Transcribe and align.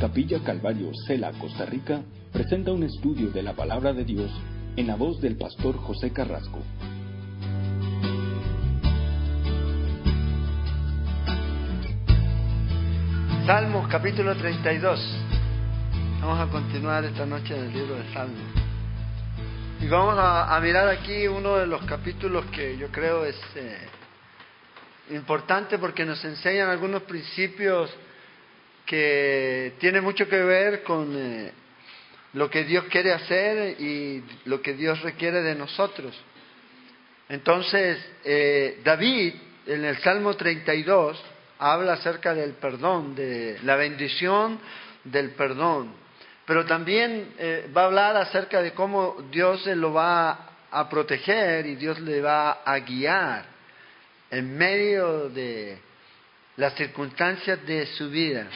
Capilla 0.00 0.42
Calvario, 0.42 0.92
Cela, 1.06 1.30
Costa 1.32 1.66
Rica, 1.66 2.00
presenta 2.32 2.72
un 2.72 2.84
estudio 2.84 3.28
de 3.32 3.42
la 3.42 3.52
palabra 3.52 3.92
de 3.92 4.06
Dios 4.06 4.30
en 4.74 4.86
la 4.86 4.96
voz 4.96 5.20
del 5.20 5.36
pastor 5.36 5.76
José 5.76 6.10
Carrasco. 6.10 6.58
Salmos 13.44 13.88
capítulo 13.88 14.34
32. 14.34 14.98
Vamos 16.22 16.48
a 16.48 16.50
continuar 16.50 17.04
esta 17.04 17.26
noche 17.26 17.54
en 17.54 17.64
el 17.66 17.72
libro 17.74 17.96
de 17.96 18.10
Salmos. 18.14 18.40
Y 19.82 19.86
vamos 19.86 20.14
a, 20.18 20.58
mirar 20.62 20.88
aquí 20.88 21.28
uno 21.28 21.56
de 21.56 21.66
los 21.66 21.82
capítulos 21.82 22.46
que 22.46 22.78
yo 22.78 22.88
creo 22.90 23.26
es 23.26 23.36
eh, 23.54 23.76
importante 25.10 25.76
porque 25.76 26.06
nos 26.06 26.24
enseñan 26.24 26.70
algunos 26.70 27.02
principios 27.02 27.94
que 28.90 29.74
tienen 29.78 30.02
mucho 30.02 30.28
que 30.28 30.42
ver 30.42 30.82
con 30.82 31.14
eh, 31.16 31.52
lo 32.32 32.50
que 32.50 32.64
Dios 32.64 32.86
quiere 32.90 33.12
hacer 33.12 33.80
y 33.80 34.20
lo 34.46 34.60
que 34.60 34.74
Dios 34.74 35.00
requiere 35.02 35.42
de 35.42 35.54
nosotros. 35.54 36.12
Entonces, 37.28 38.04
eh, 38.24 38.80
David 38.82 39.34
en 39.68 39.84
el 39.84 39.96
Salmo 39.98 40.34
32 40.34 41.22
habla 41.60 41.92
acerca 41.92 42.34
del 42.34 42.54
perdón, 42.54 43.14
de 43.14 43.60
la 43.62 43.76
bendición 43.76 44.58
del 45.04 45.30
perdón, 45.34 45.92
pero 46.44 46.66
también 46.66 47.34
eh, 47.38 47.70
va 47.72 47.82
a 47.82 47.86
hablar 47.86 48.16
acerca 48.16 48.60
de 48.60 48.72
cómo 48.72 49.24
Dios 49.30 49.64
lo 49.66 49.92
va 49.92 50.48
a 50.68 50.88
proteger 50.88 51.64
y 51.64 51.76
Dios 51.76 52.00
le 52.00 52.20
va 52.20 52.62
a 52.64 52.76
guiar 52.80 53.44
en 54.32 54.58
medio 54.58 55.28
de 55.28 55.78
las 56.56 56.74
circunstancias 56.74 57.64
de 57.64 57.86
su 57.86 58.10
vida. 58.10 58.48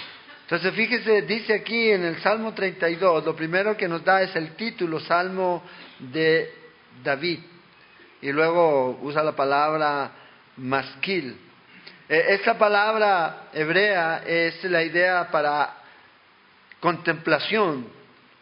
Entonces, 0.44 0.74
fíjese, 0.74 1.22
dice 1.22 1.54
aquí 1.54 1.90
en 1.90 2.04
el 2.04 2.18
Salmo 2.20 2.52
32, 2.52 3.24
lo 3.24 3.34
primero 3.34 3.74
que 3.78 3.88
nos 3.88 4.04
da 4.04 4.20
es 4.20 4.36
el 4.36 4.54
título, 4.56 5.00
Salmo 5.00 5.62
de 5.98 6.52
David. 7.02 7.40
Y 8.20 8.30
luego 8.30 8.98
usa 9.00 9.22
la 9.22 9.32
palabra 9.32 10.10
masquil. 10.58 11.34
E, 12.06 12.34
esta 12.34 12.58
palabra 12.58 13.48
hebrea 13.54 14.22
es 14.26 14.62
la 14.64 14.82
idea 14.82 15.30
para 15.30 15.78
contemplación, 16.78 17.88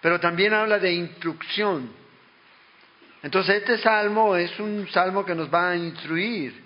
pero 0.01 0.19
también 0.19 0.53
habla 0.55 0.81
de 0.81 0.93
instrucción. 0.93 1.89
Entonces, 3.23 3.59
este 3.59 3.79
salmo 3.79 4.35
es 4.35 4.59
un 4.59 4.89
salmo 4.89 5.25
que 5.25 5.37
nos 5.37 5.55
va 5.55 5.71
a 5.71 5.77
instruir, 5.77 6.61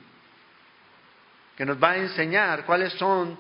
que 1.58 1.66
nos 1.66 1.76
va 1.76 1.90
a 1.90 1.96
enseñar 1.98 2.64
cuáles 2.64 2.94
son 2.94 3.36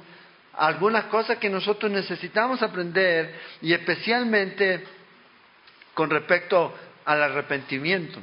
algunas 0.56 1.04
cosas 1.04 1.38
que 1.38 1.50
nosotros 1.50 1.90
necesitamos 1.92 2.62
aprender 2.62 3.34
y 3.60 3.72
especialmente 3.72 4.84
con 5.94 6.10
respecto 6.10 6.74
al 7.04 7.22
arrepentimiento. 7.22 8.20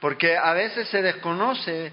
Porque 0.00 0.36
a 0.36 0.52
veces 0.52 0.88
se 0.88 1.02
desconoce 1.02 1.92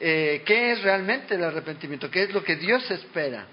eh, 0.00 0.42
qué 0.44 0.72
es 0.72 0.82
realmente 0.82 1.34
el 1.34 1.44
arrepentimiento, 1.44 2.10
qué 2.10 2.24
es 2.24 2.32
lo 2.32 2.42
que 2.42 2.56
Dios 2.56 2.90
espera. 2.90 3.46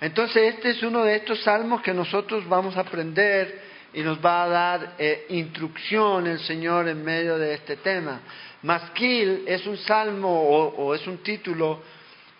Entonces 0.00 0.54
este 0.54 0.70
es 0.70 0.82
uno 0.82 1.04
de 1.04 1.16
estos 1.16 1.42
salmos 1.42 1.82
que 1.82 1.94
nosotros 1.94 2.48
vamos 2.48 2.76
a 2.76 2.80
aprender 2.80 3.74
y 3.92 4.02
nos 4.02 4.24
va 4.24 4.44
a 4.44 4.48
dar 4.48 4.94
eh, 4.98 5.26
instrucción 5.30 6.26
el 6.26 6.40
Señor 6.40 6.88
en 6.88 7.04
medio 7.04 7.38
de 7.38 7.54
este 7.54 7.76
tema. 7.76 8.20
Masquil 8.62 9.44
es 9.46 9.66
un 9.66 9.76
salmo 9.76 10.42
o 10.76 10.94
es 10.94 11.06
un 11.06 11.18
título 11.18 11.82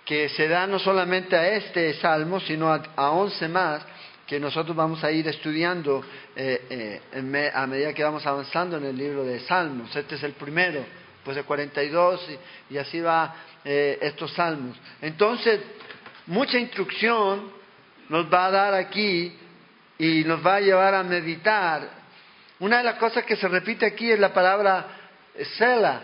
que 0.04 0.28
se 0.28 0.48
da 0.48 0.66
no 0.66 0.78
solamente 0.78 1.34
a 1.36 1.48
este 1.56 1.94
salmo, 1.94 2.40
sino 2.40 2.72
a, 2.72 3.10
once 3.10 3.48
más 3.48 3.82
que 4.26 4.38
nosotros 4.38 4.76
vamos 4.76 5.02
a 5.04 5.10
ir 5.10 5.26
estudiando 5.28 6.02
eh, 6.34 7.00
eh, 7.12 7.50
a 7.54 7.66
medida 7.66 7.92
que 7.92 8.02
vamos 8.02 8.26
avanzando 8.26 8.76
en 8.76 8.84
el 8.84 8.96
libro 8.96 9.24
de 9.24 9.40
Salmos. 9.40 9.94
Este 9.94 10.14
es 10.14 10.22
el 10.22 10.32
primero, 10.32 10.84
pues 11.22 11.36
de 11.36 11.42
42 11.42 12.28
y, 12.70 12.74
y 12.74 12.78
así 12.78 13.00
va 13.00 13.34
eh, 13.64 13.98
estos 14.02 14.32
salmos. 14.32 14.76
Entonces, 15.00 15.60
mucha 16.26 16.58
instrucción 16.58 17.50
nos 18.08 18.32
va 18.32 18.46
a 18.46 18.50
dar 18.50 18.74
aquí 18.74 19.34
y 19.98 20.24
nos 20.24 20.44
va 20.44 20.56
a 20.56 20.60
llevar 20.60 20.94
a 20.94 21.02
meditar. 21.02 21.88
Una 22.60 22.78
de 22.78 22.84
las 22.84 22.96
cosas 22.96 23.24
que 23.24 23.36
se 23.36 23.48
repite 23.48 23.86
aquí 23.86 24.10
es 24.10 24.18
la 24.18 24.32
palabra 24.32 24.86
Sela, 25.56 26.02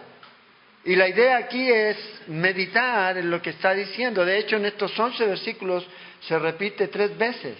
y 0.85 0.97
la 0.97 1.09
idea 1.09 1.37
aquí 1.37 1.71
es 1.71 1.97
meditar 2.29 3.19
en 3.19 3.31
lo 3.31 3.43
que 3.43 3.51
está 3.51 3.75
diciendo. 3.75 4.25
De 4.25 4.39
hecho, 4.39 4.57
en 4.57 4.65
estos 4.65 4.99
11 4.99 5.27
versículos 5.27 5.87
se 6.21 6.39
repite 6.39 6.89
tres 6.89 7.17
veces. 7.19 7.57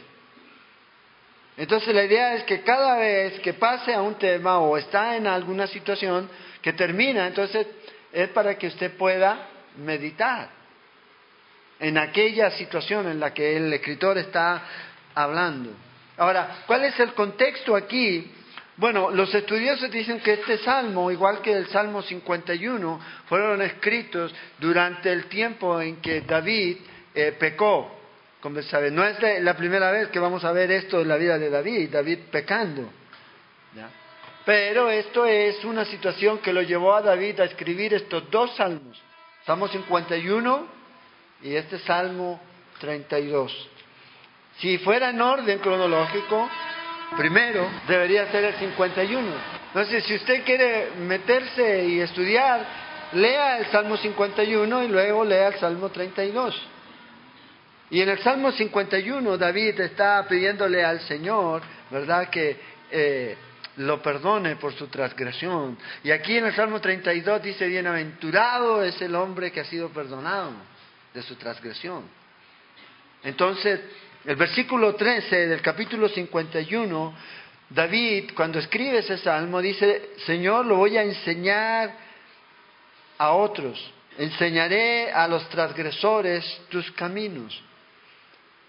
Entonces 1.57 1.95
la 1.95 2.05
idea 2.05 2.35
es 2.35 2.45
que 2.45 2.63
cada 2.63 2.97
vez 2.97 3.39
que 3.41 3.53
pase 3.53 3.93
a 3.93 4.01
un 4.01 4.15
tema 4.15 4.61
o 4.61 4.79
está 4.79 5.17
en 5.17 5.27
alguna 5.27 5.67
situación 5.67 6.31
que 6.63 6.73
termina, 6.73 7.27
entonces 7.27 7.67
es 8.13 8.29
para 8.31 8.57
que 8.57 8.69
usted 8.69 8.97
pueda 8.97 9.49
meditar 9.77 10.49
en 11.79 11.99
aquella 11.99 12.51
situación 12.53 13.09
en 13.09 13.21
la 13.21 13.35
que 13.35 13.57
el 13.57 13.71
escritor 13.73 14.17
está 14.17 14.63
hablando. 15.15 15.71
Ahora, 16.17 16.63
¿cuál 16.67 16.85
es 16.85 16.99
el 16.99 17.13
contexto 17.13 17.77
aquí? 17.77 18.31
Bueno, 18.81 19.11
los 19.11 19.35
estudiosos 19.35 19.91
dicen 19.91 20.21
que 20.21 20.33
este 20.33 20.57
salmo, 20.57 21.11
igual 21.11 21.43
que 21.43 21.53
el 21.53 21.67
Salmo 21.67 22.01
51, 22.01 22.99
fueron 23.27 23.61
escritos 23.61 24.35
durante 24.59 25.13
el 25.13 25.27
tiempo 25.27 25.79
en 25.83 25.97
que 25.97 26.23
David 26.23 26.79
eh, 27.15 27.37
pecó. 27.39 27.95
Como 28.41 28.63
saben, 28.63 28.95
no 28.95 29.05
es 29.05 29.19
la 29.43 29.55
primera 29.55 29.91
vez 29.91 30.09
que 30.09 30.19
vamos 30.19 30.47
a 30.47 30.53
ver 30.53 30.71
esto 30.71 31.03
en 31.03 31.09
la 31.09 31.19
vida 31.19 31.39
de 31.39 31.51
David, 31.51 31.91
David 31.91 32.19
pecando. 32.31 32.91
Pero 34.47 34.89
esto 34.89 35.27
es 35.27 35.63
una 35.67 35.85
situación 35.85 36.39
que 36.39 36.55
lo 36.55 36.63
llevó 36.63 36.95
a 36.95 37.03
David 37.03 37.39
a 37.41 37.45
escribir 37.45 37.93
estos 37.93 38.31
dos 38.31 38.57
salmos, 38.57 38.99
Salmo 39.45 39.69
51 39.69 40.67
y 41.43 41.55
este 41.55 41.81
Salmo 41.81 42.41
32. 42.79 43.69
Si 44.57 44.79
fuera 44.79 45.11
en 45.11 45.21
orden 45.21 45.59
cronológico, 45.59 46.49
primero 47.17 47.69
debería 47.87 48.31
ser 48.31 48.45
el 48.45 48.55
51. 48.55 49.29
Entonces, 49.69 50.05
si 50.05 50.15
usted 50.15 50.45
quiere 50.45 50.91
meterse 50.99 51.85
y 51.85 52.01
estudiar, 52.01 52.67
lea 53.13 53.59
el 53.59 53.67
Salmo 53.67 53.97
51 53.97 54.85
y 54.85 54.89
luego 54.89 55.25
lea 55.25 55.49
el 55.49 55.55
Salmo 55.55 55.89
32. 55.91 56.69
Y 57.91 58.01
en 58.01 58.09
el 58.09 58.19
Salmo 58.21 58.53
51 58.53 59.37
David 59.37 59.81
está 59.81 60.27
pidiéndole 60.29 60.85
al 60.85 61.01
Señor, 61.01 61.63
¿verdad?, 61.91 62.31
que 62.31 62.57
eh, 62.91 63.37
lo 63.77 64.01
perdone 64.03 64.57
por 64.57 64.73
su 64.75 64.87
transgresión. 64.89 65.77
Y 66.05 66.11
aquí 66.11 66.37
en 66.37 66.47
el 66.47 66.55
Salmo 66.55 66.81
32 66.81 67.43
dice, 67.43 67.67
bienaventurado 67.67 68.83
es 68.83 69.01
el 69.03 69.15
hombre 69.15 69.51
que 69.51 69.61
ha 69.61 69.65
sido 69.65 69.89
perdonado 69.91 70.53
de 71.13 71.23
su 71.23 71.35
transgresión. 71.37 72.05
Entonces, 73.23 73.81
el 74.25 74.37
versículo 74.37 74.95
13 74.95 75.47
del 75.47 75.63
capítulo 75.63 76.09
51, 76.09 77.15
David, 77.71 78.33
cuando 78.35 78.59
escribe 78.59 78.99
ese 78.99 79.17
salmo, 79.19 79.61
dice, 79.63 80.11
Señor, 80.27 80.67
lo 80.67 80.77
voy 80.77 80.97
a 80.99 81.03
enseñar 81.03 81.95
a 83.17 83.33
otros, 83.33 83.93
enseñaré 84.19 85.11
a 85.13 85.27
los 85.27 85.49
transgresores 85.49 86.45
tus 86.69 86.91
caminos. 86.93 87.63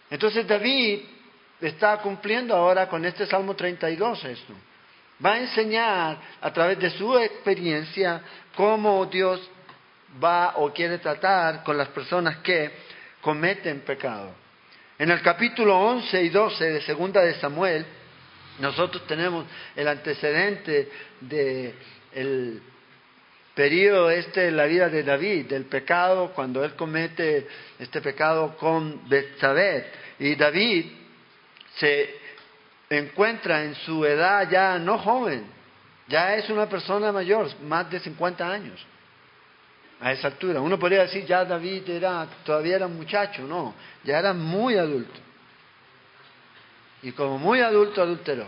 Entonces 0.09 0.47
David 0.47 0.99
está 1.59 1.97
cumpliendo 1.97 2.55
ahora 2.55 2.87
con 2.87 3.03
este 3.05 3.25
Salmo 3.25 3.55
32 3.55 4.23
esto. 4.25 4.53
Va 5.23 5.33
a 5.33 5.39
enseñar 5.39 6.17
a 6.41 6.51
través 6.51 6.79
de 6.79 6.89
su 6.91 7.17
experiencia 7.17 8.21
cómo 8.55 9.05
Dios 9.05 9.41
va 10.23 10.53
o 10.57 10.71
quiere 10.71 10.97
tratar 10.97 11.63
con 11.63 11.77
las 11.77 11.89
personas 11.89 12.37
que 12.37 12.71
cometen 13.21 13.81
pecado. 13.81 14.40
En 15.01 15.09
el 15.09 15.19
capítulo 15.23 15.79
11 15.79 16.21
y 16.25 16.29
12 16.29 16.63
de 16.73 16.81
Segunda 16.83 17.21
de 17.21 17.33
Samuel, 17.39 17.83
nosotros 18.59 19.07
tenemos 19.07 19.47
el 19.75 19.87
antecedente 19.87 20.91
del 21.19 21.73
el 22.13 22.61
periodo 23.55 24.11
este 24.11 24.41
de 24.41 24.51
la 24.51 24.65
vida 24.65 24.89
de 24.89 25.01
David, 25.01 25.47
del 25.47 25.65
pecado, 25.65 26.31
cuando 26.35 26.63
él 26.63 26.75
comete 26.75 27.47
este 27.79 27.99
pecado 27.99 28.55
con 28.57 29.09
Betsabé. 29.09 29.87
Y 30.19 30.35
David 30.35 30.85
se 31.77 32.15
encuentra 32.91 33.63
en 33.63 33.73
su 33.73 34.05
edad 34.05 34.47
ya 34.51 34.77
no 34.77 34.99
joven, 34.99 35.45
ya 36.09 36.35
es 36.35 36.47
una 36.51 36.69
persona 36.69 37.11
mayor, 37.11 37.49
más 37.63 37.89
de 37.89 38.01
50 38.01 38.47
años 38.47 38.85
a 40.01 40.11
esa 40.11 40.27
altura. 40.27 40.59
Uno 40.59 40.79
podría 40.79 41.03
decir, 41.03 41.25
ya 41.25 41.45
David 41.45 41.89
era, 41.89 42.27
todavía 42.43 42.77
era 42.77 42.87
un 42.87 42.97
muchacho, 42.97 43.43
no, 43.43 43.75
ya 44.03 44.17
era 44.17 44.33
muy 44.33 44.75
adulto. 44.75 45.19
Y 47.03 47.11
como 47.11 47.37
muy 47.37 47.61
adulto, 47.61 48.01
adulteró. 48.01 48.47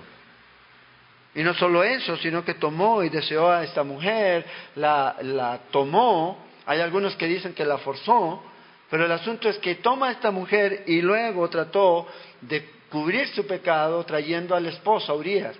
Y 1.35 1.43
no 1.43 1.53
solo 1.53 1.83
eso, 1.83 2.17
sino 2.17 2.43
que 2.43 2.55
tomó 2.55 3.03
y 3.03 3.09
deseó 3.09 3.49
a 3.49 3.63
esta 3.63 3.83
mujer, 3.83 4.45
la, 4.75 5.15
la 5.21 5.59
tomó, 5.71 6.45
hay 6.65 6.79
algunos 6.79 7.15
que 7.15 7.27
dicen 7.27 7.53
que 7.53 7.65
la 7.65 7.77
forzó, 7.79 8.43
pero 8.89 9.05
el 9.05 9.11
asunto 9.11 9.49
es 9.49 9.57
que 9.57 9.75
toma 9.75 10.09
a 10.09 10.11
esta 10.11 10.29
mujer 10.31 10.83
y 10.87 11.01
luego 11.01 11.49
trató 11.49 12.07
de 12.41 12.69
cubrir 12.89 13.27
su 13.29 13.47
pecado 13.47 14.03
trayendo 14.05 14.55
al 14.55 14.67
esposo, 14.67 15.11
a 15.11 15.15
Urias, 15.15 15.55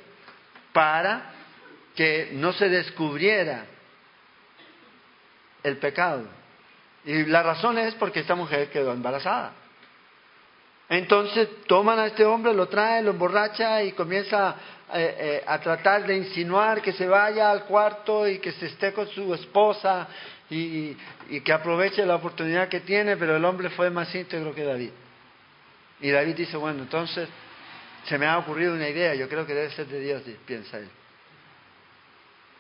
para 0.72 1.32
que 1.96 2.30
no 2.34 2.54
se 2.54 2.70
descubriera 2.70 3.66
el 5.64 5.78
pecado. 5.78 6.24
Y 7.06 7.26
la 7.26 7.44
razón 7.44 7.78
es 7.78 7.96
porque 7.96 8.22
esta 8.22 8.36
mujer 8.36 8.70
quedó 8.70 8.94
embarazada. 8.94 9.54
Entonces 10.90 11.48
toman 11.68 11.98
a 12.00 12.08
este 12.08 12.26
hombre, 12.26 12.54
lo 12.54 12.68
traen, 12.68 13.06
lo 13.06 13.12
emborracha 13.12 13.82
y 13.84 13.94
comienza 13.94 14.56
eh, 14.94 15.16
eh, 15.18 15.44
a 15.48 15.60
tratar 15.60 16.06
de 16.06 16.16
insinuar 16.16 16.82
que 16.82 16.94
se 16.94 17.08
vaya 17.08 17.50
al 17.50 17.64
cuarto 17.64 18.28
y 18.28 18.40
que 18.40 18.52
se 18.52 18.68
esté 18.68 18.94
con 18.94 19.08
su 19.08 19.34
esposa 19.34 20.08
y, 20.50 20.96
y, 21.30 21.42
que 21.42 21.52
aproveche 21.52 22.06
la 22.06 22.16
oportunidad 22.16 22.68
que 22.68 22.82
tiene, 22.82 23.18
pero 23.18 23.36
el 23.36 23.46
hombre 23.46 23.70
fue 23.72 23.90
más 23.90 24.14
íntegro 24.14 24.54
que 24.54 24.64
David. 24.64 24.92
Y 26.02 26.12
David 26.12 26.36
dice, 26.36 26.58
bueno, 26.58 26.84
entonces 26.84 27.28
se 28.06 28.18
me 28.18 28.28
ha 28.28 28.38
ocurrido 28.38 28.74
una 28.74 28.88
idea, 28.88 29.16
yo 29.16 29.28
creo 29.30 29.48
que 29.48 29.56
debe 29.56 29.72
ser 29.72 29.88
de 29.88 30.00
Dios, 30.00 30.22
piensa 30.46 30.78
él. 30.78 30.90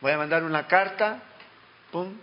Voy 0.01 0.11
a 0.11 0.17
mandar 0.17 0.43
una 0.43 0.65
carta, 0.65 1.21
pum, 1.91 2.13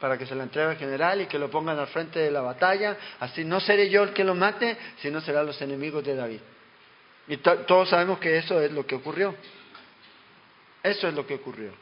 para 0.00 0.16
que 0.16 0.26
se 0.26 0.34
la 0.34 0.44
entregue 0.44 0.70
al 0.70 0.76
general 0.76 1.20
y 1.20 1.26
que 1.26 1.38
lo 1.38 1.50
pongan 1.50 1.78
al 1.78 1.88
frente 1.88 2.18
de 2.18 2.30
la 2.30 2.40
batalla. 2.40 2.96
Así 3.20 3.44
no 3.44 3.60
seré 3.60 3.90
yo 3.90 4.02
el 4.04 4.12
que 4.12 4.24
lo 4.24 4.34
mate, 4.34 4.76
sino 5.00 5.20
serán 5.20 5.46
los 5.46 5.60
enemigos 5.60 6.04
de 6.04 6.14
David. 6.14 6.40
Y 7.26 7.36
todos 7.38 7.88
sabemos 7.88 8.18
que 8.18 8.38
eso 8.38 8.60
es 8.60 8.72
lo 8.72 8.86
que 8.86 8.94
ocurrió. 8.94 9.34
Eso 10.82 11.08
es 11.08 11.14
lo 11.14 11.26
que 11.26 11.34
ocurrió. 11.34 11.72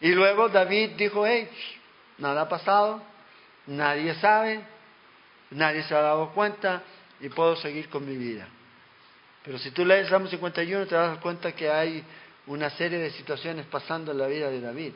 Y 0.00 0.12
luego 0.12 0.48
David 0.48 0.90
dijo, 0.96 1.26
hey, 1.26 1.48
nada 2.18 2.42
ha 2.42 2.48
pasado, 2.48 3.02
nadie 3.66 4.14
sabe, 4.16 4.60
nadie 5.50 5.82
se 5.84 5.94
ha 5.94 6.00
dado 6.00 6.30
cuenta 6.30 6.82
y 7.20 7.28
puedo 7.28 7.56
seguir 7.56 7.88
con 7.88 8.06
mi 8.06 8.16
vida. 8.16 8.48
Pero 9.44 9.58
si 9.58 9.70
tú 9.72 9.84
lees 9.84 10.08
Salmo 10.08 10.28
51 10.28 10.86
te 10.86 10.94
das 10.94 11.18
cuenta 11.18 11.52
que 11.52 11.70
hay 11.70 12.02
una 12.46 12.70
serie 12.70 12.98
de 12.98 13.10
situaciones 13.10 13.66
pasando 13.66 14.12
en 14.12 14.18
la 14.18 14.26
vida 14.26 14.50
de 14.50 14.60
David. 14.60 14.92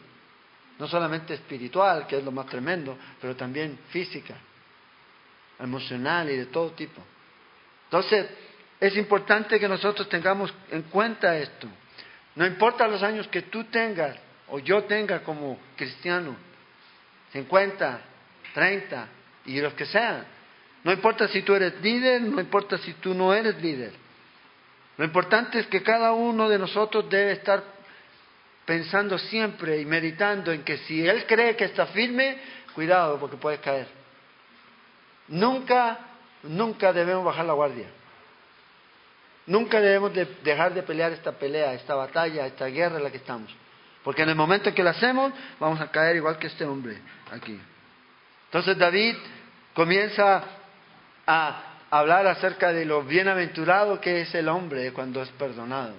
No 0.78 0.86
solamente 0.86 1.34
espiritual, 1.34 2.06
que 2.06 2.18
es 2.18 2.24
lo 2.24 2.32
más 2.32 2.46
tremendo, 2.46 2.98
pero 3.20 3.34
también 3.34 3.78
física, 3.88 4.34
emocional 5.58 6.30
y 6.30 6.36
de 6.36 6.46
todo 6.46 6.72
tipo. 6.72 7.02
Entonces, 7.84 8.26
es 8.78 8.96
importante 8.96 9.58
que 9.58 9.68
nosotros 9.68 10.08
tengamos 10.08 10.52
en 10.70 10.82
cuenta 10.82 11.36
esto. 11.36 11.66
No 12.34 12.44
importa 12.44 12.86
los 12.86 13.02
años 13.02 13.26
que 13.28 13.42
tú 13.42 13.64
tengas 13.64 14.16
o 14.48 14.58
yo 14.58 14.84
tenga 14.84 15.22
como 15.22 15.58
cristiano, 15.76 16.36
50, 17.32 18.00
30 18.54 19.08
y 19.46 19.60
los 19.60 19.72
que 19.74 19.86
sean. 19.86 20.24
No 20.84 20.92
importa 20.92 21.26
si 21.28 21.42
tú 21.42 21.54
eres 21.54 21.80
líder, 21.80 22.22
no 22.22 22.40
importa 22.40 22.78
si 22.78 22.92
tú 22.94 23.14
no 23.14 23.32
eres 23.32 23.60
líder. 23.60 23.92
Lo 24.98 25.04
importante 25.04 25.58
es 25.58 25.66
que 25.66 25.82
cada 25.82 26.12
uno 26.12 26.48
de 26.48 26.58
nosotros 26.58 27.08
debe 27.10 27.32
estar 27.32 27.62
pensando 28.66 29.16
siempre 29.16 29.80
y 29.80 29.86
meditando 29.86 30.52
en 30.52 30.64
que 30.64 30.78
si 30.78 31.06
él 31.06 31.24
cree 31.26 31.56
que 31.56 31.64
está 31.64 31.86
firme, 31.86 32.36
cuidado 32.74 33.18
porque 33.18 33.36
puede 33.36 33.58
caer. 33.58 33.86
Nunca, 35.28 35.98
nunca 36.42 36.92
debemos 36.92 37.24
bajar 37.24 37.46
la 37.46 37.52
guardia. 37.52 37.86
Nunca 39.46 39.80
debemos 39.80 40.12
dejar 40.42 40.74
de 40.74 40.82
pelear 40.82 41.12
esta 41.12 41.32
pelea, 41.32 41.72
esta 41.72 41.94
batalla, 41.94 42.46
esta 42.46 42.66
guerra 42.66 42.96
en 42.96 43.04
la 43.04 43.10
que 43.10 43.18
estamos. 43.18 43.54
Porque 44.02 44.22
en 44.22 44.30
el 44.30 44.34
momento 44.34 44.68
en 44.68 44.74
que 44.74 44.82
la 44.82 44.90
hacemos, 44.90 45.32
vamos 45.60 45.80
a 45.80 45.90
caer 45.90 46.16
igual 46.16 46.36
que 46.36 46.48
este 46.48 46.64
hombre 46.64 46.98
aquí. 47.30 47.58
Entonces 48.46 48.76
David 48.76 49.14
comienza 49.72 50.42
a 51.26 51.62
hablar 51.90 52.26
acerca 52.26 52.72
de 52.72 52.84
lo 52.84 53.02
bienaventurado 53.04 54.00
que 54.00 54.22
es 54.22 54.34
el 54.34 54.48
hombre 54.48 54.92
cuando 54.92 55.22
es 55.22 55.28
perdonado. 55.30 55.94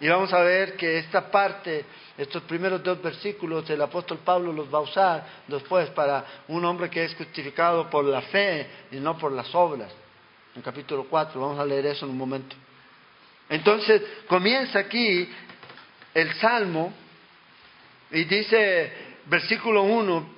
Y 0.00 0.08
vamos 0.08 0.32
a 0.32 0.40
ver 0.42 0.76
que 0.76 0.98
esta 0.98 1.28
parte, 1.28 1.84
estos 2.16 2.42
primeros 2.44 2.82
dos 2.84 3.02
versículos, 3.02 3.68
el 3.68 3.82
apóstol 3.82 4.18
Pablo 4.24 4.52
los 4.52 4.72
va 4.72 4.78
a 4.78 4.82
usar 4.82 5.26
después 5.48 5.90
para 5.90 6.24
un 6.48 6.64
hombre 6.64 6.88
que 6.88 7.04
es 7.04 7.14
justificado 7.16 7.90
por 7.90 8.04
la 8.04 8.22
fe 8.22 8.66
y 8.92 8.96
no 8.96 9.18
por 9.18 9.32
las 9.32 9.52
obras. 9.54 9.92
En 10.54 10.62
capítulo 10.62 11.06
4, 11.10 11.40
vamos 11.40 11.58
a 11.58 11.64
leer 11.64 11.86
eso 11.86 12.04
en 12.04 12.12
un 12.12 12.18
momento. 12.18 12.54
Entonces 13.48 14.02
comienza 14.28 14.78
aquí 14.78 15.28
el 16.14 16.32
Salmo 16.34 16.92
y 18.12 18.22
dice, 18.24 18.92
versículo 19.26 19.82
1, 19.82 20.28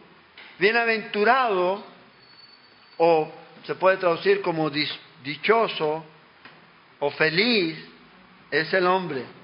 bienaventurado, 0.58 1.84
o 2.96 3.32
se 3.64 3.74
puede 3.74 3.98
traducir 3.98 4.40
como 4.40 4.70
dichoso 4.70 6.04
o 6.98 7.10
feliz, 7.10 7.78
es 8.50 8.72
el 8.72 8.86
hombre 8.86 9.39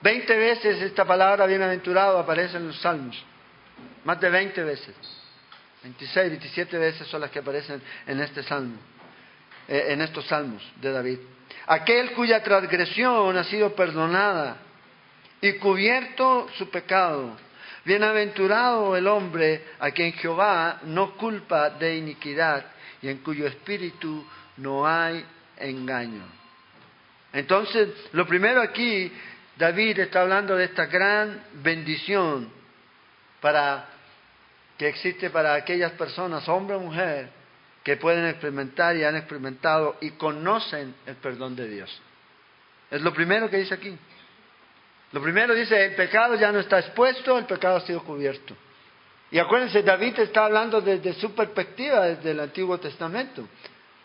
Veinte 0.00 0.36
veces 0.36 0.80
esta 0.82 1.04
palabra 1.04 1.46
bienaventurado 1.46 2.18
aparece 2.18 2.56
en 2.56 2.68
los 2.68 2.80
salmos. 2.80 3.22
Más 4.04 4.20
de 4.20 4.30
veinte 4.30 4.62
veces. 4.62 4.94
Veintiséis, 5.82 6.30
veintisiete 6.30 6.78
veces 6.78 7.06
son 7.08 7.20
las 7.20 7.30
que 7.30 7.38
aparecen 7.38 7.80
en 8.06 8.20
este 8.20 8.42
salmo, 8.42 8.76
eh, 9.68 9.86
en 9.88 10.00
estos 10.00 10.26
salmos 10.26 10.62
de 10.80 10.92
David. 10.92 11.18
Aquel 11.66 12.12
cuya 12.12 12.42
transgresión 12.42 13.36
ha 13.36 13.44
sido 13.44 13.74
perdonada 13.74 14.56
y 15.40 15.54
cubierto 15.54 16.48
su 16.56 16.68
pecado. 16.70 17.36
Bienaventurado 17.84 18.96
el 18.96 19.06
hombre 19.06 19.64
a 19.78 19.90
quien 19.90 20.12
Jehová 20.14 20.80
no 20.84 21.16
culpa 21.16 21.70
de 21.70 21.96
iniquidad 21.96 22.66
y 23.00 23.08
en 23.08 23.18
cuyo 23.18 23.46
espíritu 23.46 24.26
no 24.56 24.86
hay 24.86 25.24
engaño. 25.58 26.24
Entonces, 27.32 27.88
lo 28.12 28.26
primero 28.26 28.60
aquí 28.60 29.12
David 29.58 29.98
está 29.98 30.20
hablando 30.20 30.54
de 30.56 30.66
esta 30.66 30.86
gran 30.86 31.42
bendición 31.54 32.48
para 33.40 33.86
que 34.78 34.88
existe 34.88 35.30
para 35.30 35.54
aquellas 35.54 35.90
personas, 35.92 36.48
hombre 36.48 36.76
o 36.76 36.80
mujer, 36.80 37.28
que 37.82 37.96
pueden 37.96 38.26
experimentar 38.26 38.96
y 38.96 39.02
han 39.02 39.16
experimentado 39.16 39.96
y 40.00 40.12
conocen 40.12 40.94
el 41.06 41.16
perdón 41.16 41.56
de 41.56 41.68
Dios. 41.68 42.02
Es 42.88 43.02
lo 43.02 43.12
primero 43.12 43.50
que 43.50 43.56
dice 43.56 43.74
aquí. 43.74 43.98
Lo 45.10 45.20
primero 45.20 45.54
dice, 45.54 45.86
el 45.86 45.94
pecado 45.96 46.36
ya 46.36 46.52
no 46.52 46.60
está 46.60 46.78
expuesto, 46.78 47.36
el 47.36 47.46
pecado 47.46 47.78
ha 47.78 47.80
sido 47.80 48.04
cubierto. 48.04 48.54
Y 49.32 49.40
acuérdense, 49.40 49.82
David 49.82 50.20
está 50.20 50.44
hablando 50.44 50.80
desde 50.80 51.14
su 51.14 51.34
perspectiva, 51.34 52.06
desde 52.06 52.30
el 52.30 52.40
Antiguo 52.40 52.78
Testamento. 52.78 53.48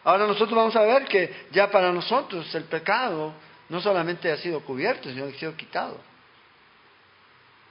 Ahora 0.04 0.26
nosotros 0.26 0.56
vamos 0.56 0.76
a 0.76 0.82
ver 0.82 1.06
que 1.06 1.46
ya 1.52 1.70
para 1.70 1.92
nosotros 1.92 2.54
el 2.56 2.64
pecado 2.64 3.34
no 3.74 3.82
solamente 3.82 4.32
ha 4.32 4.38
sido 4.38 4.60
cubierto, 4.60 5.10
sino 5.10 5.26
que 5.26 5.36
ha 5.36 5.40
sido 5.40 5.56
quitado. 5.56 6.00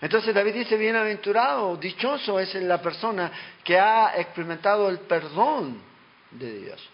Entonces 0.01 0.35
David 0.35 0.55
dice, 0.55 0.77
bienaventurado, 0.77 1.77
dichoso 1.77 2.41
es 2.41 2.53
la 2.57 2.83
persona 2.83 3.31
que 3.63 3.79
ha 3.79 4.15
experimentado 4.17 4.89
el 4.89 4.99
perdón 4.99 5.81
de 6.33 6.59
Dios. 6.59 6.91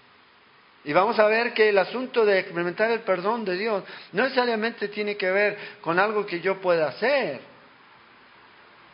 Y 0.85 0.93
vamos 0.93 1.19
a 1.19 1.27
ver 1.27 1.55
que 1.55 1.71
el 1.71 1.79
asunto 1.79 2.27
de 2.27 2.39
experimentar 2.39 2.91
el 2.91 3.01
perdón 3.01 3.47
de 3.47 3.57
Dios 3.57 3.83
no 4.13 4.25
necesariamente 4.25 4.89
tiene 4.89 5.17
que 5.17 5.31
ver 5.31 5.59
con 5.81 5.99
algo 5.99 6.27
que 6.27 6.41
yo 6.41 6.61
pueda 6.61 6.89
hacer, 6.89 7.41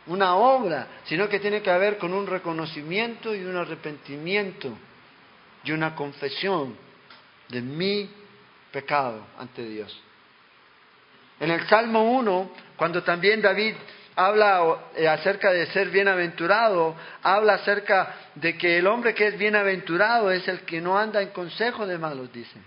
una 0.06 0.37
obra, 0.37 0.87
sino 1.06 1.28
que 1.28 1.40
tiene 1.40 1.61
que 1.61 1.76
ver 1.76 1.99
con 1.99 2.14
un 2.14 2.28
reconocimiento 2.28 3.35
y 3.35 3.42
un 3.42 3.56
arrepentimiento 3.56 4.78
y 5.64 5.73
una 5.73 5.97
confesión 5.97 6.76
de 7.49 7.61
mi 7.61 8.24
pecado 8.75 9.25
ante 9.38 9.64
Dios. 9.64 9.97
En 11.38 11.50
el 11.50 11.64
Salmo 11.69 12.12
1, 12.12 12.50
cuando 12.76 13.04
también 13.04 13.40
David 13.40 13.75
habla 14.16 14.90
eh, 14.97 15.07
acerca 15.07 15.52
de 15.52 15.66
ser 15.66 15.90
bienaventurado, 15.90 16.97
habla 17.23 17.54
acerca 17.54 18.14
de 18.35 18.59
que 18.59 18.78
el 18.78 18.87
hombre 18.88 19.14
que 19.14 19.28
es 19.28 19.38
bienaventurado 19.38 20.33
es 20.33 20.47
el 20.49 20.61
que 20.61 20.81
no 20.81 20.99
anda 20.99 21.23
en 21.23 21.28
consejo 21.28 21.87
de 21.87 21.99
malos, 21.99 22.33
dice. 22.33 22.59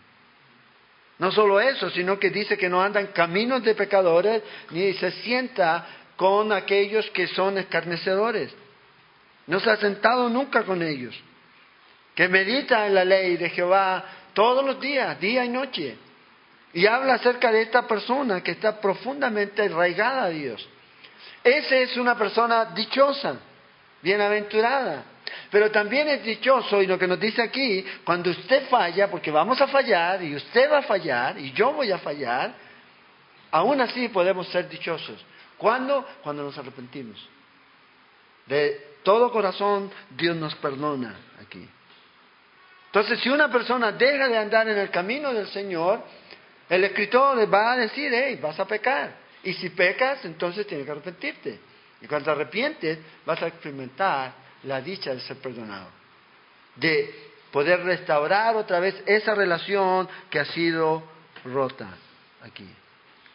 No 1.20 1.32
solo 1.32 1.60
eso, 1.60 1.90
sino 1.90 2.18
que 2.18 2.30
dice 2.30 2.58
que 2.58 2.70
no 2.70 2.82
anda 2.82 3.02
en 3.02 3.08
caminos 3.08 3.64
de 3.64 3.76
pecadores, 3.76 4.44
ni 4.72 4.94
se 4.94 5.12
sienta 5.12 5.86
con 6.16 6.54
aquellos 6.54 7.10
que 7.12 7.28
son 7.28 7.58
escarnecedores. 7.58 8.54
No 9.48 9.60
se 9.60 9.70
ha 9.72 9.78
sentado 9.78 10.30
nunca 10.30 10.64
con 10.64 10.82
ellos. 10.82 11.20
Que 12.16 12.28
medita 12.28 12.86
en 12.88 12.96
la 12.96 13.06
ley 13.06 13.38
de 13.38 13.50
Jehová 13.50 14.04
todos 14.38 14.64
los 14.64 14.80
días, 14.80 15.20
día 15.20 15.44
y 15.44 15.50
noche. 15.50 15.98
Y 16.72 16.86
habla 16.86 17.16
acerca 17.16 17.52
de 17.52 17.64
esta 17.64 17.88
persona 17.88 18.44
que 18.44 18.52
está 18.52 18.80
profundamente 18.80 19.64
arraigada 19.64 20.26
a 20.26 20.30
Dios. 20.30 20.64
Esa 21.44 21.76
es 21.78 21.98
una 21.98 22.16
persona 22.16 22.66
dichosa, 22.66 23.38
bienaventurada. 24.00 25.06
Pero 25.50 25.72
también 25.72 26.08
es 26.10 26.24
dichoso, 26.24 26.84
y 26.84 26.86
lo 26.86 27.00
que 27.00 27.08
nos 27.08 27.20
dice 27.20 27.42
aquí, 27.42 27.84
cuando 28.04 28.30
usted 28.30 28.70
falla, 28.70 29.10
porque 29.10 29.32
vamos 29.32 29.60
a 29.60 29.66
fallar, 29.66 30.22
y 30.22 30.36
usted 30.36 30.72
va 30.72 30.78
a 30.78 30.84
fallar, 30.84 31.40
y 31.40 31.52
yo 31.54 31.74
voy 31.74 31.92
a 31.92 31.98
fallar, 31.98 32.54
aún 33.50 33.82
así 33.82 34.08
podemos 34.10 34.48
ser 34.50 34.70
dichosos. 34.70 35.20
¿Cuándo? 35.58 36.06
Cuando 36.22 36.44
nos 36.44 36.56
arrepentimos. 36.56 37.28
De 38.46 39.00
todo 39.02 39.32
corazón 39.32 39.92
Dios 40.12 40.36
nos 40.36 40.54
perdona 40.54 41.16
aquí. 41.42 41.68
Entonces, 42.98 43.20
si 43.20 43.30
una 43.30 43.52
persona 43.52 43.92
deja 43.92 44.28
de 44.28 44.40
andar 44.40 44.68
en 44.68 44.76
el 44.80 44.90
camino 44.90 45.32
del 45.32 45.48
Señor, 45.50 46.02
El 46.68 46.84
escritor 46.84 47.38
le 47.38 47.46
va 47.46 47.74
a 47.74 47.78
decir, 47.78 48.12
hey, 48.12 48.40
vas 48.42 48.60
a 48.60 48.66
pecar. 48.66 49.12
Y 49.44 49.54
si 49.54 49.70
pecas, 49.70 50.26
entonces 50.26 50.66
tienes 50.66 50.84
que 50.86 50.92
arrepentirte. 50.92 51.60
Y 52.02 52.08
cuando 52.08 52.26
te 52.26 52.32
arrepientes, 52.32 52.98
vas 53.24 53.40
a 53.44 53.48
experimentar 53.48 54.34
la 54.64 54.82
dicha 54.82 55.14
de 55.14 55.20
ser 55.20 55.38
perdonado. 55.38 55.90
De 56.76 57.30
poder 57.52 57.84
restaurar 57.84 58.56
otra 58.56 58.80
vez 58.80 58.96
esa 59.06 59.36
relación 59.36 60.10
que 60.32 60.40
ha 60.40 60.46
sido 60.46 61.04
rota 61.46 61.88
aquí. 62.42 62.68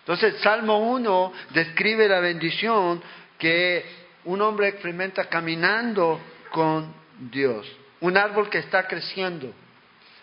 Entonces, 0.01 0.41
Salmo 0.43 0.91
1 0.91 1.33
describe 1.51 2.09
la 2.09 2.19
bendición 2.19 3.01
que 3.39 3.85
un 4.25 4.43
hombre 4.43 4.69
experimenta 4.69 5.29
caminando 5.29 6.21
con 6.51 6.93
Dios, 7.31 7.67
un 8.03 8.17
árbol 8.17 8.51
que 8.51 8.59
está 8.59 8.87
creciendo. 8.87 9.53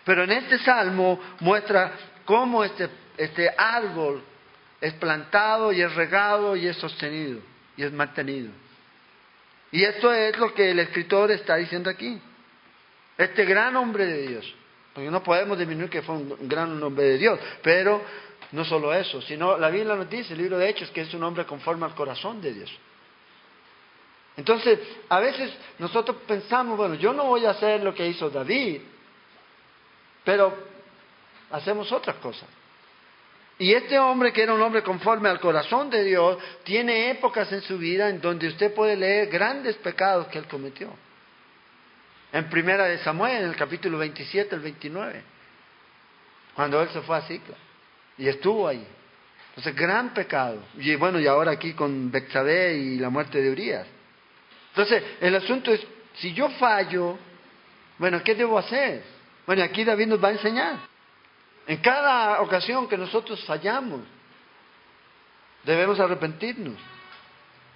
Pero 0.05 0.23
en 0.23 0.31
este 0.31 0.59
salmo 0.59 1.19
muestra 1.39 1.91
cómo 2.25 2.63
este, 2.63 2.89
este 3.17 3.49
árbol 3.57 4.21
es 4.79 4.93
plantado 4.93 5.73
y 5.73 5.81
es 5.81 5.93
regado 5.95 6.55
y 6.55 6.67
es 6.67 6.77
sostenido 6.77 7.39
y 7.75 7.83
es 7.83 7.91
mantenido. 7.91 8.51
Y 9.71 9.83
esto 9.83 10.13
es 10.13 10.37
lo 10.37 10.53
que 10.53 10.71
el 10.71 10.79
escritor 10.79 11.31
está 11.31 11.55
diciendo 11.55 11.89
aquí. 11.89 12.19
Este 13.17 13.45
gran 13.45 13.75
hombre 13.75 14.05
de 14.05 14.27
Dios, 14.27 14.55
porque 14.93 15.09
no 15.09 15.21
podemos 15.23 15.57
disminuir 15.57 15.89
que 15.89 16.01
fue 16.01 16.15
un 16.15 16.47
gran 16.47 16.81
hombre 16.81 17.05
de 17.05 17.17
Dios, 17.17 17.39
pero 17.61 18.01
no 18.51 18.65
solo 18.65 18.93
eso, 18.93 19.21
sino 19.21 19.57
la 19.57 19.69
Biblia 19.69 19.95
nos 19.95 20.09
dice, 20.09 20.33
el 20.33 20.39
libro 20.39 20.57
de 20.57 20.69
Hechos, 20.69 20.89
que 20.91 21.01
es 21.01 21.13
un 21.13 21.23
hombre 21.23 21.45
conforme 21.45 21.85
al 21.85 21.95
corazón 21.95 22.41
de 22.41 22.53
Dios. 22.53 22.71
Entonces, 24.39 24.79
a 25.09 25.19
veces 25.19 25.51
nosotros 25.79 26.15
pensamos, 26.25 26.77
bueno, 26.77 26.95
yo 26.95 27.11
no 27.11 27.25
voy 27.25 27.45
a 27.45 27.49
hacer 27.49 27.83
lo 27.83 27.93
que 27.93 28.07
hizo 28.07 28.29
David, 28.29 28.79
pero 30.23 30.55
hacemos 31.51 31.91
otras 31.91 32.15
cosas. 32.17 32.47
Y 33.57 33.73
este 33.73 33.99
hombre, 33.99 34.31
que 34.31 34.41
era 34.41 34.53
un 34.53 34.61
hombre 34.61 34.81
conforme 34.81 35.27
al 35.27 35.41
corazón 35.41 35.89
de 35.89 36.05
Dios, 36.05 36.37
tiene 36.63 37.11
épocas 37.11 37.51
en 37.51 37.61
su 37.63 37.77
vida 37.77 38.07
en 38.07 38.21
donde 38.21 38.47
usted 38.47 38.73
puede 38.73 38.95
leer 38.95 39.27
grandes 39.27 39.75
pecados 39.75 40.27
que 40.27 40.37
él 40.37 40.47
cometió. 40.47 40.89
En 42.31 42.49
primera 42.49 42.85
de 42.85 42.99
Samuel, 42.99 43.43
en 43.43 43.49
el 43.49 43.57
capítulo 43.57 43.97
27, 43.97 44.55
el 44.55 44.61
29, 44.61 45.21
cuando 46.55 46.81
él 46.81 46.87
se 46.93 47.01
fue 47.01 47.17
a 47.17 47.21
Cicla 47.23 47.57
y 48.17 48.29
estuvo 48.29 48.69
ahí. 48.69 48.87
Entonces, 49.49 49.75
gran 49.75 50.13
pecado. 50.13 50.63
Y 50.77 50.95
bueno, 50.95 51.19
y 51.19 51.27
ahora 51.27 51.51
aquí 51.51 51.73
con 51.73 52.09
Bexabé 52.09 52.77
y 52.77 52.99
la 52.99 53.09
muerte 53.09 53.41
de 53.41 53.51
Urias. 53.51 53.98
Entonces, 54.69 55.03
el 55.19 55.35
asunto 55.35 55.71
es, 55.71 55.85
si 56.15 56.33
yo 56.33 56.49
fallo, 56.51 57.17
bueno, 57.97 58.23
¿qué 58.23 58.35
debo 58.35 58.57
hacer? 58.57 59.03
Bueno, 59.45 59.63
aquí 59.63 59.83
David 59.83 60.07
nos 60.07 60.23
va 60.23 60.29
a 60.29 60.31
enseñar. 60.31 60.77
En 61.67 61.77
cada 61.77 62.41
ocasión 62.41 62.87
que 62.87 62.97
nosotros 62.97 63.43
fallamos, 63.45 64.01
debemos 65.63 65.99
arrepentirnos. 65.99 66.77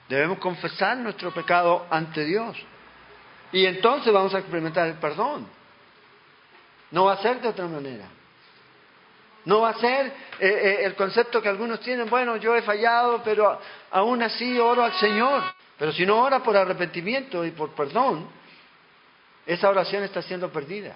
Debemos 0.10 0.40
confesar 0.40 0.98
nuestro 0.98 1.32
pecado 1.32 1.88
ante 1.90 2.26
Dios. 2.26 2.58
Y 3.52 3.66
entonces 3.66 4.12
vamos 4.12 4.34
a 4.34 4.40
experimentar 4.40 4.88
el 4.88 4.96
perdón. 4.96 5.48
No 6.92 7.06
va 7.06 7.14
a 7.14 7.22
ser 7.22 7.42
de 7.42 7.48
otra 7.48 7.68
manera. 7.68 8.06
No 9.46 9.62
va 9.62 9.70
a 9.70 9.80
ser 9.80 10.08
eh, 10.08 10.12
eh, 10.40 10.78
el 10.84 10.96
concepto 10.96 11.42
que 11.42 11.50
algunos 11.50 11.80
tienen, 11.82 12.10
bueno, 12.10 12.38
yo 12.38 12.56
he 12.56 12.62
fallado, 12.62 13.22
pero 13.24 13.60
aún 13.92 14.24
así 14.24 14.58
oro 14.58 14.84
al 14.84 14.94
Señor. 14.94 15.44
Pero 15.78 15.92
si 15.92 16.06
no 16.06 16.22
ora 16.22 16.42
por 16.42 16.56
arrepentimiento 16.56 17.46
y 17.46 17.52
por 17.52 17.72
perdón, 17.72 18.28
esa 19.46 19.70
oración 19.70 20.04
está 20.04 20.22
siendo 20.22 20.52
perdida. 20.52 20.96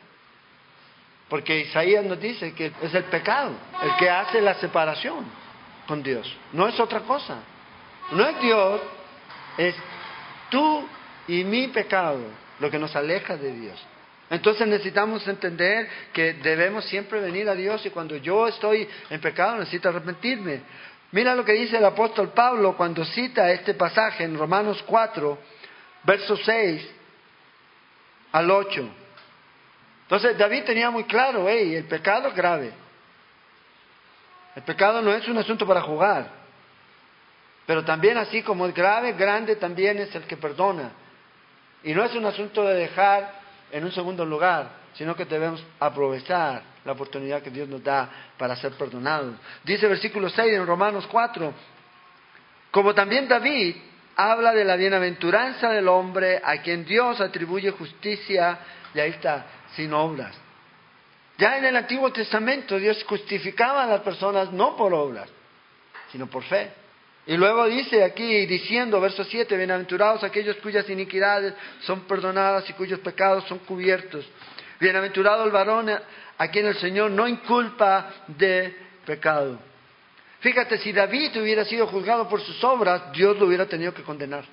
Porque 1.30 1.60
Isaías 1.60 2.06
nos 2.06 2.20
dice 2.20 2.54
que 2.54 2.72
es 2.82 2.94
el 2.94 3.04
pecado 3.06 3.52
el 3.84 3.96
que 3.98 4.10
hace 4.10 4.40
la 4.42 4.54
separación 4.56 5.26
con 5.86 6.02
Dios. 6.02 6.32
No 6.54 6.68
es 6.68 6.80
otra 6.80 7.02
cosa. 7.02 7.40
No 8.12 8.26
es 8.26 8.40
Dios, 8.40 8.82
es 9.58 9.76
tú 10.50 10.88
y 11.28 11.44
mi 11.44 11.68
pecado 11.68 12.20
lo 12.60 12.72
que 12.72 12.80
nos 12.80 12.96
aleja 12.96 13.36
de 13.36 13.52
Dios. 13.52 13.86
Entonces 14.30 14.68
necesitamos 14.68 15.26
entender 15.28 15.90
que 16.14 16.34
debemos 16.34 16.86
siempre 16.86 17.20
venir 17.20 17.50
a 17.50 17.56
Dios 17.56 17.86
y 17.86 17.90
cuando 17.90 18.16
yo 18.18 18.48
estoy 18.48 18.88
en 19.10 19.22
pecado 19.22 19.58
necesito 19.58 19.90
arrepentirme. 19.90 20.62
Mira 21.12 21.36
lo 21.36 21.46
que 21.46 21.54
dice 21.54 21.78
el 21.78 21.86
apóstol 21.86 22.30
Pablo 22.30 22.76
cuando 22.76 23.06
cita 23.06 23.52
este 23.52 23.74
pasaje 23.74 24.24
en 24.24 24.38
Romanos 24.38 24.84
4, 24.86 25.38
versos 26.04 26.42
6 26.44 26.90
al 28.34 28.52
8. 28.52 28.90
Entonces 30.04 30.38
David 30.38 30.64
tenía 30.64 30.90
muy 30.90 31.06
claro, 31.06 31.46
hey, 31.48 31.76
el 31.76 31.86
pecado 31.86 32.30
es 32.30 32.36
grave. 32.36 32.72
El 34.56 34.64
pecado 34.64 35.02
no 35.02 35.14
es 35.14 35.28
un 35.28 35.38
asunto 35.38 35.66
para 35.66 35.82
jugar. 35.82 36.30
Pero 37.66 37.84
también 37.84 38.18
así 38.18 38.42
como 38.42 38.66
es 38.66 38.74
grave, 38.74 39.14
grande 39.14 39.56
también 39.58 40.00
es 40.00 40.14
el 40.16 40.24
que 40.24 40.38
perdona. 40.38 40.92
Y 41.84 41.94
no 41.94 42.04
es 42.04 42.16
un 42.16 42.26
asunto 42.26 42.64
de 42.64 42.76
dejar 42.76 43.32
en 43.72 43.84
un 43.84 43.92
segundo 43.92 44.26
lugar, 44.26 44.70
sino 44.94 45.16
que 45.16 45.26
debemos 45.26 45.64
aprovechar 45.80 46.64
la 46.88 46.94
oportunidad 46.94 47.44
que 47.44 47.50
Dios 47.50 47.68
nos 47.68 47.84
da 47.84 48.10
para 48.38 48.56
ser 48.56 48.72
perdonados. 48.72 49.36
Dice 49.66 49.88
versículo 49.88 50.30
6 50.30 50.54
en 50.54 50.66
Romanos 50.66 51.06
4, 51.12 51.54
como 52.72 52.96
también 52.96 53.28
David 53.28 53.76
habla 54.16 54.54
de 54.54 54.64
la 54.64 54.78
bienaventuranza 54.78 55.70
del 55.70 55.90
hombre 55.90 56.42
a 56.42 56.62
quien 56.62 56.86
Dios 56.86 57.20
atribuye 57.20 57.72
justicia, 57.72 58.58
y 58.96 59.00
ahí 59.02 59.10
está, 59.10 59.46
sin 59.76 59.92
obras. 59.94 60.34
Ya 61.38 61.58
en 61.58 61.66
el 61.66 61.76
Antiguo 61.76 62.12
Testamento 62.14 62.80
Dios 62.80 63.04
justificaba 63.04 63.84
a 63.84 63.88
las 63.88 64.02
personas 64.02 64.54
no 64.54 64.78
por 64.78 64.94
obras, 64.94 65.30
sino 66.10 66.28
por 66.28 66.44
fe. 66.44 66.72
Y 67.26 67.36
luego 67.36 67.66
dice 67.66 68.06
aquí, 68.06 68.46
diciendo, 68.46 69.02
verso 69.02 69.26
7, 69.26 69.58
bienaventurados 69.58 70.24
aquellos 70.24 70.56
cuyas 70.58 70.90
iniquidades 70.90 71.54
son 71.82 72.08
perdonadas 72.08 72.70
y 72.70 72.74
cuyos 72.74 73.00
pecados 73.02 73.44
son 73.44 73.60
cubiertos. 73.60 74.26
Bienaventurado 74.80 75.44
el 75.44 75.52
varón 75.52 75.90
a 76.38 76.48
quien 76.50 76.66
el 76.66 76.78
Señor 76.78 77.12
no 77.12 77.28
inculpa 77.28 78.10
de 78.28 78.76
pecado. 79.06 79.60
Fíjate, 80.40 80.78
si 80.78 80.92
David 80.92 81.42
hubiera 81.42 81.66
sido 81.66 81.88
juzgado 81.88 82.30
por 82.30 82.42
sus 82.42 82.64
obras, 82.64 83.12
Dios 83.12 83.38
lo 83.40 83.48
hubiera 83.48 83.66
tenido 83.66 83.94
que 83.94 84.04
condenar 84.04 84.46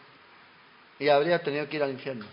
y 0.99 1.09
habría 1.09 1.43
tenido 1.43 1.69
que 1.69 1.77
ir 1.77 1.83
al 1.83 1.91
infierno. 1.91 2.27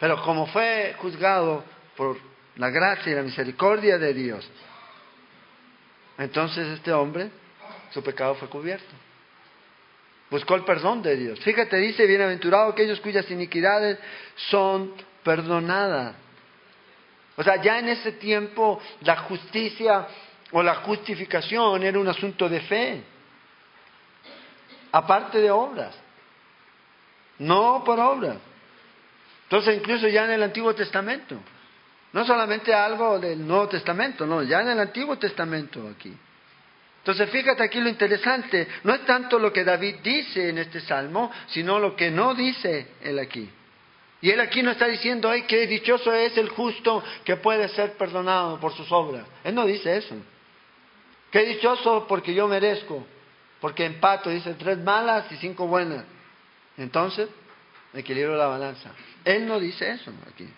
Pero 0.00 0.22
como 0.22 0.46
fue 0.46 0.94
juzgado 0.98 1.64
por 1.96 2.18
la 2.56 2.70
gracia 2.70 3.12
y 3.12 3.14
la 3.14 3.22
misericordia 3.22 3.98
de 3.98 4.14
Dios, 4.14 4.48
entonces 6.18 6.66
este 6.68 6.92
hombre, 6.92 7.30
su 7.90 8.02
pecado 8.02 8.34
fue 8.34 8.48
cubierto. 8.48 8.94
Buscó 10.30 10.56
el 10.56 10.64
perdón 10.64 11.02
de 11.02 11.16
Dios. 11.16 11.40
Fíjate, 11.40 11.76
dice, 11.78 12.06
bienaventurado 12.06 12.70
aquellos 12.70 13.00
cuyas 13.00 13.30
iniquidades 13.30 13.98
son 14.50 14.92
perdonadas. 15.22 16.16
O 17.38 17.42
sea, 17.44 17.62
ya 17.62 17.78
en 17.78 17.88
ese 17.88 18.12
tiempo 18.12 18.80
la 19.02 19.18
justicia 19.18 20.08
o 20.50 20.60
la 20.60 20.74
justificación 20.76 21.84
era 21.84 21.96
un 21.96 22.08
asunto 22.08 22.48
de 22.48 22.60
fe, 22.62 23.04
aparte 24.90 25.38
de 25.40 25.48
obras, 25.48 25.94
no 27.38 27.84
por 27.84 28.00
obras. 28.00 28.38
Entonces, 29.44 29.76
incluso 29.76 30.08
ya 30.08 30.24
en 30.24 30.32
el 30.32 30.42
Antiguo 30.42 30.74
Testamento, 30.74 31.36
no 32.12 32.24
solamente 32.24 32.74
algo 32.74 33.20
del 33.20 33.46
Nuevo 33.46 33.68
Testamento, 33.68 34.26
no, 34.26 34.42
ya 34.42 34.62
en 34.62 34.70
el 34.70 34.80
Antiguo 34.80 35.16
Testamento 35.16 35.88
aquí. 35.88 36.12
Entonces, 36.98 37.30
fíjate 37.30 37.62
aquí 37.62 37.78
lo 37.78 37.88
interesante, 37.88 38.66
no 38.82 38.94
es 38.94 39.04
tanto 39.04 39.38
lo 39.38 39.52
que 39.52 39.62
David 39.62 39.98
dice 40.02 40.48
en 40.48 40.58
este 40.58 40.80
salmo, 40.80 41.30
sino 41.46 41.78
lo 41.78 41.94
que 41.94 42.10
no 42.10 42.34
dice 42.34 42.94
él 43.00 43.20
aquí. 43.20 43.48
Y 44.20 44.30
él 44.30 44.40
aquí 44.40 44.62
no 44.62 44.72
está 44.72 44.86
diciendo, 44.86 45.30
ay, 45.30 45.42
qué 45.42 45.66
dichoso 45.66 46.12
es 46.12 46.36
el 46.36 46.48
justo 46.48 47.02
que 47.24 47.36
puede 47.36 47.68
ser 47.68 47.92
perdonado 47.92 48.58
por 48.58 48.74
sus 48.74 48.90
obras. 48.90 49.24
Él 49.44 49.54
no 49.54 49.64
dice 49.64 49.96
eso. 49.96 50.16
Qué 51.30 51.44
dichoso 51.44 52.06
porque 52.08 52.34
yo 52.34 52.48
merezco, 52.48 53.06
porque 53.60 53.84
empato, 53.84 54.30
dice 54.30 54.54
tres 54.54 54.78
malas 54.78 55.30
y 55.30 55.36
cinco 55.36 55.66
buenas. 55.66 56.04
Entonces, 56.76 57.28
equilibro 57.94 58.36
la 58.36 58.46
balanza. 58.46 58.90
Él 59.24 59.46
no 59.46 59.60
dice 59.60 59.90
eso 59.90 60.12
aquí. 60.28 60.48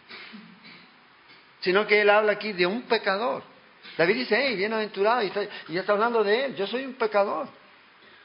Sino 1.60 1.86
que 1.86 2.00
él 2.00 2.08
habla 2.08 2.32
aquí 2.32 2.52
de 2.52 2.66
un 2.66 2.82
pecador. 2.82 3.42
David 3.98 4.14
dice, 4.14 4.36
hey, 4.40 4.56
bienaventurado, 4.56 5.22
y, 5.22 5.32
y 5.68 5.74
ya 5.74 5.80
está 5.80 5.92
hablando 5.92 6.24
de 6.24 6.46
él, 6.46 6.56
yo 6.56 6.66
soy 6.66 6.86
un 6.86 6.94
pecador. 6.94 7.48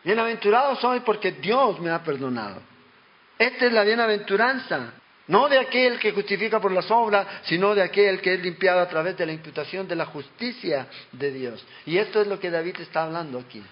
Bienaventurado 0.04 0.76
soy 0.78 1.02
porque 1.02 1.32
Dios 1.34 1.80
me 1.80 1.90
ha 1.90 2.04
perdonado. 2.04 2.62
Esta 3.38 3.66
es 3.66 3.74
la 3.74 3.84
bienaventuranza. 3.84 4.94
No 5.28 5.50
de 5.50 5.58
aquel 5.58 5.98
que 6.00 6.12
justifica 6.12 6.60
por 6.60 6.72
las 6.72 6.90
obras, 6.92 7.26
sino 7.44 7.74
de 7.74 7.82
aquel 7.82 8.22
que 8.22 8.36
es 8.36 8.40
limpiado 8.42 8.80
a 8.80 8.88
través 8.88 9.18
de 9.18 9.26
la 9.26 9.34
imputación 9.34 9.88
de 9.88 9.96
la 9.96 10.06
justicia 10.06 10.88
de 11.12 11.32
Dios. 11.32 11.66
Y 11.86 11.98
esto 11.98 12.22
es 12.22 12.28
lo 12.28 12.40
que 12.40 12.52
David 12.52 12.76
está 12.80 13.04
hablando 13.04 13.40
aquí. 13.40 13.64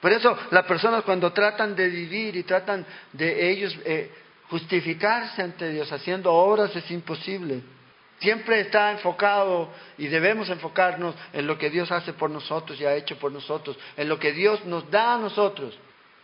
Por 0.00 0.12
eso 0.12 0.36
las 0.50 0.64
personas 0.64 1.04
cuando 1.04 1.32
tratan 1.32 1.76
de 1.76 1.88
vivir 1.88 2.34
y 2.36 2.42
tratan 2.42 2.84
de 3.12 3.50
ellos 3.50 3.76
eh, 3.84 4.10
justificarse 4.48 5.42
ante 5.42 5.70
Dios 5.70 5.92
haciendo 5.92 6.32
obras 6.32 6.74
es 6.74 6.90
imposible. 6.90 7.60
Siempre 8.18 8.60
está 8.60 8.90
enfocado 8.92 9.70
y 9.96 10.08
debemos 10.08 10.50
enfocarnos 10.50 11.14
en 11.32 11.46
lo 11.46 11.56
que 11.56 11.70
Dios 11.70 11.90
hace 11.92 12.12
por 12.12 12.30
nosotros 12.30 12.78
y 12.80 12.84
ha 12.84 12.94
hecho 12.94 13.16
por 13.16 13.32
nosotros, 13.32 13.78
en 13.96 14.08
lo 14.08 14.18
que 14.18 14.32
Dios 14.32 14.64
nos 14.66 14.90
da 14.90 15.14
a 15.14 15.18
nosotros, 15.18 15.78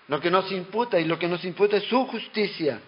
lo 0.09 0.21
que 0.21 0.31
nos 0.31 0.51
imputa 0.53 0.99
y 1.01 1.05
lo 1.05 1.19
que 1.19 1.29
nos 1.29 1.43
imputa 1.45 1.79
es 1.79 1.85
su 1.85 2.07
justicia, 2.07 2.81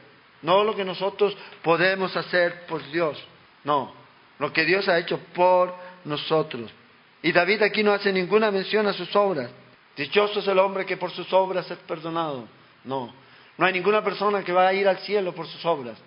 no 0.42 0.64
lo 0.64 0.75
que 0.75 0.85
nosotros 0.85 1.37
podemos 1.62 2.16
hacer 2.16 2.66
por 2.66 2.83
Dios, 2.90 3.23
no, 3.64 3.92
lo 4.38 4.52
que 4.52 4.64
Dios 4.64 4.88
ha 4.88 4.99
hecho 4.99 5.18
por 5.35 5.75
nosotros. 6.04 6.71
Y 7.23 7.33
David 7.33 7.62
aquí 7.62 7.83
no 7.83 7.92
hace 7.92 8.12
ninguna 8.12 8.50
mención 8.50 8.87
a 8.87 8.92
sus 8.92 9.14
obras. 9.16 9.50
Dichoso 9.97 10.38
es 10.38 10.47
el 10.47 10.59
hombre 10.59 10.87
que 10.87 10.97
por 10.97 11.11
sus 11.11 11.33
obras 11.33 11.68
es 11.71 11.78
perdonado. 11.78 12.45
No, 12.85 13.12
no 13.57 13.66
hay 13.66 13.73
ninguna 13.73 14.04
persona 14.04 14.45
que 14.45 14.52
va 14.52 14.68
a 14.68 14.73
ir 14.73 14.87
al 14.87 14.99
cielo 14.99 15.35
por 15.35 15.47
sus 15.49 15.64
obras. 15.64 15.99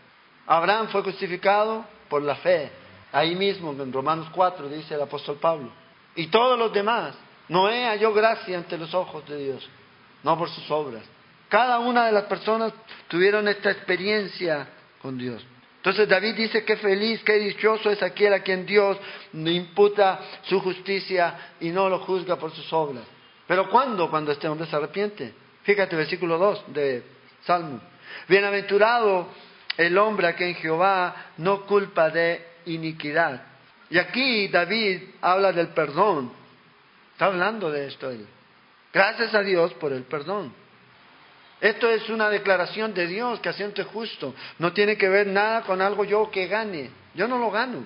Abraham 0.47 0.87
fue 0.87 1.03
justificado 1.03 1.85
por 2.09 2.21
la 2.21 2.35
fe. 2.35 2.71
Ahí 3.11 3.35
mismo, 3.35 3.71
en 3.71 3.91
Romanos 3.91 4.27
4, 4.33 4.69
dice 4.69 4.95
el 4.95 5.01
apóstol 5.01 5.35
Pablo. 5.35 5.69
Y 6.15 6.27
todos 6.27 6.57
los 6.57 6.71
demás, 6.71 7.15
Noé 7.49 7.85
halló 7.85 8.13
gracia 8.13 8.57
ante 8.57 8.77
los 8.77 8.93
ojos 8.93 9.27
de 9.27 9.37
Dios, 9.37 9.69
no 10.23 10.37
por 10.37 10.49
sus 10.49 10.69
obras. 10.71 11.03
Cada 11.51 11.79
una 11.79 12.05
de 12.05 12.13
las 12.13 12.23
personas 12.23 12.71
tuvieron 13.09 13.45
esta 13.49 13.71
experiencia 13.71 14.69
con 15.01 15.17
Dios. 15.17 15.45
Entonces 15.75 16.07
David 16.07 16.35
dice 16.35 16.63
que 16.63 16.77
feliz, 16.77 17.21
que 17.25 17.33
dichoso 17.33 17.91
es 17.91 18.01
aquel 18.01 18.33
a 18.33 18.39
quien 18.39 18.65
Dios 18.65 18.97
imputa 19.33 20.21
su 20.43 20.61
justicia 20.61 21.51
y 21.59 21.71
no 21.71 21.89
lo 21.89 21.99
juzga 21.99 22.37
por 22.37 22.53
sus 22.53 22.71
obras. 22.71 23.03
Pero 23.47 23.69
¿cuándo? 23.69 24.09
Cuando 24.09 24.31
este 24.31 24.47
hombre 24.47 24.65
se 24.65 24.77
arrepiente. 24.77 25.33
Fíjate, 25.63 25.93
versículo 25.97 26.37
2 26.37 26.73
de 26.73 27.03
Salmo. 27.43 27.81
Bienaventurado 28.29 29.27
el 29.75 29.97
hombre 29.97 30.27
a 30.27 30.35
quien 30.37 30.55
Jehová 30.55 31.33
no 31.35 31.65
culpa 31.65 32.09
de 32.11 32.47
iniquidad. 32.67 33.41
Y 33.89 33.97
aquí 33.97 34.47
David 34.47 35.01
habla 35.19 35.51
del 35.51 35.67
perdón. 35.67 36.31
Está 37.11 37.25
hablando 37.25 37.69
de 37.69 37.87
esto 37.87 38.09
él. 38.09 38.25
Gracias 38.93 39.35
a 39.35 39.41
Dios 39.41 39.73
por 39.73 39.91
el 39.91 40.03
perdón. 40.03 40.60
Esto 41.61 41.87
es 41.89 42.09
una 42.09 42.27
declaración 42.29 42.91
de 42.95 43.05
Dios 43.05 43.39
que 43.39 43.49
asiente 43.49 43.83
justo. 43.83 44.33
No 44.57 44.73
tiene 44.73 44.97
que 44.97 45.07
ver 45.07 45.27
nada 45.27 45.61
con 45.61 45.79
algo 45.79 46.03
yo 46.03 46.31
que 46.31 46.47
gane. 46.47 46.89
Yo 47.13 47.27
no 47.27 47.37
lo 47.37 47.51
gano. 47.51 47.85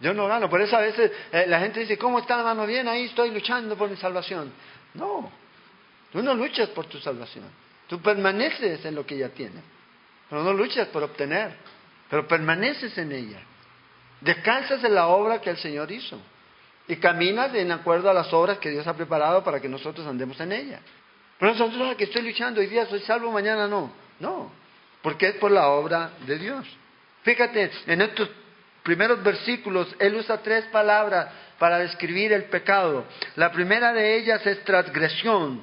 Yo 0.00 0.12
no 0.12 0.26
gano. 0.26 0.50
Por 0.50 0.60
eso 0.60 0.76
a 0.76 0.80
veces 0.80 1.12
eh, 1.30 1.44
la 1.46 1.60
gente 1.60 1.80
dice, 1.80 1.96
¿cómo 1.96 2.18
está 2.18 2.36
la 2.36 2.42
mano? 2.42 2.66
Bien, 2.66 2.88
ahí 2.88 3.04
estoy 3.04 3.30
luchando 3.30 3.76
por 3.76 3.88
mi 3.88 3.96
salvación. 3.96 4.52
No, 4.94 5.30
tú 6.10 6.20
no 6.20 6.34
luchas 6.34 6.68
por 6.70 6.86
tu 6.86 6.98
salvación. 6.98 7.44
Tú 7.86 8.00
permaneces 8.00 8.84
en 8.84 8.96
lo 8.96 9.06
que 9.06 9.14
ella 9.14 9.28
tiene. 9.28 9.60
Pero 10.28 10.42
no 10.42 10.52
luchas 10.52 10.88
por 10.88 11.04
obtener. 11.04 11.54
Pero 12.10 12.26
permaneces 12.26 12.98
en 12.98 13.12
ella. 13.12 13.38
Descansas 14.20 14.82
en 14.82 14.96
la 14.96 15.06
obra 15.06 15.40
que 15.40 15.50
el 15.50 15.58
Señor 15.58 15.92
hizo. 15.92 16.18
Y 16.88 16.96
caminas 16.96 17.54
en 17.54 17.70
acuerdo 17.70 18.10
a 18.10 18.14
las 18.14 18.32
obras 18.32 18.58
que 18.58 18.70
Dios 18.70 18.84
ha 18.88 18.96
preparado 18.96 19.44
para 19.44 19.60
que 19.60 19.68
nosotros 19.68 20.04
andemos 20.08 20.40
en 20.40 20.50
ella. 20.50 20.80
Pero 21.44 21.56
nosotros 21.56 21.94
que 21.96 22.04
estoy 22.04 22.22
luchando, 22.22 22.62
hoy 22.62 22.68
día 22.68 22.86
soy 22.86 23.00
salvo, 23.00 23.30
mañana 23.30 23.68
no. 23.68 23.92
No, 24.18 24.50
porque 25.02 25.28
es 25.28 25.34
por 25.34 25.50
la 25.50 25.68
obra 25.68 26.12
de 26.26 26.38
Dios. 26.38 26.66
Fíjate, 27.22 27.70
en 27.86 28.00
estos 28.00 28.30
primeros 28.82 29.22
versículos, 29.22 29.94
Él 29.98 30.14
usa 30.14 30.38
tres 30.38 30.64
palabras 30.72 31.28
para 31.58 31.80
describir 31.80 32.32
el 32.32 32.44
pecado. 32.44 33.04
La 33.36 33.52
primera 33.52 33.92
de 33.92 34.16
ellas 34.16 34.46
es 34.46 34.64
transgresión. 34.64 35.62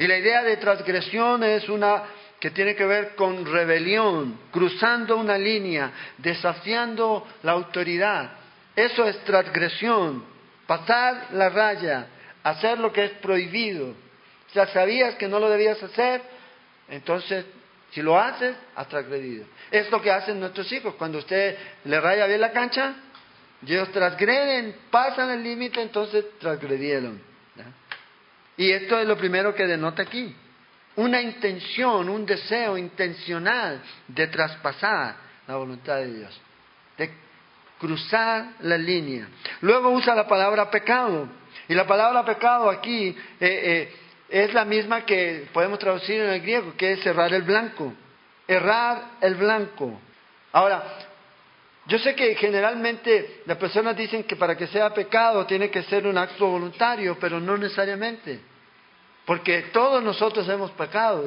Y 0.00 0.08
la 0.08 0.18
idea 0.18 0.42
de 0.42 0.56
transgresión 0.56 1.44
es 1.44 1.68
una 1.68 2.02
que 2.40 2.50
tiene 2.50 2.74
que 2.74 2.86
ver 2.86 3.14
con 3.14 3.46
rebelión, 3.46 4.36
cruzando 4.50 5.16
una 5.16 5.38
línea, 5.38 5.92
desafiando 6.18 7.24
la 7.44 7.52
autoridad. 7.52 8.32
Eso 8.74 9.06
es 9.06 9.16
transgresión, 9.22 10.24
pasar 10.66 11.28
la 11.34 11.50
raya, 11.50 12.08
hacer 12.42 12.80
lo 12.80 12.92
que 12.92 13.04
es 13.04 13.10
prohibido. 13.22 14.09
Ya 14.54 14.66
sabías 14.66 15.14
que 15.14 15.28
no 15.28 15.38
lo 15.38 15.48
debías 15.48 15.82
hacer, 15.82 16.22
entonces 16.88 17.44
si 17.92 18.02
lo 18.02 18.18
haces, 18.18 18.54
has 18.76 18.88
transgredido. 18.88 19.46
Es 19.70 19.90
lo 19.90 20.00
que 20.00 20.10
hacen 20.10 20.38
nuestros 20.38 20.70
hijos. 20.72 20.94
Cuando 20.94 21.18
usted 21.18 21.56
le 21.84 22.00
raya 22.00 22.26
bien 22.26 22.40
la 22.40 22.52
cancha, 22.52 22.94
ellos 23.66 23.90
transgreden, 23.92 24.76
pasan 24.90 25.30
el 25.30 25.42
límite, 25.42 25.82
entonces 25.82 26.24
transgredieron. 26.38 27.20
Y 28.56 28.70
esto 28.70 28.98
es 28.98 29.06
lo 29.06 29.16
primero 29.16 29.54
que 29.54 29.66
denota 29.66 30.02
aquí. 30.02 30.34
Una 30.96 31.20
intención, 31.20 32.08
un 32.08 32.26
deseo 32.26 32.76
intencional 32.76 33.80
de 34.06 34.26
traspasar 34.26 35.16
la 35.46 35.56
voluntad 35.56 35.96
de 35.96 36.12
Dios, 36.12 36.40
de 36.96 37.10
cruzar 37.78 38.52
la 38.60 38.76
línea. 38.76 39.26
Luego 39.62 39.90
usa 39.90 40.14
la 40.14 40.28
palabra 40.28 40.70
pecado. 40.70 41.28
Y 41.68 41.74
la 41.74 41.86
palabra 41.86 42.24
pecado 42.24 42.68
aquí 42.68 43.08
eh, 43.08 43.16
eh, 43.40 43.94
es 44.30 44.54
la 44.54 44.64
misma 44.64 45.04
que 45.04 45.48
podemos 45.52 45.78
traducir 45.78 46.20
en 46.20 46.30
el 46.30 46.40
griego, 46.40 46.74
que 46.76 46.92
es 46.92 47.04
errar 47.04 47.34
el 47.34 47.42
blanco. 47.42 47.92
Errar 48.46 49.02
el 49.20 49.34
blanco. 49.34 50.00
Ahora, 50.52 50.82
yo 51.86 51.98
sé 51.98 52.14
que 52.14 52.34
generalmente 52.36 53.42
las 53.46 53.56
personas 53.56 53.96
dicen 53.96 54.24
que 54.24 54.36
para 54.36 54.56
que 54.56 54.68
sea 54.68 54.94
pecado 54.94 55.44
tiene 55.46 55.70
que 55.70 55.82
ser 55.82 56.06
un 56.06 56.16
acto 56.16 56.46
voluntario, 56.46 57.18
pero 57.18 57.40
no 57.40 57.56
necesariamente. 57.56 58.40
Porque 59.26 59.62
todos 59.72 60.02
nosotros 60.02 60.48
hemos 60.48 60.70
pecado. 60.72 61.24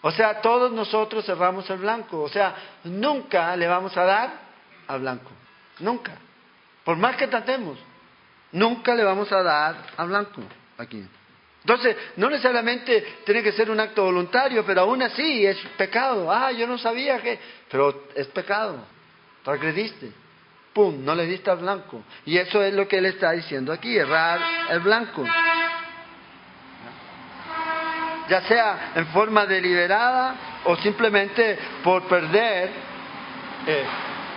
O 0.00 0.10
sea, 0.10 0.40
todos 0.40 0.72
nosotros 0.72 1.28
erramos 1.28 1.70
el 1.70 1.78
blanco. 1.78 2.22
O 2.22 2.28
sea, 2.28 2.54
nunca 2.84 3.56
le 3.56 3.68
vamos 3.68 3.96
a 3.96 4.04
dar 4.04 4.32
al 4.88 5.00
blanco. 5.00 5.30
Nunca. 5.78 6.12
Por 6.84 6.96
más 6.96 7.16
que 7.16 7.28
tratemos, 7.28 7.78
nunca 8.50 8.94
le 8.94 9.04
vamos 9.04 9.30
a 9.30 9.42
dar 9.42 9.76
al 9.96 10.08
blanco 10.08 10.42
aquí. 10.78 11.06
Entonces, 11.62 11.96
no 12.16 12.28
necesariamente 12.28 13.18
tiene 13.24 13.42
que 13.42 13.52
ser 13.52 13.70
un 13.70 13.78
acto 13.78 14.04
voluntario, 14.04 14.64
pero 14.66 14.80
aún 14.80 15.00
así 15.02 15.46
es 15.46 15.56
pecado. 15.76 16.30
Ah, 16.30 16.50
yo 16.50 16.66
no 16.66 16.76
sabía 16.76 17.20
que... 17.20 17.38
Pero 17.70 18.08
es 18.16 18.26
pecado. 18.28 18.84
Transgrediste. 19.44 20.10
Pum, 20.72 21.04
no 21.04 21.14
le 21.14 21.26
diste 21.26 21.50
al 21.50 21.58
blanco. 21.58 22.02
Y 22.26 22.36
eso 22.36 22.62
es 22.62 22.74
lo 22.74 22.88
que 22.88 22.98
él 22.98 23.06
está 23.06 23.32
diciendo 23.32 23.72
aquí, 23.72 23.96
errar 23.96 24.40
el 24.70 24.80
blanco. 24.80 25.24
Ya 28.28 28.40
sea 28.42 28.92
en 28.96 29.06
forma 29.08 29.46
deliberada 29.46 30.62
o 30.64 30.76
simplemente 30.76 31.58
por 31.84 32.08
perder, 32.08 32.70
eh, 33.66 33.84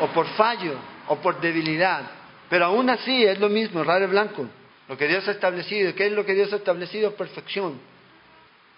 o 0.01 0.07
por 0.07 0.27
fallo, 0.35 0.75
o 1.07 1.15
por 1.15 1.39
debilidad. 1.39 2.03
Pero 2.49 2.65
aún 2.65 2.89
así 2.89 3.25
es 3.25 3.39
lo 3.39 3.49
mismo, 3.49 3.81
errar 3.81 4.03
el 4.03 4.09
blanco. 4.09 4.47
Lo 4.87 4.97
que 4.97 5.07
Dios 5.07 5.27
ha 5.27 5.31
establecido. 5.31 5.93
¿Qué 5.95 6.07
es 6.07 6.11
lo 6.11 6.25
que 6.25 6.33
Dios 6.33 6.51
ha 6.53 6.57
establecido? 6.57 7.15
Perfección. 7.15 7.79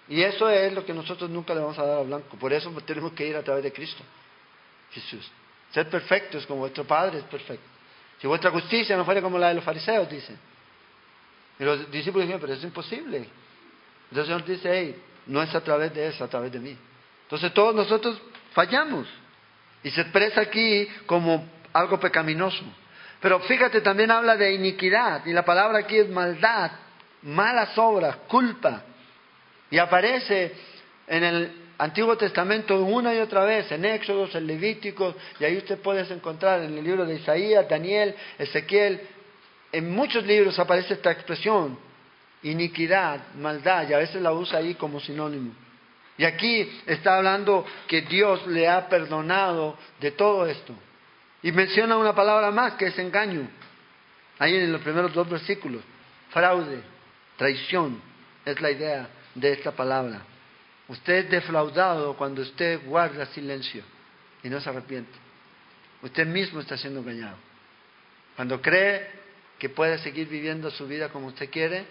Y 0.08 0.22
eso 0.22 0.48
es 0.48 0.72
lo 0.72 0.84
que 0.84 0.94
nosotros 0.94 1.28
nunca 1.28 1.54
le 1.54 1.60
vamos 1.60 1.78
a 1.78 1.84
dar 1.84 1.98
a 1.98 2.02
blanco. 2.02 2.36
Por 2.38 2.52
eso 2.52 2.70
tenemos 2.86 3.12
que 3.12 3.26
ir 3.26 3.36
a 3.36 3.42
través 3.42 3.62
de 3.62 3.72
Cristo. 3.72 4.02
Jesús. 4.92 5.30
Ser 5.72 5.88
perfectos 5.90 6.46
como 6.46 6.60
vuestro 6.60 6.84
Padre 6.84 7.18
es 7.18 7.24
perfecto. 7.24 7.66
Si 8.20 8.26
vuestra 8.26 8.50
justicia 8.50 8.96
no 8.96 9.04
fuera 9.04 9.20
como 9.20 9.38
la 9.38 9.48
de 9.48 9.54
los 9.54 9.64
fariseos, 9.64 10.08
dice. 10.08 10.34
Y 11.58 11.64
los 11.64 11.90
discípulos 11.90 12.26
dicen, 12.26 12.40
pero 12.40 12.54
es 12.54 12.64
imposible. 12.64 13.28
Entonces 14.10 14.18
el 14.18 14.24
Señor 14.24 14.44
dice, 14.44 14.70
hey, 14.72 15.02
no 15.26 15.42
es 15.42 15.54
a 15.54 15.60
través 15.62 15.92
de 15.94 16.08
eso, 16.08 16.24
a 16.24 16.28
través 16.28 16.50
de 16.50 16.58
mí. 16.58 16.76
Entonces 17.24 17.52
todos 17.52 17.74
nosotros 17.74 18.20
fallamos. 18.52 19.06
Y 19.82 19.90
se 19.90 20.00
expresa 20.00 20.40
aquí 20.40 20.88
como 21.06 21.46
algo 21.72 22.00
pecaminoso. 22.00 22.64
Pero 23.20 23.40
fíjate, 23.40 23.80
también 23.80 24.10
habla 24.10 24.36
de 24.36 24.52
iniquidad, 24.52 25.26
y 25.26 25.32
la 25.32 25.44
palabra 25.44 25.80
aquí 25.80 25.98
es 25.98 26.08
maldad, 26.08 26.70
malas 27.22 27.76
obras, 27.76 28.16
culpa. 28.28 28.82
Y 29.70 29.78
aparece 29.78 30.52
en 31.06 31.24
el 31.24 31.52
Antiguo 31.78 32.16
Testamento 32.16 32.80
una 32.82 33.14
y 33.14 33.18
otra 33.18 33.44
vez, 33.44 33.70
en 33.72 33.84
Éxodos, 33.84 34.34
en 34.34 34.46
Levíticos, 34.46 35.14
y 35.40 35.44
ahí 35.44 35.56
usted 35.56 35.78
puede 35.80 36.12
encontrar 36.12 36.62
en 36.62 36.78
el 36.78 36.84
libro 36.84 37.04
de 37.04 37.16
Isaías, 37.16 37.68
Daniel, 37.68 38.14
Ezequiel, 38.38 39.00
en 39.72 39.90
muchos 39.90 40.24
libros 40.24 40.58
aparece 40.58 40.94
esta 40.94 41.10
expresión, 41.10 41.78
iniquidad, 42.42 43.34
maldad, 43.34 43.88
y 43.88 43.92
a 43.92 43.98
veces 43.98 44.22
la 44.22 44.32
usa 44.32 44.58
ahí 44.58 44.74
como 44.74 45.00
sinónimo. 45.00 45.52
Y 46.16 46.24
aquí 46.24 46.68
está 46.86 47.16
hablando 47.16 47.64
que 47.86 48.02
Dios 48.02 48.46
le 48.46 48.68
ha 48.68 48.88
perdonado 48.88 49.76
de 50.00 50.10
todo 50.12 50.46
esto. 50.46 50.74
Y 51.42 51.52
menciona 51.52 51.96
una 51.96 52.14
palabra 52.14 52.50
más 52.50 52.74
que 52.74 52.86
es 52.86 52.98
engaño. 52.98 53.48
Ahí 54.38 54.56
en 54.56 54.72
los 54.72 54.82
primeros 54.82 55.12
dos 55.12 55.28
versículos. 55.28 55.82
Fraude, 56.30 56.82
traición, 57.36 58.00
es 58.44 58.60
la 58.60 58.70
idea 58.70 59.08
de 59.34 59.52
esta 59.52 59.72
palabra. 59.72 60.22
Usted 60.88 61.24
es 61.24 61.30
defraudado 61.30 62.16
cuando 62.16 62.42
usted 62.42 62.80
guarda 62.86 63.26
silencio 63.26 63.82
y 64.42 64.48
no 64.48 64.60
se 64.60 64.70
arrepiente. 64.70 65.12
Usted 66.02 66.26
mismo 66.26 66.60
está 66.60 66.76
siendo 66.76 67.00
engañado. 67.00 67.36
Cuando 68.36 68.62
cree 68.62 69.10
que 69.58 69.68
puede 69.68 69.98
seguir 69.98 70.28
viviendo 70.28 70.70
su 70.70 70.86
vida 70.86 71.08
como 71.08 71.26
usted 71.26 71.50
quiere, 71.50 71.84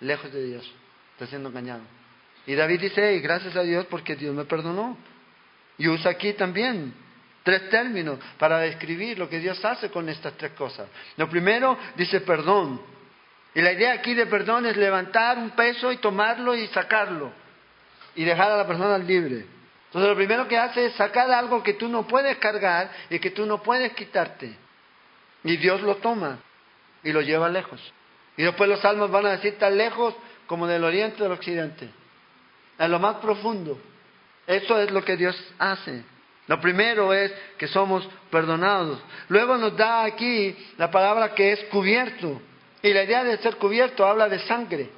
lejos 0.00 0.32
de 0.32 0.44
Dios, 0.44 0.72
está 1.12 1.26
siendo 1.26 1.48
engañado. 1.48 1.82
Y 2.46 2.54
David 2.54 2.80
dice, 2.80 3.20
gracias 3.20 3.56
a 3.56 3.62
Dios 3.62 3.86
porque 3.86 4.16
Dios 4.16 4.34
me 4.34 4.44
perdonó. 4.44 4.98
Y 5.78 5.88
usa 5.88 6.10
aquí 6.10 6.34
también 6.34 6.92
tres 7.44 7.68
términos 7.68 8.18
para 8.38 8.58
describir 8.58 9.18
lo 9.18 9.28
que 9.28 9.38
Dios 9.38 9.64
hace 9.64 9.90
con 9.90 10.08
estas 10.08 10.32
tres 10.32 10.52
cosas. 10.52 10.88
Lo 11.16 11.28
primero 11.28 11.78
dice 11.94 12.22
perdón. 12.22 12.80
Y 13.54 13.62
la 13.62 13.72
idea 13.72 13.92
aquí 13.92 14.14
de 14.14 14.26
perdón 14.26 14.66
es 14.66 14.76
levantar 14.76 15.38
un 15.38 15.50
peso 15.50 15.92
y 15.92 15.98
tomarlo 15.98 16.56
y 16.56 16.66
sacarlo 16.68 17.30
y 18.16 18.24
dejar 18.24 18.50
a 18.50 18.56
la 18.56 18.66
persona 18.66 18.98
libre. 18.98 19.46
Entonces 19.86 20.08
lo 20.08 20.16
primero 20.16 20.48
que 20.48 20.58
hace 20.58 20.86
es 20.86 20.94
sacar 20.94 21.30
algo 21.30 21.62
que 21.62 21.74
tú 21.74 21.88
no 21.88 22.06
puedes 22.06 22.36
cargar 22.38 22.90
y 23.10 23.20
que 23.20 23.30
tú 23.30 23.46
no 23.46 23.62
puedes 23.62 23.92
quitarte. 23.92 24.56
Y 25.44 25.56
Dios 25.58 25.82
lo 25.82 25.96
toma 25.96 26.38
y 27.04 27.12
lo 27.12 27.20
lleva 27.20 27.48
lejos. 27.48 27.80
Y 28.36 28.42
después 28.42 28.68
los 28.68 28.80
salmos 28.80 29.10
van 29.10 29.26
a 29.26 29.32
decir 29.32 29.56
tan 29.58 29.76
lejos 29.76 30.14
como 30.46 30.66
del 30.66 30.82
oriente 30.82 31.22
del 31.22 31.32
occidente, 31.32 31.88
en 32.78 32.90
lo 32.90 32.98
más 32.98 33.16
profundo. 33.16 33.78
Eso 34.46 34.78
es 34.80 34.90
lo 34.90 35.04
que 35.04 35.16
Dios 35.16 35.36
hace. 35.58 36.02
Lo 36.46 36.60
primero 36.60 37.12
es 37.14 37.32
que 37.56 37.66
somos 37.68 38.06
perdonados. 38.30 38.98
Luego 39.28 39.56
nos 39.56 39.76
da 39.76 40.04
aquí 40.04 40.54
la 40.76 40.90
palabra 40.90 41.34
que 41.34 41.52
es 41.52 41.64
cubierto. 41.64 42.40
Y 42.82 42.92
la 42.92 43.04
idea 43.04 43.24
de 43.24 43.38
ser 43.38 43.56
cubierto 43.56 44.06
habla 44.06 44.28
de 44.28 44.38
sangre, 44.40 44.90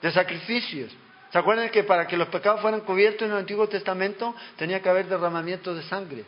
de 0.00 0.10
sacrificios. 0.10 0.90
¿Se 1.30 1.38
acuerdan 1.38 1.68
que 1.68 1.84
para 1.84 2.06
que 2.06 2.16
los 2.16 2.28
pecados 2.28 2.60
fueran 2.62 2.80
cubiertos 2.80 3.26
en 3.26 3.32
el 3.32 3.38
Antiguo 3.38 3.68
Testamento 3.68 4.34
tenía 4.56 4.80
que 4.80 4.88
haber 4.88 5.06
derramamiento 5.06 5.74
de 5.74 5.82
sangre? 5.82 6.24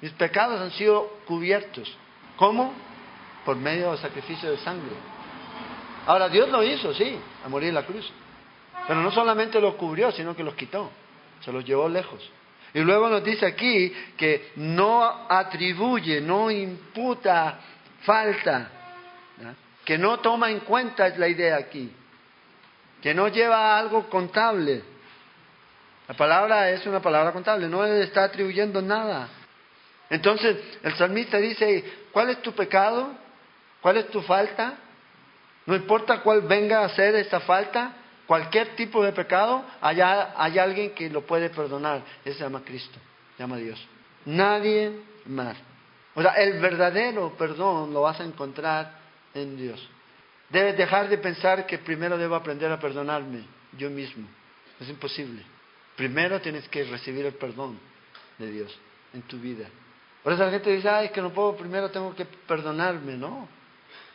Mis 0.00 0.12
pecados 0.12 0.60
han 0.60 0.72
sido 0.72 1.18
cubiertos. 1.26 1.96
¿Cómo? 2.36 2.72
Por 3.44 3.56
medio 3.56 3.90
del 3.90 3.98
sacrificio 3.98 4.50
de 4.50 4.56
sangre. 4.58 4.96
Ahora, 6.06 6.28
Dios 6.28 6.48
lo 6.48 6.62
hizo, 6.64 6.92
sí, 6.94 7.16
a 7.44 7.48
morir 7.48 7.68
en 7.68 7.76
la 7.76 7.86
cruz. 7.86 8.10
Pero 8.88 9.00
no 9.00 9.12
solamente 9.12 9.60
los 9.60 9.74
cubrió, 9.74 10.10
sino 10.10 10.34
que 10.34 10.42
los 10.42 10.54
quitó. 10.54 10.90
Se 11.44 11.52
los 11.52 11.64
llevó 11.64 11.88
lejos. 11.88 12.28
Y 12.74 12.80
luego 12.80 13.08
nos 13.08 13.22
dice 13.22 13.44
aquí 13.44 13.92
que 14.16 14.52
no 14.56 15.26
atribuye, 15.28 16.20
no 16.20 16.50
imputa 16.50 17.58
falta, 18.02 18.70
que 19.84 19.98
no 19.98 20.20
toma 20.20 20.50
en 20.50 20.60
cuenta 20.60 21.06
es 21.06 21.18
la 21.18 21.28
idea 21.28 21.56
aquí, 21.56 21.92
que 23.02 23.12
no 23.12 23.28
lleva 23.28 23.78
algo 23.78 24.08
contable. 24.08 24.82
La 26.08 26.14
palabra 26.14 26.70
es 26.70 26.86
una 26.86 27.00
palabra 27.00 27.32
contable, 27.32 27.68
no 27.68 27.84
está 27.84 28.24
atribuyendo 28.24 28.80
nada. 28.80 29.28
Entonces 30.08 30.56
el 30.82 30.94
salmista 30.94 31.38
dice, 31.38 31.84
¿cuál 32.10 32.30
es 32.30 32.42
tu 32.42 32.52
pecado? 32.52 33.14
¿Cuál 33.80 33.98
es 33.98 34.08
tu 34.08 34.22
falta? 34.22 34.74
No 35.66 35.74
importa 35.74 36.20
cuál 36.20 36.42
venga 36.42 36.84
a 36.84 36.88
ser 36.90 37.14
esta 37.16 37.40
falta, 37.40 37.92
cualquier 38.32 38.74
tipo 38.76 39.04
de 39.04 39.12
pecado, 39.12 39.62
hay, 39.82 40.00
hay 40.00 40.58
alguien 40.58 40.94
que 40.94 41.10
lo 41.10 41.20
puede 41.20 41.50
perdonar. 41.50 42.02
Ese 42.24 42.38
se 42.38 42.44
llama 42.44 42.62
Cristo, 42.64 42.98
se 43.36 43.42
llama 43.42 43.58
Dios. 43.58 43.78
Nadie 44.24 44.90
más. 45.26 45.54
O 46.14 46.22
sea, 46.22 46.32
el 46.36 46.58
verdadero 46.58 47.36
perdón 47.36 47.92
lo 47.92 48.00
vas 48.00 48.20
a 48.20 48.24
encontrar 48.24 49.00
en 49.34 49.54
Dios. 49.58 49.86
Debes 50.48 50.78
dejar 50.78 51.10
de 51.10 51.18
pensar 51.18 51.66
que 51.66 51.76
primero 51.76 52.16
debo 52.16 52.34
aprender 52.34 52.72
a 52.72 52.80
perdonarme 52.80 53.42
yo 53.76 53.90
mismo. 53.90 54.26
Es 54.80 54.88
imposible. 54.88 55.42
Primero 55.94 56.40
tienes 56.40 56.66
que 56.70 56.84
recibir 56.84 57.26
el 57.26 57.34
perdón 57.34 57.78
de 58.38 58.50
Dios 58.50 58.74
en 59.12 59.20
tu 59.24 59.36
vida. 59.36 59.66
Por 60.22 60.32
eso 60.32 60.42
la 60.42 60.52
gente 60.52 60.70
dice, 60.70 60.88
ay, 60.88 61.10
que 61.10 61.20
no 61.20 61.34
puedo, 61.34 61.54
primero 61.54 61.90
tengo 61.90 62.14
que 62.14 62.24
perdonarme, 62.24 63.14
¿no? 63.14 63.46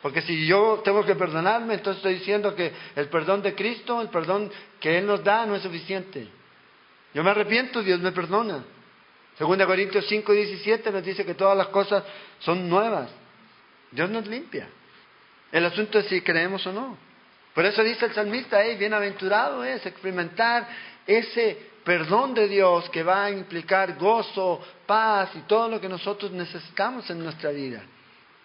Porque 0.02 0.22
si 0.22 0.46
yo 0.46 0.80
tengo 0.84 1.04
que 1.04 1.16
perdonarme, 1.16 1.74
entonces 1.74 1.98
estoy 1.98 2.14
diciendo 2.14 2.54
que 2.54 2.72
el 2.94 3.08
perdón 3.08 3.42
de 3.42 3.54
Cristo, 3.54 4.00
el 4.00 4.08
perdón 4.08 4.50
que 4.78 4.98
Él 4.98 5.06
nos 5.06 5.24
da, 5.24 5.44
no 5.44 5.56
es 5.56 5.62
suficiente. 5.62 6.28
Yo 7.14 7.24
me 7.24 7.30
arrepiento, 7.30 7.82
Dios 7.82 7.98
me 8.00 8.12
perdona. 8.12 8.64
Segunda 9.36 9.66
Corintios 9.66 10.06
5, 10.08 10.32
17 10.32 10.90
nos 10.92 11.04
dice 11.04 11.24
que 11.24 11.34
todas 11.34 11.56
las 11.56 11.68
cosas 11.68 12.04
son 12.40 12.68
nuevas. 12.68 13.10
Dios 13.90 14.10
nos 14.10 14.26
limpia. 14.26 14.68
El 15.50 15.64
asunto 15.64 15.98
es 15.98 16.06
si 16.06 16.20
creemos 16.20 16.66
o 16.66 16.72
no. 16.72 16.96
Por 17.54 17.64
eso 17.64 17.82
dice 17.82 18.06
el 18.06 18.12
salmista, 18.12 18.62
hey, 18.62 18.76
bienaventurado 18.78 19.64
es 19.64 19.84
experimentar 19.84 20.68
ese 21.06 21.70
perdón 21.82 22.34
de 22.34 22.46
Dios 22.46 22.88
que 22.90 23.02
va 23.02 23.24
a 23.24 23.30
implicar 23.30 23.96
gozo, 23.96 24.60
paz 24.86 25.30
y 25.34 25.40
todo 25.40 25.68
lo 25.68 25.80
que 25.80 25.88
nosotros 25.88 26.30
necesitamos 26.30 27.08
en 27.10 27.22
nuestra 27.22 27.50
vida. 27.50 27.82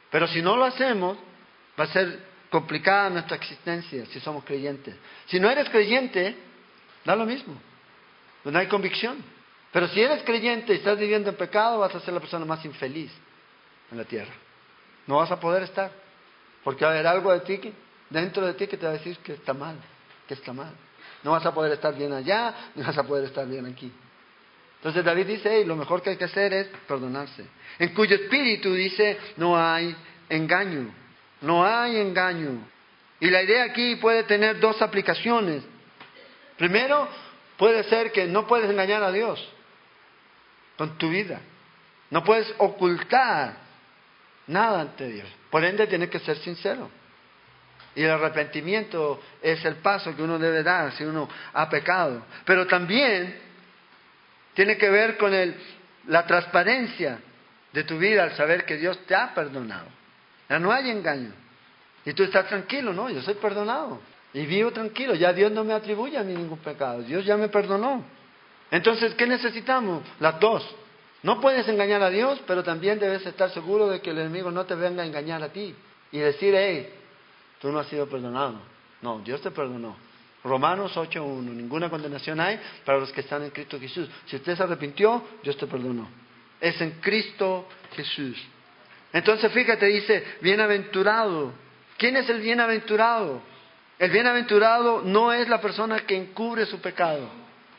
Pero 0.09 0.27
si 0.27 0.41
no 0.41 0.55
lo 0.55 0.63
hacemos, 0.63 1.17
Va 1.79 1.85
a 1.85 1.87
ser 1.87 2.19
complicada 2.49 3.09
nuestra 3.09 3.35
existencia 3.37 4.05
si 4.05 4.19
somos 4.19 4.43
creyentes. 4.43 4.95
Si 5.25 5.39
no 5.39 5.49
eres 5.49 5.69
creyente, 5.69 6.35
da 7.03 7.15
lo 7.15 7.25
mismo. 7.25 7.55
No 8.43 8.59
hay 8.59 8.67
convicción. 8.67 9.23
Pero 9.71 9.87
si 9.87 10.01
eres 10.01 10.23
creyente 10.23 10.73
y 10.73 10.77
estás 10.77 10.99
viviendo 10.99 11.29
en 11.29 11.35
pecado, 11.35 11.79
vas 11.79 11.95
a 11.95 11.99
ser 11.99 12.13
la 12.13 12.19
persona 12.19 12.45
más 12.45 12.63
infeliz 12.63 13.11
en 13.91 13.97
la 13.97 14.03
tierra. 14.03 14.33
No 15.07 15.17
vas 15.17 15.31
a 15.31 15.39
poder 15.39 15.63
estar. 15.63 15.91
Porque 16.63 16.85
va 16.85 16.91
a 16.91 16.93
haber 16.93 17.07
algo 17.07 17.31
de 17.33 17.39
ti, 17.39 17.73
dentro 18.09 18.45
de 18.45 18.53
ti, 18.53 18.67
que 18.67 18.77
te 18.77 18.85
va 18.85 18.91
a 18.91 18.95
decir 18.95 19.17
que 19.17 19.33
está 19.33 19.53
mal, 19.53 19.75
que 20.27 20.35
está 20.35 20.53
mal. 20.53 20.73
No 21.23 21.31
vas 21.31 21.45
a 21.45 21.53
poder 21.53 21.71
estar 21.73 21.95
bien 21.95 22.13
allá, 22.13 22.71
no 22.75 22.85
vas 22.85 22.97
a 22.97 23.03
poder 23.03 23.25
estar 23.25 23.47
bien 23.47 23.65
aquí. 23.65 23.91
Entonces 24.77 25.03
David 25.03 25.25
dice, 25.25 25.49
hey, 25.49 25.65
lo 25.65 25.75
mejor 25.75 26.01
que 26.01 26.11
hay 26.11 26.17
que 26.17 26.25
hacer 26.25 26.53
es 26.53 26.67
perdonarse. 26.87 27.45
En 27.79 27.93
cuyo 27.93 28.15
espíritu 28.15 28.73
dice, 28.73 29.17
no 29.37 29.57
hay 29.57 29.95
engaño. 30.29 30.93
No 31.43 31.65
hay 31.65 31.97
engaño. 31.97 32.57
Y 33.19 33.29
la 33.29 33.43
idea 33.43 33.65
aquí 33.65 33.97
puede 33.97 34.23
tener 34.23 34.59
dos 34.59 34.81
aplicaciones. 34.81 35.61
Primero, 36.57 37.07
puede 37.57 37.83
ser 37.83 38.13
que 38.13 38.27
no 38.27 38.47
puedes 38.47 38.69
engañar 38.69 39.03
a 39.03 39.11
Dios 39.11 39.45
con 40.77 40.97
tu 40.97 41.09
vida. 41.09 41.41
No 42.09 42.23
puedes 42.23 42.53
ocultar 42.59 43.55
nada 44.47 44.81
ante 44.81 45.09
Dios. 45.09 45.27
Por 45.49 45.65
ende, 45.65 45.85
tienes 45.87 46.09
que 46.09 46.19
ser 46.19 46.37
sincero. 46.37 46.89
Y 47.93 48.03
el 48.03 48.11
arrepentimiento 48.11 49.21
es 49.41 49.63
el 49.65 49.75
paso 49.75 50.15
que 50.15 50.23
uno 50.23 50.39
debe 50.39 50.63
dar 50.63 50.93
si 50.93 51.03
uno 51.03 51.27
ha 51.53 51.69
pecado. 51.69 52.25
Pero 52.45 52.65
también 52.67 53.37
tiene 54.53 54.77
que 54.77 54.89
ver 54.89 55.17
con 55.17 55.33
el, 55.33 55.55
la 56.07 56.25
transparencia 56.25 57.19
de 57.73 57.83
tu 57.83 57.97
vida 57.97 58.23
al 58.23 58.31
saber 58.31 58.65
que 58.65 58.77
Dios 58.77 58.97
te 59.05 59.13
ha 59.13 59.33
perdonado. 59.33 60.02
Ya 60.49 60.59
no 60.59 60.71
hay 60.71 60.89
engaño. 60.89 61.31
Y 62.05 62.13
tú 62.13 62.23
estás 62.23 62.47
tranquilo, 62.47 62.93
¿no? 62.93 63.09
Yo 63.09 63.21
soy 63.21 63.35
perdonado. 63.35 63.99
Y 64.33 64.45
vivo 64.45 64.71
tranquilo. 64.71 65.15
Ya 65.15 65.31
Dios 65.31 65.51
no 65.51 65.63
me 65.63 65.73
atribuye 65.73 66.17
a 66.17 66.23
mí 66.23 66.33
ningún 66.33 66.59
pecado. 66.59 67.01
Dios 67.01 67.25
ya 67.25 67.37
me 67.37 67.49
perdonó. 67.49 68.03
Entonces, 68.71 69.13
¿qué 69.15 69.27
necesitamos? 69.27 70.03
Las 70.19 70.39
dos. 70.39 70.63
No 71.21 71.39
puedes 71.39 71.67
engañar 71.67 72.01
a 72.03 72.09
Dios, 72.09 72.41
pero 72.45 72.63
también 72.63 72.99
debes 72.99 73.25
estar 73.25 73.49
seguro 73.51 73.87
de 73.87 74.01
que 74.01 74.09
el 74.09 74.17
enemigo 74.17 74.51
no 74.51 74.65
te 74.65 74.75
venga 74.75 75.03
a 75.03 75.05
engañar 75.05 75.41
a 75.41 75.49
ti. 75.49 75.73
Y 76.11 76.17
decir, 76.17 76.53
hey, 76.55 76.89
tú 77.61 77.71
no 77.71 77.79
has 77.79 77.87
sido 77.87 78.07
perdonado. 78.07 78.59
No, 79.01 79.19
Dios 79.19 79.41
te 79.41 79.51
perdonó. 79.51 79.95
Romanos 80.43 80.95
8.1. 80.95 81.41
Ninguna 81.43 81.89
condenación 81.89 82.39
hay 82.41 82.59
para 82.83 82.99
los 82.99 83.11
que 83.11 83.21
están 83.21 83.43
en 83.43 83.51
Cristo 83.51 83.79
Jesús. 83.79 84.09
Si 84.25 84.35
usted 84.35 84.57
se 84.57 84.63
arrepintió, 84.63 85.23
Dios 85.41 85.55
te 85.55 85.67
perdonó. 85.67 86.09
Es 86.59 86.79
en 86.81 86.91
Cristo 86.99 87.67
Jesús. 87.95 88.37
Entonces 89.13 89.51
fíjate, 89.51 89.85
dice, 89.85 90.23
bienaventurado. 90.41 91.53
¿Quién 91.97 92.17
es 92.17 92.27
el 92.29 92.41
bienaventurado? 92.41 93.41
El 93.99 94.09
bienaventurado 94.09 95.03
no 95.05 95.31
es 95.31 95.47
la 95.47 95.61
persona 95.61 95.99
que 95.99 96.17
encubre 96.17 96.65
su 96.65 96.81
pecado. 96.81 97.29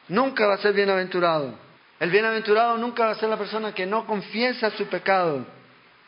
Nunca 0.09 0.47
va 0.47 0.55
a 0.55 0.59
ser 0.59 0.73
bienaventurado. 0.73 1.59
El 1.99 2.11
bienaventurado 2.11 2.79
nunca 2.79 3.07
va 3.07 3.13
a 3.13 3.17
ser 3.17 3.29
la 3.29 3.37
persona 3.37 3.75
que 3.75 3.85
no 3.85 4.07
confiesa 4.07 4.71
su 4.71 4.87
pecado. 4.87 5.45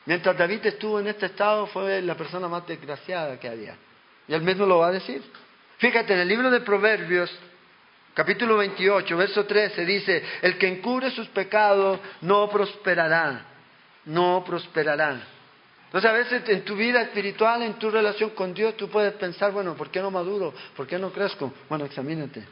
Mientras 0.04 0.38
David 0.38 0.64
estuvo 0.64 1.00
en 1.00 1.08
este 1.08 1.26
estado 1.26 1.66
fue 1.66 2.00
la 2.02 2.14
persona 2.14 2.46
más 2.46 2.64
desgraciada 2.66 3.40
que 3.40 3.48
había. 3.48 3.76
Y 4.28 4.34
él 4.34 4.42
mismo 4.42 4.64
lo 4.64 4.78
va 4.78 4.88
a 4.88 4.92
decir. 4.92 5.22
Fíjate, 5.78 6.14
en 6.14 6.20
el 6.20 6.28
libro 6.28 6.50
de 6.52 6.60
Proverbios, 6.60 7.36
capítulo 8.14 8.56
28, 8.58 9.16
verso 9.16 9.44
13, 9.44 9.84
dice, 9.84 10.22
el 10.42 10.56
que 10.56 10.68
encubre 10.68 11.10
sus 11.10 11.26
pecados 11.28 11.98
no 12.20 12.48
prosperará 12.48 13.55
no 14.06 14.42
prosperará. 14.44 15.20
Entonces 15.86 16.10
a 16.10 16.12
veces 16.12 16.48
en 16.48 16.64
tu 16.64 16.74
vida 16.74 17.00
espiritual, 17.02 17.62
en 17.62 17.74
tu 17.74 17.90
relación 17.90 18.30
con 18.30 18.52
Dios, 18.52 18.76
tú 18.76 18.88
puedes 18.88 19.14
pensar, 19.14 19.52
bueno, 19.52 19.74
¿por 19.74 19.90
qué 19.90 20.00
no 20.00 20.10
maduro? 20.10 20.52
¿Por 20.76 20.86
qué 20.86 20.98
no 20.98 21.12
crezco? 21.12 21.52
Bueno, 21.68 21.84
examínate. 21.84 22.44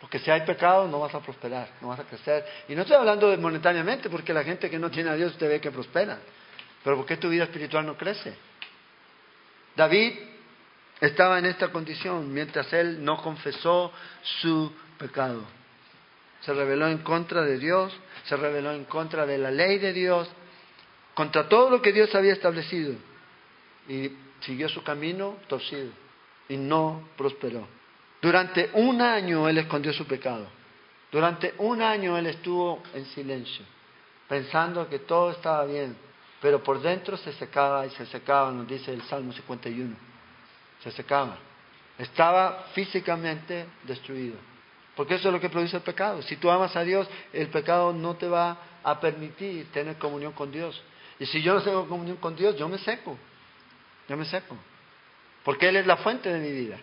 Porque 0.00 0.18
si 0.18 0.30
hay 0.30 0.42
pecado 0.42 0.88
no 0.88 1.00
vas 1.00 1.14
a 1.14 1.20
prosperar, 1.20 1.68
no 1.80 1.88
vas 1.88 2.00
a 2.00 2.04
crecer. 2.04 2.44
Y 2.68 2.74
no 2.74 2.82
estoy 2.82 2.96
hablando 2.96 3.28
de 3.28 3.36
monetariamente, 3.36 4.08
porque 4.08 4.32
la 4.32 4.42
gente 4.42 4.70
que 4.70 4.78
no 4.78 4.90
tiene 4.90 5.10
a 5.10 5.14
Dios 5.14 5.36
te 5.36 5.46
ve 5.46 5.60
que 5.60 5.70
prospera. 5.70 6.18
Pero 6.82 6.96
¿por 6.96 7.06
qué 7.06 7.18
tu 7.18 7.28
vida 7.28 7.44
espiritual 7.44 7.84
no 7.84 7.96
crece? 7.96 8.34
David 9.76 10.14
estaba 11.00 11.38
en 11.38 11.46
esta 11.46 11.68
condición 11.68 12.32
mientras 12.32 12.72
él 12.72 13.04
no 13.04 13.22
confesó 13.22 13.92
su 14.40 14.72
pecado. 14.98 15.42
Se 16.40 16.54
rebeló 16.54 16.88
en 16.88 16.98
contra 16.98 17.42
de 17.42 17.58
Dios, 17.58 17.92
se 18.24 18.36
rebeló 18.36 18.72
en 18.72 18.84
contra 18.84 19.26
de 19.26 19.36
la 19.36 19.50
ley 19.50 19.78
de 19.78 19.92
Dios, 19.92 20.30
contra 21.20 21.50
todo 21.50 21.68
lo 21.68 21.82
que 21.82 21.92
Dios 21.92 22.14
había 22.14 22.32
establecido 22.32 22.94
y 23.86 24.10
siguió 24.40 24.70
su 24.70 24.82
camino 24.82 25.36
torcido 25.48 25.90
y 26.48 26.56
no 26.56 27.10
prosperó. 27.14 27.68
Durante 28.22 28.70
un 28.72 29.02
año 29.02 29.46
él 29.46 29.58
escondió 29.58 29.92
su 29.92 30.06
pecado. 30.06 30.46
Durante 31.12 31.52
un 31.58 31.82
año 31.82 32.16
él 32.16 32.24
estuvo 32.24 32.82
en 32.94 33.04
silencio. 33.04 33.66
pensando 34.30 34.88
que 34.88 35.00
todo 35.00 35.32
estaba 35.32 35.66
bien, 35.66 35.94
pero 36.40 36.62
por 36.62 36.80
dentro 36.80 37.18
se 37.18 37.34
secaba 37.34 37.84
y 37.84 37.90
se 37.90 38.06
secaba, 38.06 38.50
nos 38.50 38.66
dice 38.66 38.90
el 38.90 39.02
Salmo 39.02 39.34
51. 39.34 39.94
Se 40.82 40.90
secaba. 40.90 41.36
Estaba 41.98 42.64
físicamente 42.72 43.66
destruido. 43.82 44.36
Porque 44.96 45.16
eso 45.16 45.28
es 45.28 45.34
lo 45.34 45.40
que 45.40 45.50
produce 45.50 45.76
el 45.76 45.82
pecado. 45.82 46.22
Si 46.22 46.36
tú 46.36 46.50
amas 46.50 46.74
a 46.76 46.82
Dios, 46.82 47.06
el 47.34 47.48
pecado 47.48 47.92
no 47.92 48.16
te 48.16 48.26
va 48.26 48.56
a 48.82 48.98
permitir 48.98 49.70
tener 49.70 49.98
comunión 49.98 50.32
con 50.32 50.50
Dios. 50.50 50.82
Y 51.20 51.26
si 51.26 51.42
yo 51.42 51.54
no 51.54 51.62
tengo 51.62 51.86
comunión 51.86 52.16
con 52.16 52.34
Dios, 52.34 52.56
yo 52.56 52.66
me 52.66 52.78
seco. 52.78 53.16
Yo 54.08 54.16
me 54.16 54.24
seco. 54.24 54.56
Porque 55.44 55.68
Él 55.68 55.76
es 55.76 55.86
la 55.86 55.98
fuente 55.98 56.32
de 56.32 56.40
mi 56.40 56.50
vida. 56.50 56.78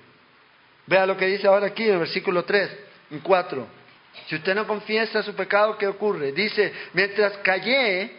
Vea 0.86 1.06
lo 1.08 1.18
que 1.18 1.26
dice 1.26 1.48
ahora 1.48 1.68
aquí 1.68 1.84
en 1.84 1.94
el 1.94 2.00
versículo 2.00 2.46
3, 2.46 2.78
en 3.12 3.20
4. 3.20 3.68
Si 4.28 4.36
usted 4.36 4.56
no 4.56 4.66
confiesa 4.68 5.24
su 5.24 5.34
pecado, 5.36 5.78
¿qué 5.78 5.88
ocurre? 5.88 6.32
Dice, 6.32 6.72
mientras 6.94 7.38
callé, 7.40 8.12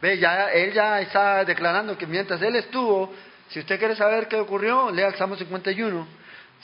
ve, 0.00 0.18
ya, 0.18 0.50
él 0.50 0.72
ya 0.72 1.00
está 1.00 1.44
declarando 1.44 1.96
que 1.96 2.06
mientras 2.06 2.40
él 2.42 2.56
estuvo, 2.56 3.12
si 3.48 3.60
usted 3.60 3.78
quiere 3.78 3.96
saber 3.96 4.28
qué 4.28 4.36
ocurrió, 4.36 4.90
lea 4.90 5.08
el 5.08 5.14
Salmo 5.14 5.36
51. 5.36 6.06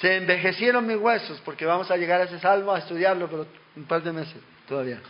Se 0.00 0.16
envejecieron 0.16 0.86
mis 0.86 0.96
huesos, 0.96 1.40
porque 1.44 1.66
vamos 1.66 1.90
a 1.90 1.96
llegar 1.98 2.22
a 2.22 2.24
ese 2.24 2.38
salmo 2.38 2.72
a 2.72 2.78
estudiarlo, 2.78 3.28
pero 3.28 3.46
un 3.76 3.84
par 3.84 4.02
de 4.02 4.12
meses 4.12 4.40
todavía. 4.66 5.00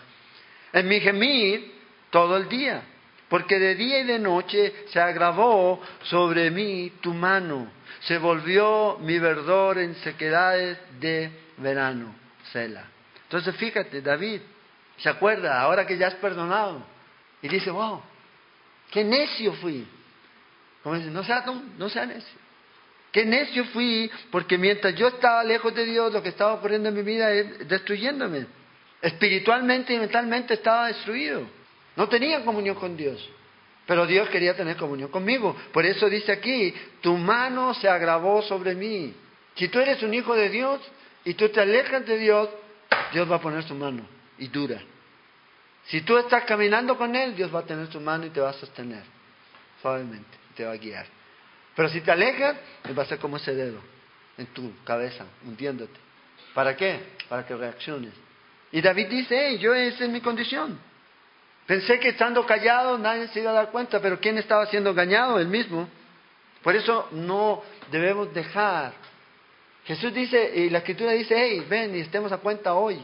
En 0.73 0.89
mi 0.89 1.01
gemir 1.01 1.73
todo 2.11 2.37
el 2.37 2.49
día, 2.49 2.83
porque 3.31 3.61
de 3.61 3.77
día 3.77 4.01
y 4.01 4.05
de 4.05 4.19
noche 4.19 4.75
se 4.89 5.01
agravó 5.01 5.81
sobre 6.03 6.51
mí 6.51 6.93
tu 7.01 7.15
mano, 7.15 7.71
se 8.01 8.19
volvió 8.19 8.99
mi 9.01 9.21
verdor 9.21 9.79
en 9.79 9.95
sequedades 9.95 10.77
de 10.99 11.31
verano. 11.59 12.13
Sela. 12.53 12.85
Entonces 13.23 13.55
fíjate, 13.55 14.03
David 14.03 14.41
se 14.99 15.09
acuerda, 15.09 15.61
ahora 15.61 15.87
que 15.87 15.97
ya 15.97 16.09
es 16.09 16.15
perdonado, 16.17 16.85
y 17.41 17.49
dice, 17.49 17.71
wow, 17.71 18.03
qué 18.91 19.05
necio 19.05 19.53
fui. 19.55 19.87
Como 20.83 20.97
dice, 20.97 21.11
no 21.11 21.23
sea, 21.23 21.45
no, 21.47 21.87
necio. 21.87 22.41
Qué 23.13 23.25
necio 23.25 23.65
fui, 23.67 24.11
porque 24.33 24.59
mientras 24.59 24.97
yo 24.97 25.07
estaba 25.07 25.45
lejos 25.45 25.73
de 25.73 25.85
Dios, 25.85 26.13
lo 26.13 26.21
que 26.21 26.31
estaba 26.31 26.55
ocurriendo 26.55 26.89
en 26.89 26.97
mi 26.97 27.03
vida 27.03 27.31
es 27.31 27.69
destruyéndome. 27.69 28.47
Espiritualmente 29.01 29.95
y 29.95 30.01
mentalmente 30.01 30.55
estaba 30.55 30.89
destruido. 30.89 31.60
No 31.97 32.09
tenía 32.09 32.45
comunión 32.45 32.77
con 32.77 32.97
Dios. 32.97 33.29
Pero 33.87 34.07
Dios 34.07 34.29
quería 34.29 34.55
tener 34.55 34.77
comunión 34.77 35.11
conmigo. 35.11 35.57
Por 35.73 35.85
eso 35.85 36.09
dice 36.09 36.31
aquí, 36.31 36.73
tu 37.01 37.17
mano 37.17 37.75
se 37.75 37.89
agravó 37.89 38.43
sobre 38.43 38.75
mí. 38.75 39.15
Si 39.57 39.69
tú 39.69 39.81
eres 39.81 40.03
un 40.03 40.15
hijo 40.15 40.35
de 40.35 40.49
Dios 40.49 40.81
y 41.25 41.35
tú 41.35 41.49
te 41.49 41.61
alejas 41.61 42.07
de 42.07 42.19
Dios, 42.19 42.49
Dios 43.13 43.31
va 43.31 43.37
a 43.37 43.41
poner 43.41 43.65
su 43.65 43.75
mano 43.75 44.07
y 44.39 44.47
dura. 44.49 44.81
Si 45.87 46.03
tú 46.03 46.17
estás 46.19 46.45
caminando 46.45 46.97
con 46.97 47.17
Él, 47.17 47.35
Dios 47.35 47.53
va 47.53 47.61
a 47.61 47.67
tener 47.67 47.91
su 47.91 48.01
mano 48.01 48.27
y 48.27 48.31
te 48.31 48.41
va 48.41 48.51
a 48.51 48.53
sostener 48.53 49.03
suavemente, 49.83 50.39
te 50.55 50.65
va 50.65 50.73
a 50.73 50.77
guiar. 50.77 51.07
Pero 51.75 51.89
si 51.89 52.01
te 52.01 52.13
alejas, 52.13 52.57
Él 52.85 52.97
va 52.97 53.03
a 53.03 53.07
ser 53.07 53.19
como 53.19 53.39
ese 53.39 53.55
dedo 53.55 53.81
en 54.39 54.47
tu 54.47 54.73
cabeza, 54.85 55.27
hundiéndote. 55.45 55.99
¿Para 56.55 56.77
qué? 56.77 57.01
Para 57.29 57.45
que 57.47 57.57
reacciones. 57.57 58.13
Y 58.73 58.81
David 58.81 59.09
dice, 59.09 59.59
yo 59.59 59.75
esa 59.75 60.05
es 60.05 60.11
mi 60.11 60.21
condición. 60.21 60.79
Pensé 61.71 62.01
que 62.01 62.09
estando 62.09 62.45
callado 62.45 62.99
nadie 62.99 63.29
se 63.29 63.39
iba 63.39 63.53
a 63.53 63.55
dar 63.55 63.71
cuenta, 63.71 64.01
pero 64.01 64.19
¿quién 64.19 64.37
estaba 64.39 64.67
siendo 64.67 64.91
engañado? 64.91 65.39
Él 65.39 65.47
mismo. 65.47 65.89
Por 66.65 66.75
eso 66.75 67.07
no 67.13 67.63
debemos 67.93 68.35
dejar 68.35 68.93
Jesús 69.85 70.13
dice, 70.13 70.53
y 70.57 70.69
la 70.69 70.79
escritura 70.79 71.13
dice, 71.13 71.37
hey, 71.39 71.65
ven 71.69 71.95
y 71.95 72.01
estemos 72.01 72.33
a 72.33 72.39
cuenta 72.39 72.75
hoy. 72.75 73.01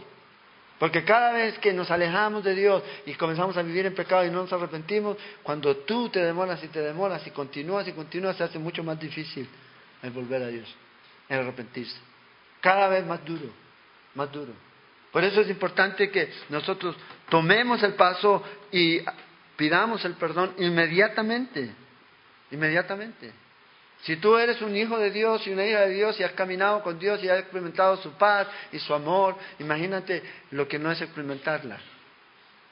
Porque 0.81 1.05
cada 1.05 1.33
vez 1.33 1.57
que 1.61 1.73
nos 1.73 1.93
alejamos 1.93 2.43
de 2.43 2.57
Dios 2.57 2.83
y 3.07 3.15
comenzamos 3.15 3.57
a 3.57 3.63
vivir 3.63 3.87
en 3.87 3.95
pecado 3.95 4.27
y 4.27 4.31
no 4.31 4.43
nos 4.43 4.53
arrepentimos, 4.53 5.17
cuando 5.45 5.77
tú 5.77 6.09
te 6.09 6.19
demoras 6.19 6.63
y 6.65 6.67
te 6.67 6.81
demoras 6.81 7.25
y 7.25 7.31
continúas 7.31 7.87
y 7.87 7.93
continúas, 7.93 8.37
se 8.37 8.43
hace 8.43 8.59
mucho 8.59 8.83
más 8.83 8.99
difícil 8.99 9.49
el 10.03 10.11
volver 10.11 10.43
a 10.43 10.49
Dios, 10.49 10.75
el 11.29 11.39
arrepentirse. 11.39 11.97
Cada 12.61 12.89
vez 12.89 13.07
más 13.07 13.25
duro, 13.25 13.47
más 14.17 14.31
duro. 14.33 14.53
Por 15.17 15.25
eso 15.25 15.41
es 15.41 15.49
importante 15.49 16.11
que 16.11 16.31
nosotros 16.51 16.95
tomemos 17.31 17.83
el 17.83 17.95
paso 17.95 18.43
y 18.71 19.01
pidamos 19.57 20.05
el 20.05 20.13
perdón 20.13 20.53
inmediatamente, 20.59 21.71
inmediatamente. 22.51 23.33
Si 24.03 24.17
tú 24.17 24.37
eres 24.37 24.61
un 24.61 24.77
hijo 24.77 24.99
de 24.99 25.11
Dios 25.11 25.47
y 25.47 25.53
una 25.53 25.65
hija 25.65 25.87
de 25.87 25.95
Dios 25.95 26.21
y 26.21 26.23
has 26.23 26.33
caminado 26.33 26.83
con 26.83 26.99
Dios 26.99 27.25
y 27.25 27.31
has 27.31 27.39
experimentado 27.39 27.97
su 28.03 28.11
paz 28.19 28.47
y 28.73 28.79
su 28.79 28.93
amor, 28.93 29.37
imagínate 29.59 30.23
lo 30.51 30.69
que 30.69 30.79
no 30.79 30.93
es 30.93 31.01
experimentarla. 31.01 31.79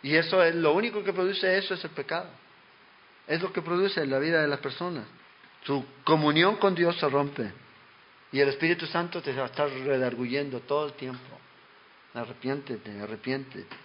Y 0.02 0.14
eso 0.14 0.42
es 0.42 0.54
lo 0.54 0.74
único 0.74 1.02
que 1.02 1.14
produce 1.14 1.56
eso 1.56 1.72
es 1.72 1.82
el 1.82 1.92
pecado. 1.92 2.28
Es 3.26 3.40
lo 3.40 3.54
que 3.54 3.62
produce 3.62 4.02
en 4.02 4.10
la 4.10 4.18
vida 4.18 4.42
de 4.42 4.48
las 4.48 4.60
personas. 4.60 5.06
Su 5.62 5.82
comunión 6.04 6.56
con 6.56 6.74
Dios 6.74 6.94
se 6.98 7.08
rompe. 7.08 7.50
Y 8.32 8.40
el 8.40 8.50
Espíritu 8.50 8.84
Santo 8.84 9.22
te 9.22 9.32
va 9.32 9.44
a 9.44 9.46
estar 9.46 9.70
redarguyendo 9.70 10.60
todo 10.60 10.88
el 10.88 10.92
tiempo. 10.92 11.40
Arrepiéntete, 12.14 13.00
arrepiéntete. 13.00 13.76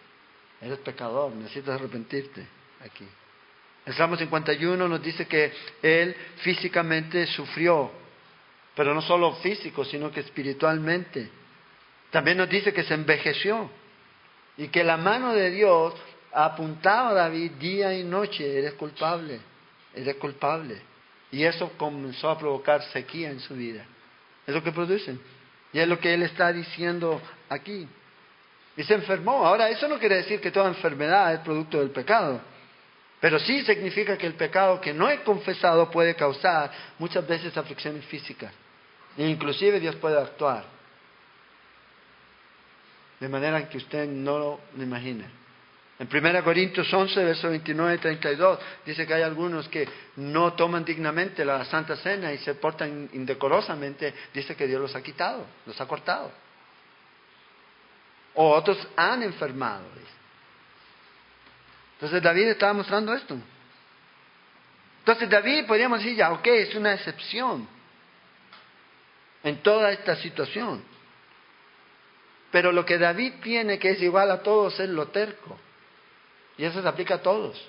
Eres 0.61 0.79
pecador, 0.79 1.31
necesitas 1.35 1.75
arrepentirte 1.75 2.45
aquí. 2.85 3.07
El 3.85 3.93
Salmo 3.95 4.15
51 4.17 4.87
nos 4.87 5.01
dice 5.01 5.25
que 5.25 5.51
él 5.81 6.15
físicamente 6.43 7.25
sufrió, 7.27 7.91
pero 8.75 8.93
no 8.93 9.01
solo 9.01 9.33
físico, 9.37 9.83
sino 9.83 10.11
que 10.11 10.19
espiritualmente. 10.19 11.29
También 12.11 12.37
nos 12.37 12.49
dice 12.49 12.73
que 12.73 12.83
se 12.83 12.93
envejeció 12.93 13.69
y 14.57 14.67
que 14.67 14.83
la 14.83 14.97
mano 14.97 15.33
de 15.33 15.49
Dios 15.49 15.95
apuntaba 16.31 17.09
a 17.09 17.13
David 17.13 17.53
día 17.53 17.97
y 17.97 18.03
noche, 18.03 18.59
eres 18.59 18.73
culpable, 18.73 19.39
eres 19.95 20.15
culpable. 20.15 20.79
Y 21.31 21.43
eso 21.43 21.71
comenzó 21.77 22.29
a 22.29 22.37
provocar 22.37 22.83
sequía 22.91 23.31
en 23.31 23.39
su 23.39 23.55
vida. 23.55 23.85
Es 24.45 24.53
lo 24.53 24.63
que 24.63 24.71
producen. 24.71 25.19
Y 25.71 25.79
es 25.79 25.87
lo 25.87 25.99
que 25.99 26.13
él 26.13 26.23
está 26.23 26.51
diciendo 26.51 27.21
aquí. 27.49 27.87
Y 28.79 28.83
se 28.85 28.93
enfermó. 28.93 29.45
Ahora, 29.45 29.69
eso 29.69 29.89
no 29.89 29.99
quiere 29.99 30.15
decir 30.15 30.39
que 30.39 30.51
toda 30.51 30.69
enfermedad 30.69 31.33
es 31.33 31.41
producto 31.41 31.79
del 31.79 31.89
pecado. 31.89 32.39
Pero 33.19 33.37
sí 33.37 33.61
significa 33.65 34.17
que 34.17 34.25
el 34.25 34.35
pecado 34.35 34.79
que 34.79 34.93
no 34.93 35.09
he 35.09 35.21
confesado 35.21 35.91
puede 35.91 36.15
causar 36.15 36.71
muchas 36.97 37.27
veces 37.27 37.57
aflicciones 37.57 38.05
físicas. 38.05 38.53
E 39.17 39.27
inclusive 39.27 39.81
Dios 39.81 39.97
puede 39.97 40.17
actuar. 40.17 40.63
De 43.19 43.27
manera 43.27 43.67
que 43.67 43.79
usted 43.79 44.07
no 44.07 44.39
lo 44.39 44.59
imagine. 44.77 45.25
En 45.99 46.07
1 46.09 46.41
Corintios 46.45 46.93
11, 46.93 47.21
verso 47.21 47.49
29 47.49 47.95
y 47.95 47.97
32, 47.97 48.59
dice 48.85 49.05
que 49.05 49.13
hay 49.13 49.23
algunos 49.23 49.67
que 49.67 49.89
no 50.15 50.53
toman 50.53 50.85
dignamente 50.85 51.43
la 51.43 51.65
Santa 51.65 51.97
Cena 51.97 52.31
y 52.31 52.37
se 52.37 52.53
portan 52.53 53.09
indecorosamente. 53.11 54.13
Dice 54.33 54.55
que 54.55 54.67
Dios 54.67 54.79
los 54.79 54.95
ha 54.95 55.03
quitado, 55.03 55.45
los 55.65 55.81
ha 55.81 55.85
cortado. 55.85 56.31
O 58.41 58.55
otros 58.55 58.77
han 58.95 59.21
enfermado. 59.21 59.83
Entonces 61.95 62.23
David 62.23 62.47
estaba 62.47 62.71
mostrando 62.71 63.13
esto. 63.13 63.37
Entonces 64.99 65.29
David 65.29 65.65
podríamos 65.67 65.99
decir, 65.99 66.15
ya, 66.15 66.31
ok, 66.31 66.47
es 66.47 66.73
una 66.73 66.93
excepción 66.93 67.67
en 69.43 69.57
toda 69.57 69.91
esta 69.91 70.15
situación. 70.15 70.81
Pero 72.49 72.71
lo 72.71 72.85
que 72.85 72.97
David 72.97 73.33
tiene 73.43 73.77
que 73.77 73.89
es 73.89 74.01
igual 74.01 74.31
a 74.31 74.41
todos 74.41 74.79
es 74.79 74.87
lo 74.87 75.09
terco. 75.09 75.59
Y 76.57 76.63
eso 76.63 76.81
se 76.81 76.87
aplica 76.87 77.15
a 77.15 77.21
todos, 77.21 77.61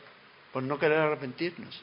por 0.52 0.62
no 0.62 0.78
querer 0.78 0.98
arrepentirnos. 0.98 1.83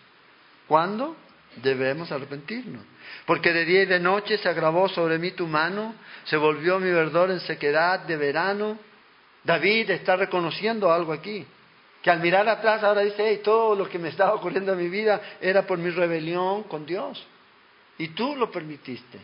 ¿Cuándo? 0.66 1.18
Debemos 1.62 2.12
arrepentirnos. 2.12 2.84
Porque 3.26 3.54
de 3.54 3.66
día 3.66 3.84
y 3.84 3.86
de 3.86 4.00
noche 4.00 4.38
se 4.38 4.50
agravó 4.50 4.88
sobre 4.90 5.18
mí 5.18 5.32
tu 5.32 5.48
mano, 5.48 5.96
se 6.26 6.38
volvió 6.38 6.80
mi 6.80 6.90
verdor 6.90 7.32
en 7.32 7.40
sequedad 7.42 8.02
de 8.02 8.18
verano. 8.18 8.78
David 9.44 9.92
está 9.92 10.16
reconociendo 10.16 10.92
algo 10.92 11.14
aquí. 11.14 11.46
Que 12.02 12.12
al 12.12 12.20
mirar 12.20 12.48
atrás 12.48 12.84
ahora 12.84 13.02
dice, 13.02 13.28
hey, 13.28 13.42
todo 13.44 13.76
lo 13.76 13.90
que 13.90 14.00
me 14.00 14.10
estaba 14.10 14.34
ocurriendo 14.34 14.74
en 14.74 14.78
mi 14.78 14.90
vida 14.90 15.22
era 15.42 15.66
por 15.66 15.78
mi 15.78 15.90
rebelión 15.90 16.64
con 16.64 16.86
Dios. 16.86 17.26
Y 17.98 18.10
tú 18.10 18.36
lo 18.36 18.52
permitiste. 18.52 19.20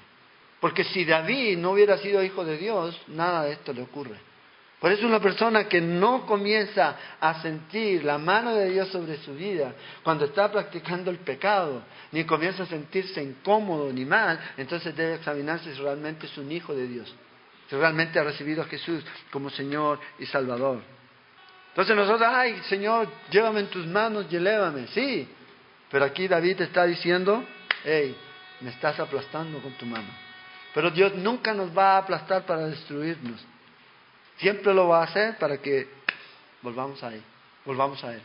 Porque 0.59 0.83
si 0.83 1.05
David 1.05 1.57
no 1.57 1.71
hubiera 1.71 1.97
sido 1.97 2.23
hijo 2.23 2.43
de 2.43 2.57
Dios, 2.57 2.99
nada 3.07 3.43
de 3.43 3.53
esto 3.53 3.73
le 3.73 3.81
ocurre. 3.83 4.32
Por 4.83 4.91
eso 4.91 5.07
una 5.07 5.21
persona 5.21 5.63
que 5.69 5.79
no 5.79 6.25
comienza 6.25 6.97
a 7.21 7.41
sentir 7.41 8.03
la 8.03 8.17
mano 8.17 8.53
de 8.53 8.69
Dios 8.69 8.89
sobre 8.89 9.15
su 9.19 9.33
vida 9.33 9.73
cuando 10.03 10.25
está 10.25 10.51
practicando 10.51 11.09
el 11.09 11.19
pecado, 11.19 11.83
ni 12.11 12.25
comienza 12.25 12.63
a 12.63 12.65
sentirse 12.65 13.23
incómodo 13.23 13.93
ni 13.93 14.03
mal, 14.03 14.37
entonces 14.57 14.93
debe 14.93 15.15
examinarse 15.15 15.73
si 15.73 15.81
realmente 15.81 16.25
es 16.25 16.37
un 16.37 16.51
hijo 16.51 16.75
de 16.75 16.85
Dios, 16.85 17.15
si 17.69 17.77
realmente 17.77 18.19
ha 18.19 18.25
recibido 18.25 18.61
a 18.61 18.65
Jesús 18.65 19.05
como 19.31 19.49
Señor 19.51 20.01
y 20.19 20.25
Salvador. 20.25 20.81
Entonces 21.69 21.95
nosotros, 21.95 22.29
ay 22.29 22.59
Señor, 22.67 23.07
llévame 23.31 23.61
en 23.61 23.67
tus 23.67 23.87
manos 23.87 24.25
y 24.29 24.35
elévame. 24.35 24.87
Sí, 24.87 25.25
pero 25.89 26.03
aquí 26.03 26.27
David 26.27 26.59
está 26.59 26.85
diciendo, 26.85 27.41
hey, 27.85 28.13
me 28.59 28.71
estás 28.71 28.99
aplastando 28.99 29.59
con 29.59 29.71
tu 29.75 29.85
mano. 29.85 30.09
Pero 30.73 30.91
Dios 30.91 31.15
nunca 31.15 31.53
nos 31.53 31.69
va 31.69 31.93
a 31.93 31.97
aplastar 31.99 32.45
para 32.45 32.65
destruirnos. 32.65 33.52
Siempre 34.37 34.73
lo 34.73 34.87
va 34.87 35.01
a 35.01 35.03
hacer 35.05 35.37
para 35.37 35.57
que 35.57 35.87
volvamos 36.61 37.03
a 37.03 37.13
Él, 37.13 37.23
volvamos 37.65 38.03
a 38.03 38.13
Él. 38.13 38.21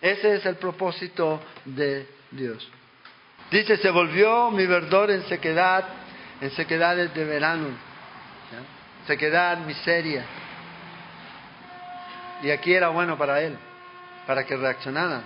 Ese 0.00 0.34
es 0.34 0.46
el 0.46 0.56
propósito 0.56 1.40
de 1.64 2.06
Dios. 2.30 2.68
Dice, 3.50 3.76
se 3.78 3.90
volvió 3.90 4.50
mi 4.50 4.66
verdor 4.66 5.10
en 5.10 5.22
sequedad, 5.24 5.84
en 6.40 6.50
sequedades 6.50 7.12
de 7.14 7.24
verano, 7.24 7.68
sequedad, 9.06 9.58
miseria. 9.58 10.24
Y 12.42 12.50
aquí 12.50 12.74
era 12.74 12.90
bueno 12.90 13.16
para 13.16 13.40
él, 13.40 13.56
para 14.26 14.44
que 14.44 14.56
reaccionara. 14.56 15.22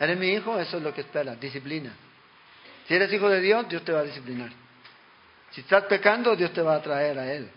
¿Eres 0.00 0.18
mi 0.18 0.28
hijo? 0.28 0.58
Eso 0.58 0.76
es 0.76 0.82
lo 0.82 0.92
que 0.92 1.02
espera, 1.02 1.34
disciplina. 1.36 1.92
Si 2.86 2.94
eres 2.94 3.12
hijo 3.12 3.28
de 3.28 3.40
Dios, 3.40 3.68
Dios 3.68 3.84
te 3.84 3.92
va 3.92 4.00
a 4.00 4.04
disciplinar. 4.04 4.50
Si 5.50 5.62
estás 5.62 5.84
pecando, 5.84 6.36
Dios 6.36 6.52
te 6.52 6.60
va 6.60 6.74
a 6.74 6.82
traer 6.82 7.18
a 7.18 7.32
Él. 7.32 7.50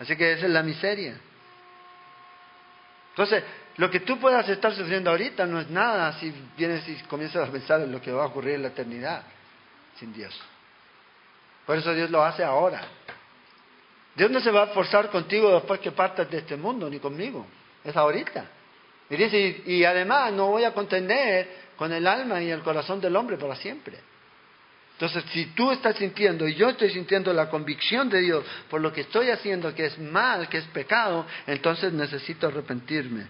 Así 0.00 0.16
que 0.16 0.32
esa 0.32 0.46
es 0.46 0.52
la 0.52 0.62
miseria. 0.62 1.14
Entonces, 3.10 3.44
lo 3.76 3.90
que 3.90 4.00
tú 4.00 4.18
puedas 4.18 4.48
estar 4.48 4.74
sufriendo 4.74 5.10
ahorita 5.10 5.46
no 5.46 5.60
es 5.60 5.68
nada 5.70 6.12
si 6.14 6.32
vienes 6.56 6.88
y 6.88 6.96
comienzas 7.04 7.48
a 7.48 7.52
pensar 7.52 7.80
en 7.82 7.92
lo 7.92 8.00
que 8.00 8.10
va 8.10 8.24
a 8.24 8.26
ocurrir 8.26 8.54
en 8.54 8.62
la 8.62 8.68
eternidad 8.68 9.22
sin 9.98 10.12
Dios. 10.12 10.38
Por 11.66 11.76
eso 11.76 11.92
Dios 11.92 12.10
lo 12.10 12.24
hace 12.24 12.42
ahora. 12.42 12.80
Dios 14.14 14.30
no 14.30 14.40
se 14.40 14.50
va 14.50 14.64
a 14.64 14.66
forzar 14.68 15.10
contigo 15.10 15.52
después 15.52 15.80
que 15.80 15.92
partas 15.92 16.30
de 16.30 16.38
este 16.38 16.56
mundo, 16.56 16.88
ni 16.88 16.98
conmigo. 16.98 17.46
Es 17.84 17.96
ahorita. 17.96 18.44
Y 19.10 19.16
dice, 19.16 19.62
y, 19.66 19.84
además 19.84 20.32
no 20.32 20.46
voy 20.46 20.64
a 20.64 20.72
contender 20.72 21.70
con 21.76 21.92
el 21.92 22.06
alma 22.06 22.42
y 22.42 22.50
el 22.50 22.60
corazón 22.60 23.00
del 23.00 23.14
hombre 23.16 23.36
para 23.36 23.56
siempre. 23.56 23.98
Entonces, 25.00 25.24
si 25.32 25.46
tú 25.54 25.70
estás 25.70 25.96
sintiendo 25.96 26.46
y 26.46 26.54
yo 26.56 26.68
estoy 26.68 26.90
sintiendo 26.90 27.32
la 27.32 27.48
convicción 27.48 28.10
de 28.10 28.20
Dios 28.20 28.44
por 28.68 28.82
lo 28.82 28.92
que 28.92 29.00
estoy 29.00 29.30
haciendo, 29.30 29.74
que 29.74 29.86
es 29.86 29.98
mal, 29.98 30.46
que 30.50 30.58
es 30.58 30.66
pecado, 30.66 31.24
entonces 31.46 31.90
necesito 31.94 32.48
arrepentirme, 32.48 33.26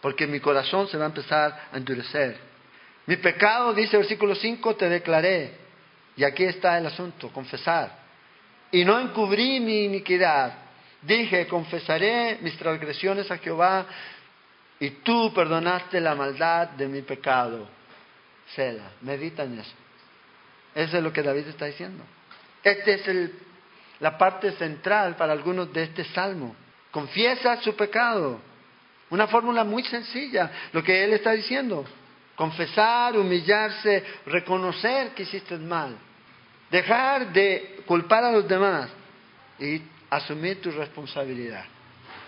porque 0.00 0.26
mi 0.26 0.40
corazón 0.40 0.88
se 0.88 0.96
va 0.96 1.04
a 1.04 1.08
empezar 1.08 1.68
a 1.70 1.76
endurecer. 1.76 2.38
Mi 3.04 3.16
pecado, 3.16 3.74
dice 3.74 3.96
el 3.96 4.04
versículo 4.04 4.34
5, 4.34 4.76
te 4.76 4.88
declaré. 4.88 5.58
Y 6.16 6.24
aquí 6.24 6.44
está 6.44 6.78
el 6.78 6.86
asunto, 6.86 7.28
confesar. 7.28 7.98
Y 8.72 8.82
no 8.82 8.98
encubrí 8.98 9.60
mi 9.60 9.84
iniquidad. 9.84 10.54
Dije, 11.02 11.46
confesaré 11.46 12.38
mis 12.40 12.56
transgresiones 12.56 13.30
a 13.30 13.36
Jehová, 13.36 13.84
y 14.80 14.88
tú 14.88 15.34
perdonaste 15.34 16.00
la 16.00 16.14
maldad 16.14 16.68
de 16.70 16.88
mi 16.88 17.02
pecado. 17.02 17.68
Seda, 18.54 18.92
medita 19.02 19.44
en 19.44 19.58
eso. 19.58 19.83
Eso 20.74 20.96
es 20.96 21.02
lo 21.02 21.12
que 21.12 21.22
David 21.22 21.48
está 21.48 21.66
diciendo. 21.66 22.02
Esta 22.62 22.90
es 22.90 23.30
la 24.00 24.18
parte 24.18 24.52
central 24.52 25.16
para 25.16 25.32
algunos 25.32 25.72
de 25.72 25.84
este 25.84 26.04
salmo. 26.04 26.56
Confiesa 26.90 27.60
su 27.62 27.74
pecado. 27.76 28.40
Una 29.10 29.26
fórmula 29.26 29.64
muy 29.64 29.84
sencilla, 29.84 30.50
lo 30.72 30.82
que 30.82 31.04
él 31.04 31.12
está 31.12 31.32
diciendo. 31.32 31.84
Confesar, 32.34 33.16
humillarse, 33.16 34.02
reconocer 34.26 35.10
que 35.10 35.22
hiciste 35.22 35.56
mal. 35.58 35.96
Dejar 36.70 37.32
de 37.32 37.82
culpar 37.86 38.24
a 38.24 38.32
los 38.32 38.48
demás 38.48 38.90
y 39.58 39.80
asumir 40.10 40.60
tu 40.60 40.70
responsabilidad. 40.70 41.64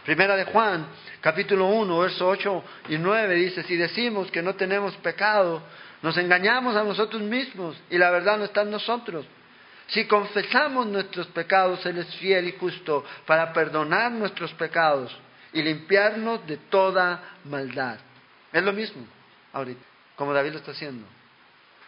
Primera 0.07 0.37
de 0.37 0.45
Juan, 0.45 0.87
capítulo 1.21 1.67
1, 1.67 1.99
versos 1.99 2.23
8 2.23 2.65
y 2.91 2.97
9 2.97 3.35
dice, 3.35 3.65
si 3.65 3.75
decimos 3.75 4.31
que 4.31 4.41
no 4.41 4.55
tenemos 4.55 4.97
pecado, 4.99 5.61
nos 6.01 6.17
engañamos 6.17 6.77
a 6.77 6.85
nosotros 6.85 7.21
mismos 7.23 7.77
y 7.91 7.99
la 7.99 8.11
verdad 8.11 8.39
no 8.39 8.45
está 8.45 8.63
en 8.63 8.71
nosotros. 8.71 9.27
Si 9.89 10.07
confesamos 10.07 10.87
nuestros 10.87 11.27
pecados, 11.29 11.85
Él 11.87 11.99
es 11.99 12.15
fiel 12.17 12.47
y 12.47 12.53
justo 12.53 13.05
para 13.27 13.53
perdonar 13.53 14.13
nuestros 14.13 14.53
pecados 14.55 15.13
y 15.53 15.61
limpiarnos 15.61 16.47
de 16.47 16.57
toda 16.57 17.21
maldad. 17.45 17.99
Es 18.53 18.63
lo 18.63 18.73
mismo 18.73 19.05
ahorita, 19.53 19.85
como 20.15 20.33
David 20.33 20.53
lo 20.53 20.59
está 20.59 20.71
haciendo. 20.71 21.05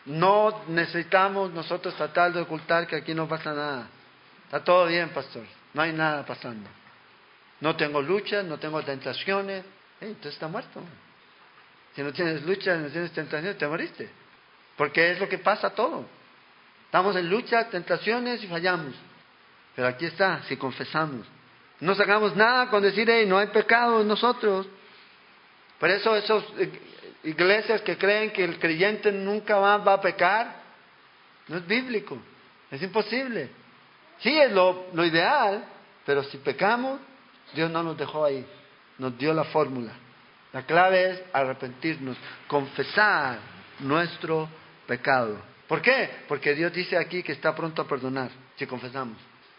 No 0.07 0.65
necesitamos 0.67 1.53
nosotros 1.53 1.95
tratar 1.95 2.33
de 2.33 2.41
ocultar 2.41 2.89
que 2.89 2.97
aquí 2.97 3.15
no 3.15 3.29
pasa 3.29 3.53
nada. 3.53 3.87
Está 4.47 4.65
todo 4.65 4.87
bien, 4.87 5.11
pastor. 5.11 5.45
No 5.73 5.83
hay 5.83 5.93
nada 5.93 6.27
pasando. 6.27 6.69
No 7.61 7.77
tengo 7.77 8.01
luchas, 8.01 8.45
no 8.45 8.59
tengo 8.59 8.83
tentaciones. 8.83 9.65
entonces 10.01 10.35
está 10.35 10.49
muerto. 10.49 10.83
Si 11.95 12.03
no 12.03 12.13
tienes 12.13 12.43
lucha, 12.43 12.77
no 12.77 12.89
tienes 12.89 13.13
tentaciones, 13.13 13.59
te 13.59 13.67
moriste. 13.67 14.09
Porque 14.77 15.11
es 15.11 15.21
lo 15.21 15.29
que 15.29 15.39
pasa 15.39 15.71
todo. 15.71 16.07
Estamos 16.85 17.17
en 17.17 17.29
lucha, 17.29 17.69
tentaciones 17.69 18.43
y 18.43 18.47
fallamos. 18.47 18.95
Pero 19.75 19.89
aquí 19.89 20.07
está, 20.07 20.43
si 20.45 20.57
confesamos. 20.57 21.27
No 21.81 21.95
sacamos 21.95 22.35
nada 22.35 22.69
con 22.71 22.83
decir, 22.83 23.09
hey, 23.11 23.27
no 23.27 23.39
hay 23.39 23.49
pecado 23.49 24.01
en 24.01 24.09
nosotros. 24.09 24.67
Por 25.79 25.91
eso 25.91 26.17
esas 26.17 26.45
iglesias 27.25 27.83
que 27.83 27.97
creen 27.97 28.31
que 28.31 28.45
el 28.45 28.59
creyente 28.59 29.13
nunca 29.13 29.61
más 29.61 29.87
va 29.87 29.95
a 29.95 30.01
pecar, 30.01 30.57
no 31.49 31.57
es 31.57 31.67
bíblico. 31.67 32.19
Es 32.71 32.83
imposible. 32.83 33.51
Sí 34.21 34.37
es 34.39 34.53
lo, 34.53 34.87
lo 34.93 35.05
ideal, 35.05 35.65
pero 36.05 36.23
si 36.25 36.39
pecamos, 36.39 37.01
Dios 37.55 37.71
no 37.71 37.83
nos 37.83 37.97
dejó 37.97 38.25
ahí. 38.25 38.45
Nos 38.99 39.17
dio 39.17 39.33
la 39.33 39.45
fórmula. 39.45 39.93
La 40.53 40.63
clave 40.63 41.11
es 41.11 41.23
arrepentirnos, 41.33 42.17
confesar 42.47 43.39
nuestro 43.81 44.49
pecado. 44.87 45.37
¿Por 45.67 45.83
qué? 45.83 46.11
Porque 46.27 46.55
Dios 46.55 46.73
dice 46.73 46.97
aquí 46.97 47.23
que 47.23 47.33
está 47.33 47.55
pronto 47.55 47.83
a 47.83 47.87
perdonar 47.87 48.31
si 48.57 48.67
confesamos. 48.67 49.19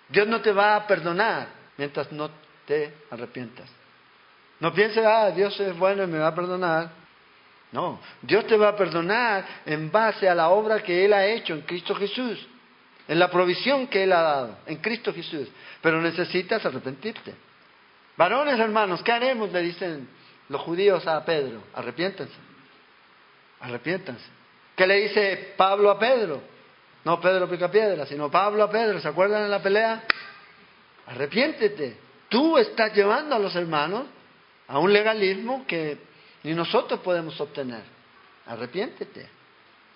Dios 0.09 0.27
no 0.27 0.41
te 0.41 0.51
va 0.51 0.75
a 0.75 0.87
perdonar 0.87 1.47
mientras 1.77 2.11
no 2.11 2.31
te 2.65 2.93
arrepientas. 3.11 3.69
No 4.59 4.73
pienses, 4.73 5.05
ah, 5.05 5.29
Dios 5.31 5.57
es 5.59 5.77
bueno 5.77 6.03
y 6.03 6.07
me 6.07 6.17
va 6.17 6.27
a 6.27 6.35
perdonar. 6.35 6.89
No, 7.71 7.99
Dios 8.21 8.47
te 8.47 8.57
va 8.57 8.69
a 8.69 8.75
perdonar 8.75 9.45
en 9.65 9.91
base 9.91 10.27
a 10.27 10.33
la 10.33 10.49
obra 10.49 10.81
que 10.81 11.05
Él 11.05 11.13
ha 11.13 11.25
hecho 11.25 11.53
en 11.53 11.61
Cristo 11.61 11.93
Jesús, 11.93 12.47
en 13.07 13.19
la 13.19 13.29
provisión 13.29 13.87
que 13.87 14.03
Él 14.03 14.11
ha 14.11 14.21
dado 14.21 14.57
en 14.65 14.77
Cristo 14.77 15.13
Jesús. 15.13 15.47
Pero 15.81 16.01
necesitas 16.01 16.65
arrepentirte. 16.65 17.35
Varones 18.19 18.59
hermanos, 18.59 19.01
¿qué 19.01 19.13
haremos? 19.13 19.49
Le 19.53 19.61
dicen 19.61 20.05
los 20.49 20.59
judíos 20.63 21.07
a 21.07 21.23
Pedro, 21.23 21.63
arrepiéntanse, 21.73 22.35
arrepiéntanse. 23.61 24.25
¿Qué 24.75 24.85
le 24.85 24.95
dice 25.03 25.53
Pablo 25.55 25.89
a 25.89 25.97
Pedro? 25.97 26.41
No 27.05 27.21
Pedro 27.21 27.49
pica 27.49 27.71
piedra, 27.71 28.05
sino 28.05 28.29
Pablo 28.29 28.63
a 28.63 28.69
Pedro, 28.69 28.99
¿se 28.99 29.07
acuerdan 29.07 29.43
en 29.43 29.51
la 29.51 29.63
pelea? 29.63 30.03
Arrepiéntete. 31.07 31.95
Tú 32.27 32.57
estás 32.57 32.93
llevando 32.93 33.37
a 33.37 33.39
los 33.39 33.55
hermanos 33.55 34.07
a 34.67 34.79
un 34.79 34.91
legalismo 34.91 35.65
que 35.65 35.99
ni 36.43 36.53
nosotros 36.53 36.99
podemos 36.99 37.39
obtener. 37.39 37.83
Arrepiéntete. 38.47 39.29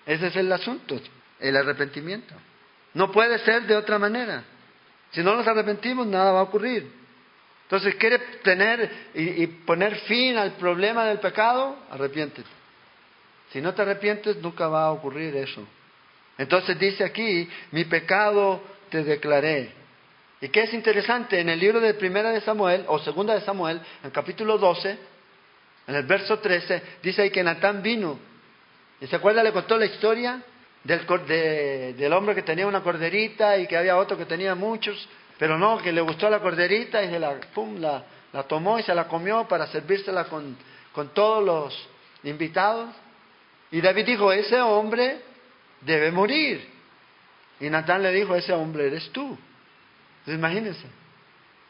Ese 0.05 0.27
es 0.27 0.35
el 0.37 0.49
asunto, 0.49 0.97
el 1.41 1.57
arrepentimiento. 1.57 2.33
No 2.93 3.11
puede 3.11 3.37
ser 3.39 3.63
de 3.63 3.75
otra 3.75 3.99
manera. 3.99 4.45
Si 5.11 5.21
no 5.21 5.35
nos 5.35 5.45
arrepentimos, 5.45 6.07
nada 6.07 6.31
va 6.31 6.39
a 6.39 6.43
ocurrir. 6.43 7.02
Entonces, 7.63 7.95
¿quieres 7.95 8.41
tener 8.43 8.89
y, 9.13 9.47
poner 9.47 9.95
fin 10.01 10.37
al 10.37 10.53
problema 10.53 11.05
del 11.05 11.19
pecado? 11.19 11.77
Arrepiéntete. 11.89 12.49
Si 13.51 13.61
no 13.61 13.73
te 13.73 13.81
arrepientes, 13.81 14.37
nunca 14.37 14.67
va 14.67 14.85
a 14.85 14.91
ocurrir 14.91 15.35
eso. 15.35 15.65
Entonces 16.37 16.77
dice 16.77 17.03
aquí, 17.03 17.47
mi 17.71 17.85
pecado 17.85 18.61
te 18.89 19.03
declaré. 19.03 19.71
Y 20.41 20.49
qué 20.49 20.63
es 20.63 20.73
interesante, 20.73 21.39
en 21.39 21.49
el 21.49 21.59
libro 21.59 21.79
de 21.79 21.93
Primera 21.93 22.31
de 22.31 22.41
Samuel, 22.41 22.83
o 22.87 22.99
Segunda 22.99 23.33
de 23.33 23.41
Samuel, 23.41 23.79
en 24.03 24.11
capítulo 24.11 24.57
12, 24.57 24.97
en 25.87 25.95
el 25.95 26.03
verso 26.03 26.39
13, 26.39 26.81
dice 27.01 27.21
ahí 27.21 27.29
que 27.29 27.43
Natán 27.43 27.81
vino. 27.81 28.19
¿Y 28.99 29.07
se 29.07 29.15
acuerda? 29.15 29.43
Le 29.43 29.51
contó 29.51 29.77
la 29.77 29.85
historia 29.85 30.41
del, 30.83 31.05
del 31.95 32.13
hombre 32.13 32.35
que 32.35 32.41
tenía 32.41 32.67
una 32.67 32.81
corderita 32.81 33.57
y 33.57 33.67
que 33.67 33.77
había 33.77 33.97
otro 33.97 34.17
que 34.17 34.25
tenía 34.25 34.55
muchos. 34.55 35.07
Pero 35.43 35.57
no, 35.57 35.77
que 35.79 35.91
le 35.91 35.99
gustó 35.99 36.29
la 36.29 36.39
corderita 36.39 37.03
y 37.03 37.09
se 37.09 37.19
la, 37.19 37.37
pum, 37.53 37.75
la, 37.77 38.01
la 38.31 38.43
tomó 38.43 38.79
y 38.79 38.83
se 38.83 38.95
la 38.95 39.09
comió 39.09 39.45
para 39.45 39.67
servírsela 39.67 40.23
con, 40.29 40.55
con 40.93 41.09
todos 41.09 41.43
los 41.43 41.89
invitados. 42.23 42.95
Y 43.69 43.81
David 43.81 44.05
dijo, 44.05 44.31
ese 44.31 44.61
hombre 44.61 45.19
debe 45.81 46.13
morir. 46.13 46.65
Y 47.59 47.69
Natán 47.69 48.03
le 48.03 48.13
dijo, 48.13 48.33
ese 48.33 48.53
hombre 48.53 48.87
eres 48.87 49.11
tú. 49.11 49.37
Imagínense. 50.27 50.87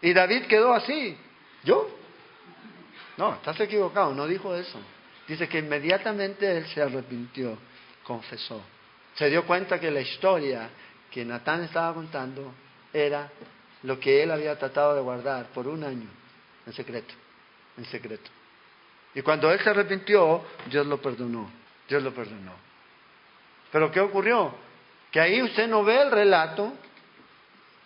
Y 0.04 0.14
David 0.14 0.44
quedó 0.44 0.72
así. 0.72 1.18
¿Yo? 1.64 1.90
No, 3.18 3.34
estás 3.34 3.60
equivocado, 3.60 4.14
no 4.14 4.28
dijo 4.28 4.54
eso. 4.54 4.78
Dice 5.28 5.50
que 5.50 5.58
inmediatamente 5.58 6.58
él 6.58 6.68
se 6.68 6.80
arrepintió, 6.80 7.58
confesó. 8.04 8.62
Se 9.16 9.32
dio 9.32 9.48
cuenta 9.48 9.80
que 9.80 9.90
la 9.90 10.02
historia 10.02 10.70
que 11.10 11.26
Natán 11.26 11.64
estaba 11.64 11.92
contando 11.96 12.54
era 12.94 13.32
lo 13.84 14.00
que 14.00 14.24
él 14.24 14.32
había 14.32 14.58
tratado 14.58 14.96
de 14.96 15.02
guardar 15.02 15.48
por 15.48 15.68
un 15.68 15.84
año 15.84 16.08
en 16.66 16.74
secreto, 16.74 17.14
en 17.78 17.86
secreto. 17.86 18.30
Y 19.14 19.22
cuando 19.22 19.52
él 19.52 19.60
se 19.60 19.70
arrepintió, 19.70 20.44
Dios 20.70 20.88
lo 20.88 21.02
perdonó, 21.02 21.50
Dios 21.88 22.02
lo 22.02 22.14
perdonó. 22.14 22.54
Pero 23.72 23.92
¿qué 23.92 24.00
ocurrió? 24.00 24.56
Que 25.12 25.20
ahí 25.20 25.42
usted 25.42 25.68
no 25.68 25.84
ve 25.84 26.02
el 26.02 26.12
relato 26.12 26.74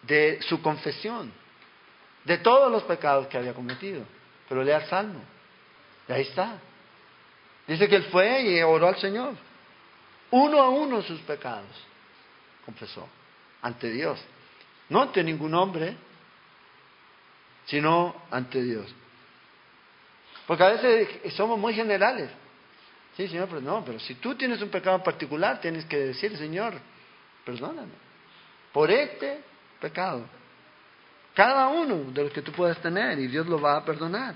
de 0.03 0.39
su 0.41 0.61
confesión, 0.61 1.31
de 2.23 2.37
todos 2.37 2.71
los 2.71 2.83
pecados 2.83 3.27
que 3.27 3.37
había 3.37 3.53
cometido, 3.53 4.03
pero 4.47 4.63
lea 4.63 4.77
el 4.77 4.89
Salmo. 4.89 5.21
Y 6.07 6.11
ahí 6.11 6.21
está. 6.21 6.59
Dice 7.67 7.89
que 7.89 7.97
él 7.97 8.03
fue 8.05 8.43
y 8.43 8.61
oró 8.61 8.87
al 8.87 8.97
Señor. 8.97 9.33
Uno 10.31 10.61
a 10.61 10.69
uno 10.69 11.01
sus 11.01 11.19
pecados. 11.21 11.67
Confesó. 12.65 13.07
Ante 13.61 13.89
Dios. 13.91 14.19
No 14.89 15.01
ante 15.01 15.23
ningún 15.23 15.53
hombre, 15.53 15.95
sino 17.65 18.15
ante 18.31 18.61
Dios. 18.61 18.93
Porque 20.45 20.63
a 20.63 20.69
veces 20.69 21.33
somos 21.33 21.59
muy 21.59 21.73
generales. 21.73 22.29
Sí, 23.17 23.27
Señor, 23.27 23.47
pero 23.49 23.61
no, 23.61 23.83
pero 23.83 23.99
si 23.99 24.15
tú 24.15 24.35
tienes 24.35 24.61
un 24.61 24.69
pecado 24.69 25.03
particular, 25.03 25.59
tienes 25.59 25.85
que 25.85 25.97
decir, 25.97 26.37
Señor, 26.37 26.73
perdóname. 27.43 27.93
Por 28.71 28.91
este 28.91 29.41
pecado. 29.81 30.23
Cada 31.33 31.67
uno 31.67 32.11
de 32.11 32.23
los 32.23 32.31
que 32.31 32.41
tú 32.41 32.51
puedas 32.51 32.77
tener 32.81 33.19
y 33.19 33.27
Dios 33.27 33.45
lo 33.47 33.59
va 33.59 33.77
a 33.77 33.85
perdonar. 33.85 34.35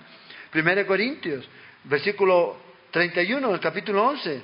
Primero 0.52 0.86
Corintios, 0.86 1.47
versículo 1.86 2.58
31 2.91 3.49
del 3.49 3.60
capítulo 3.60 4.06
11. 4.08 4.41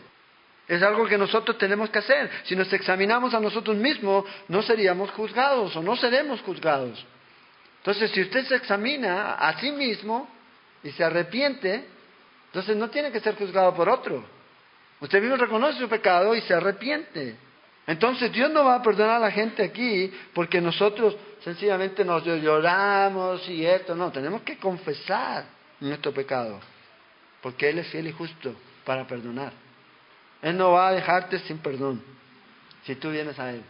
Es 0.67 0.83
algo 0.83 1.05
que 1.05 1.17
nosotros 1.17 1.57
tenemos 1.57 1.89
que 1.89 1.99
hacer. 1.99 2.29
Si 2.43 2.55
nos 2.55 2.71
examinamos 2.73 3.33
a 3.33 3.39
nosotros 3.39 3.77
mismos, 3.77 4.25
no 4.49 4.61
seríamos 4.61 5.11
juzgados 5.11 5.75
o 5.75 5.81
no 5.81 5.95
seremos 5.95 6.41
juzgados. 6.41 7.05
Entonces, 7.77 8.11
si 8.11 8.21
usted 8.21 8.45
se 8.45 8.55
examina 8.55 9.35
a 9.35 9.57
sí 9.59 9.71
mismo 9.71 10.27
y 10.83 10.91
se 10.91 11.03
arrepiente, 11.03 11.85
entonces 12.47 12.75
no 12.75 12.89
tiene 12.89 13.11
que 13.11 13.21
ser 13.21 13.35
juzgado 13.35 13.73
por 13.73 13.87
otro. 13.87 14.25
Usted 14.99 15.21
mismo 15.21 15.37
reconoce 15.37 15.79
su 15.79 15.87
pecado 15.87 16.35
y 16.35 16.41
se 16.41 16.53
arrepiente. 16.53 17.37
Entonces 17.85 18.31
Dios 18.33 18.51
no 18.51 18.65
va 18.65 18.75
a 18.75 18.81
perdonar 18.81 19.15
a 19.15 19.19
la 19.19 19.31
gente 19.31 19.63
aquí 19.63 20.11
porque 20.33 20.59
nosotros 20.59 21.15
sencillamente 21.43 22.03
nos 22.03 22.25
lloramos 22.25 23.47
y 23.47 23.65
esto. 23.65 23.95
No, 23.95 24.11
tenemos 24.11 24.41
que 24.41 24.57
confesar 24.57 25.45
nuestro 25.79 26.11
pecado 26.11 26.59
porque 27.41 27.69
Él 27.69 27.79
es 27.79 27.87
fiel 27.87 28.07
y 28.07 28.11
justo 28.11 28.53
para 28.83 29.07
perdonar. 29.07 29.66
Él 30.41 30.57
no 30.57 30.71
va 30.71 30.89
a 30.89 30.91
dejarte 30.91 31.39
sin 31.39 31.57
perdón 31.59 32.01
si 32.85 32.95
tú 32.95 33.11
vienes 33.11 33.37
a 33.39 33.51
Él. 33.51 33.61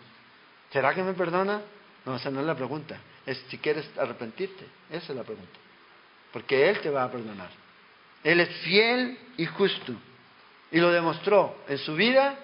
¿Será 0.71 0.93
que 0.93 1.03
me 1.03 1.13
perdona? 1.13 1.61
No, 2.05 2.15
esa 2.15 2.29
no 2.29 2.41
es 2.41 2.45
la 2.45 2.55
pregunta. 2.55 2.97
Es 3.25 3.37
si 3.49 3.57
quieres 3.57 3.89
arrepentirte. 3.97 4.65
Esa 4.89 5.11
es 5.11 5.17
la 5.17 5.23
pregunta. 5.23 5.59
Porque 6.31 6.69
Él 6.69 6.79
te 6.79 6.89
va 6.89 7.03
a 7.03 7.11
perdonar. 7.11 7.49
Él 8.23 8.39
es 8.39 8.49
fiel 8.57 9.17
y 9.37 9.45
justo. 9.45 9.93
Y 10.71 10.79
lo 10.79 10.91
demostró 10.91 11.63
en 11.67 11.77
su 11.77 11.95
vida 11.95 12.35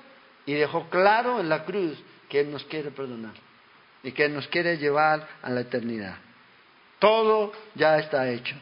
y 0.46 0.54
dejó 0.54 0.90
claro 0.90 1.40
en 1.40 1.50
la 1.50 1.64
cruz 1.66 1.98
que 2.30 2.40
Él 2.40 2.52
nos 2.52 2.64
quiere 2.66 2.92
perdonar 2.92 3.34
y 4.02 4.12
que 4.12 4.26
Él 4.26 4.34
nos 4.34 4.48
quiere 4.48 4.78
llevar 4.78 5.28
a 5.42 5.50
la 5.50 5.62
eternidad. 5.62 6.18
Todo 7.00 7.52
ya 7.76 7.98
está 8.00 8.30
hecho. 8.30 8.56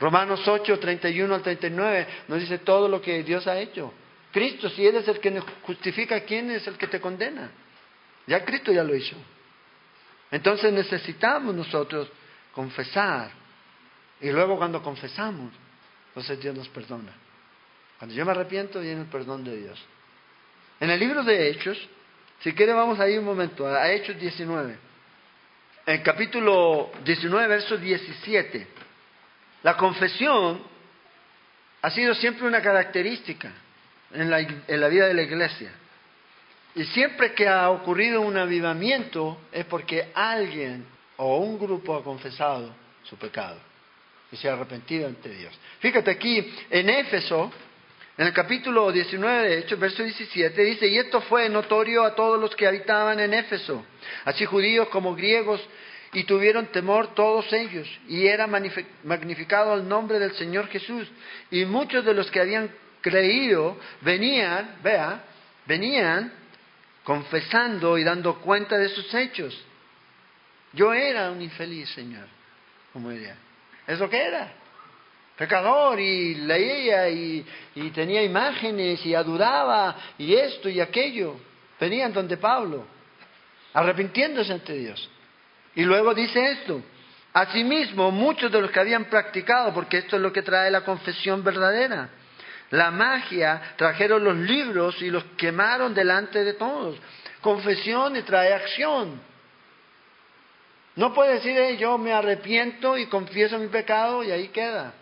Romanos 0.00 0.46
8, 0.46 0.78
31 0.78 1.34
al 1.34 1.42
39 1.42 2.06
nos 2.28 2.40
dice 2.40 2.58
todo 2.58 2.88
lo 2.88 3.00
que 3.00 3.22
Dios 3.22 3.46
ha 3.46 3.58
hecho. 3.58 3.92
Cristo, 4.32 4.70
si 4.70 4.86
Él 4.86 4.96
es 4.96 5.06
el 5.06 5.20
que 5.20 5.30
nos 5.30 5.44
justifica, 5.62 6.20
¿quién 6.20 6.50
es 6.50 6.66
el 6.66 6.78
que 6.78 6.86
te 6.86 7.00
condena? 7.00 7.50
Ya 8.26 8.44
Cristo 8.44 8.72
ya 8.72 8.82
lo 8.82 8.94
hizo. 8.94 9.16
Entonces 10.30 10.72
necesitamos 10.72 11.54
nosotros 11.54 12.10
confesar. 12.54 13.30
Y 14.20 14.30
luego 14.30 14.56
cuando 14.56 14.82
confesamos, 14.82 15.52
entonces 16.08 16.40
Dios 16.40 16.56
nos 16.56 16.68
perdona. 16.68 17.12
Cuando 17.98 18.14
yo 18.14 18.24
me 18.24 18.30
arrepiento, 18.30 18.80
viene 18.80 19.02
el 19.02 19.06
perdón 19.08 19.44
de 19.44 19.56
Dios. 19.56 19.84
En 20.80 20.90
el 20.90 20.98
libro 20.98 21.22
de 21.22 21.50
Hechos, 21.50 21.78
si 22.40 22.54
quiere 22.54 22.72
vamos 22.72 22.98
ahí 22.98 23.18
un 23.18 23.24
momento, 23.24 23.66
a 23.66 23.92
Hechos 23.92 24.18
19. 24.18 24.78
En 25.84 26.02
capítulo 26.02 26.90
19, 27.04 27.46
verso 27.48 27.76
17. 27.76 28.66
La 29.62 29.76
confesión 29.76 30.62
ha 31.82 31.90
sido 31.90 32.14
siempre 32.14 32.46
una 32.46 32.62
característica 32.62 33.52
en 34.14 34.30
la, 34.30 34.88
vida 34.88 35.06
de 35.08 35.14
la 35.14 35.22
iglesia. 35.22 35.70
Y 36.74 36.84
siempre 36.84 37.32
que 37.34 37.48
ha 37.48 37.70
ocurrido 37.70 38.20
un 38.20 38.36
avivamiento 38.36 39.38
es 39.52 39.64
porque 39.66 40.10
alguien 40.14 40.86
o 41.16 41.38
un 41.38 41.58
grupo 41.58 41.96
ha 41.96 42.02
confesado 42.02 42.74
su 43.02 43.16
pecado 43.16 43.58
y 44.30 44.36
se 44.36 44.48
ha 44.48 44.54
arrepentido 44.54 45.06
ante 45.06 45.28
Dios. 45.28 45.52
Fíjate 45.80 46.10
aquí 46.10 46.52
en 46.70 46.88
Éfeso, 46.88 47.52
en 48.16 48.26
el 48.26 48.32
capítulo 48.32 48.90
19 48.90 49.48
de 49.48 49.58
Hechos, 49.58 49.78
verso 49.78 50.02
17, 50.02 50.62
dice, 50.64 50.86
y 50.86 50.98
esto 50.98 51.20
fue 51.22 51.48
notorio 51.48 52.04
a 52.04 52.14
todos 52.14 52.40
los 52.40 52.56
que 52.56 52.66
habitaban 52.66 53.20
en 53.20 53.34
Éfeso, 53.34 53.84
así 54.24 54.46
judíos 54.46 54.88
como 54.88 55.14
griegos, 55.14 55.60
y 56.14 56.24
tuvieron 56.24 56.66
temor 56.66 57.14
todos 57.14 57.50
ellos, 57.52 57.88
y 58.06 58.26
era 58.26 58.46
magnificado 58.46 59.74
el 59.74 59.88
nombre 59.88 60.18
del 60.18 60.32
Señor 60.34 60.68
Jesús. 60.68 61.08
Y 61.50 61.64
muchos 61.64 62.04
de 62.04 62.12
los 62.12 62.30
que 62.30 62.40
habían 62.40 62.70
creído 63.02 63.78
venían, 64.00 64.76
vea, 64.82 65.22
venían 65.66 66.32
confesando 67.04 67.98
y 67.98 68.04
dando 68.04 68.40
cuenta 68.40 68.78
de 68.78 68.88
sus 68.88 69.12
hechos. 69.12 69.54
Yo 70.72 70.94
era 70.94 71.30
un 71.30 71.42
infeliz, 71.42 71.90
Señor, 71.90 72.26
como 72.92 73.10
diría. 73.10 73.36
Es 73.86 73.98
lo 73.98 74.08
que 74.08 74.22
era 74.22 74.62
pecador 75.36 75.98
y 75.98 76.36
leía 76.36 77.08
y, 77.08 77.44
y 77.74 77.90
tenía 77.90 78.22
imágenes 78.22 79.04
y 79.04 79.12
adoraba 79.14 79.96
y 80.18 80.34
esto 80.34 80.68
y 80.68 80.80
aquello. 80.80 81.34
Venían 81.80 82.12
donde 82.12 82.36
Pablo, 82.36 82.86
arrepintiéndose 83.72 84.52
ante 84.52 84.74
Dios. 84.74 85.10
Y 85.74 85.82
luego 85.82 86.14
dice 86.14 86.52
esto, 86.52 86.80
asimismo 87.32 88.12
muchos 88.12 88.52
de 88.52 88.60
los 88.60 88.70
que 88.70 88.78
habían 88.78 89.06
practicado, 89.06 89.74
porque 89.74 89.98
esto 89.98 90.14
es 90.14 90.22
lo 90.22 90.32
que 90.32 90.42
trae 90.42 90.70
la 90.70 90.82
confesión 90.82 91.42
verdadera, 91.42 92.08
la 92.72 92.90
magia, 92.90 93.74
trajeron 93.76 94.24
los 94.24 94.36
libros 94.36 95.00
y 95.02 95.10
los 95.10 95.24
quemaron 95.36 95.92
delante 95.94 96.42
de 96.42 96.54
todos. 96.54 96.96
Confesión 97.42 98.16
y 98.16 98.22
trae 98.22 98.54
acción. 98.54 99.20
No 100.96 101.12
puede 101.12 101.34
decir, 101.34 101.78
yo 101.78 101.98
me 101.98 102.12
arrepiento 102.14 102.96
y 102.96 103.06
confieso 103.06 103.58
mi 103.58 103.68
pecado 103.68 104.24
y 104.24 104.30
ahí 104.30 104.48
queda. 104.48 104.94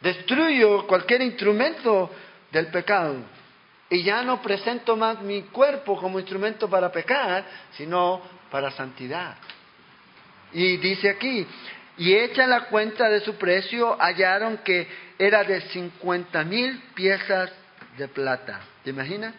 Destruyo 0.00 0.88
cualquier 0.88 1.22
instrumento 1.22 2.10
del 2.50 2.66
pecado. 2.66 3.16
Y 3.90 4.02
ya 4.02 4.22
no 4.22 4.42
presento 4.42 4.96
más 4.96 5.22
mi 5.22 5.42
cuerpo 5.42 5.96
como 5.96 6.18
instrumento 6.18 6.68
para 6.68 6.90
pecar, 6.90 7.44
sino 7.76 8.20
para 8.50 8.72
santidad. 8.72 9.36
Y 10.52 10.78
dice 10.78 11.10
aquí, 11.10 11.46
y 11.98 12.14
hecha 12.14 12.46
la 12.46 12.66
cuenta 12.66 13.08
de 13.08 13.20
su 13.20 13.34
precio, 13.34 13.96
hallaron 14.00 14.58
que 14.58 14.86
era 15.18 15.42
de 15.42 15.60
50 15.60 16.44
mil 16.44 16.80
piezas 16.94 17.50
de 17.96 18.06
plata. 18.06 18.60
¿Te 18.84 18.90
imaginas? 18.90 19.34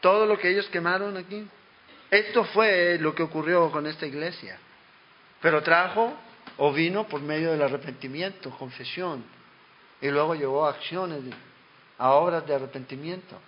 Todo 0.00 0.24
lo 0.24 0.38
que 0.38 0.48
ellos 0.48 0.68
quemaron 0.68 1.16
aquí. 1.16 1.44
Esto 2.08 2.44
fue 2.44 2.98
lo 3.00 3.14
que 3.14 3.24
ocurrió 3.24 3.70
con 3.72 3.86
esta 3.86 4.06
iglesia. 4.06 4.58
Pero 5.40 5.62
trajo 5.62 6.14
o 6.58 6.72
vino 6.72 7.08
por 7.08 7.20
medio 7.20 7.50
del 7.50 7.62
arrepentimiento, 7.62 8.50
confesión, 8.50 9.24
y 10.00 10.08
luego 10.08 10.34
llevó 10.36 10.66
a 10.66 10.70
acciones, 10.70 11.22
a 11.98 12.10
obras 12.12 12.46
de 12.46 12.54
arrepentimiento, 12.54 13.40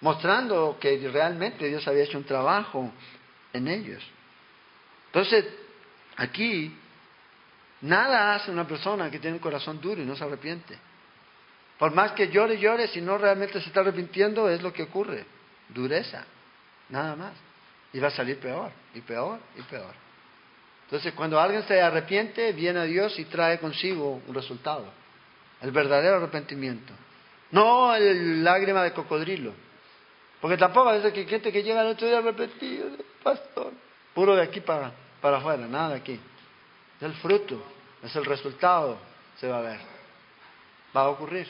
mostrando 0.00 0.76
que 0.80 1.08
realmente 1.12 1.68
Dios 1.68 1.86
había 1.86 2.04
hecho 2.04 2.18
un 2.18 2.24
trabajo 2.24 2.90
en 3.52 3.68
ellos. 3.68 4.02
Entonces, 5.06 5.44
aquí, 6.16 6.76
nada 7.82 8.34
hace 8.34 8.50
una 8.50 8.66
persona 8.66 9.10
que 9.10 9.18
tiene 9.18 9.36
un 9.36 9.42
corazón 9.42 9.80
duro 9.80 10.02
y 10.02 10.04
no 10.04 10.16
se 10.16 10.24
arrepiente. 10.24 10.78
Por 11.78 11.92
más 11.92 12.12
que 12.12 12.28
llore 12.28 12.58
llore, 12.58 12.88
si 12.88 13.00
no 13.00 13.16
realmente 13.16 13.60
se 13.60 13.68
está 13.68 13.80
arrepintiendo, 13.80 14.48
es 14.50 14.62
lo 14.62 14.72
que 14.72 14.82
ocurre. 14.82 15.24
Dureza, 15.68 16.24
nada 16.90 17.16
más. 17.16 17.32
Y 17.92 17.98
va 17.98 18.08
a 18.08 18.10
salir 18.10 18.38
peor, 18.38 18.70
y 18.94 19.00
peor, 19.00 19.38
y 19.56 19.62
peor. 19.62 19.94
Entonces, 20.84 21.12
cuando 21.14 21.40
alguien 21.40 21.62
se 21.64 21.80
arrepiente, 21.80 22.52
viene 22.52 22.80
a 22.80 22.84
Dios 22.84 23.18
y 23.18 23.24
trae 23.24 23.58
consigo 23.58 24.20
un 24.26 24.34
resultado 24.34 25.00
el 25.60 25.70
verdadero 25.72 26.16
arrepentimiento. 26.16 26.92
No 27.50 27.94
el 27.94 28.42
lágrima 28.42 28.82
de 28.82 28.92
cocodrilo. 28.92 29.52
Porque 30.40 30.56
tampoco 30.56 30.88
a 30.88 30.94
veces 30.94 31.12
que 31.12 31.26
gente 31.26 31.52
que 31.52 31.62
llega 31.62 31.80
al 31.80 31.88
otro 31.88 32.06
día 32.06 32.18
arrepentido, 32.18 32.88
pastor. 33.22 33.72
Puro 34.14 34.34
de 34.34 34.42
aquí 34.42 34.60
para, 34.60 34.92
para 35.20 35.38
afuera, 35.38 35.66
nada 35.66 35.90
de 35.90 35.96
aquí. 35.96 36.20
Es 37.00 37.02
el 37.02 37.14
fruto, 37.14 37.62
es 38.02 38.14
el 38.14 38.24
resultado, 38.26 38.98
se 39.38 39.48
va 39.48 39.58
a 39.58 39.62
ver. 39.62 39.78
Va 40.94 41.02
a 41.02 41.08
ocurrir. 41.08 41.46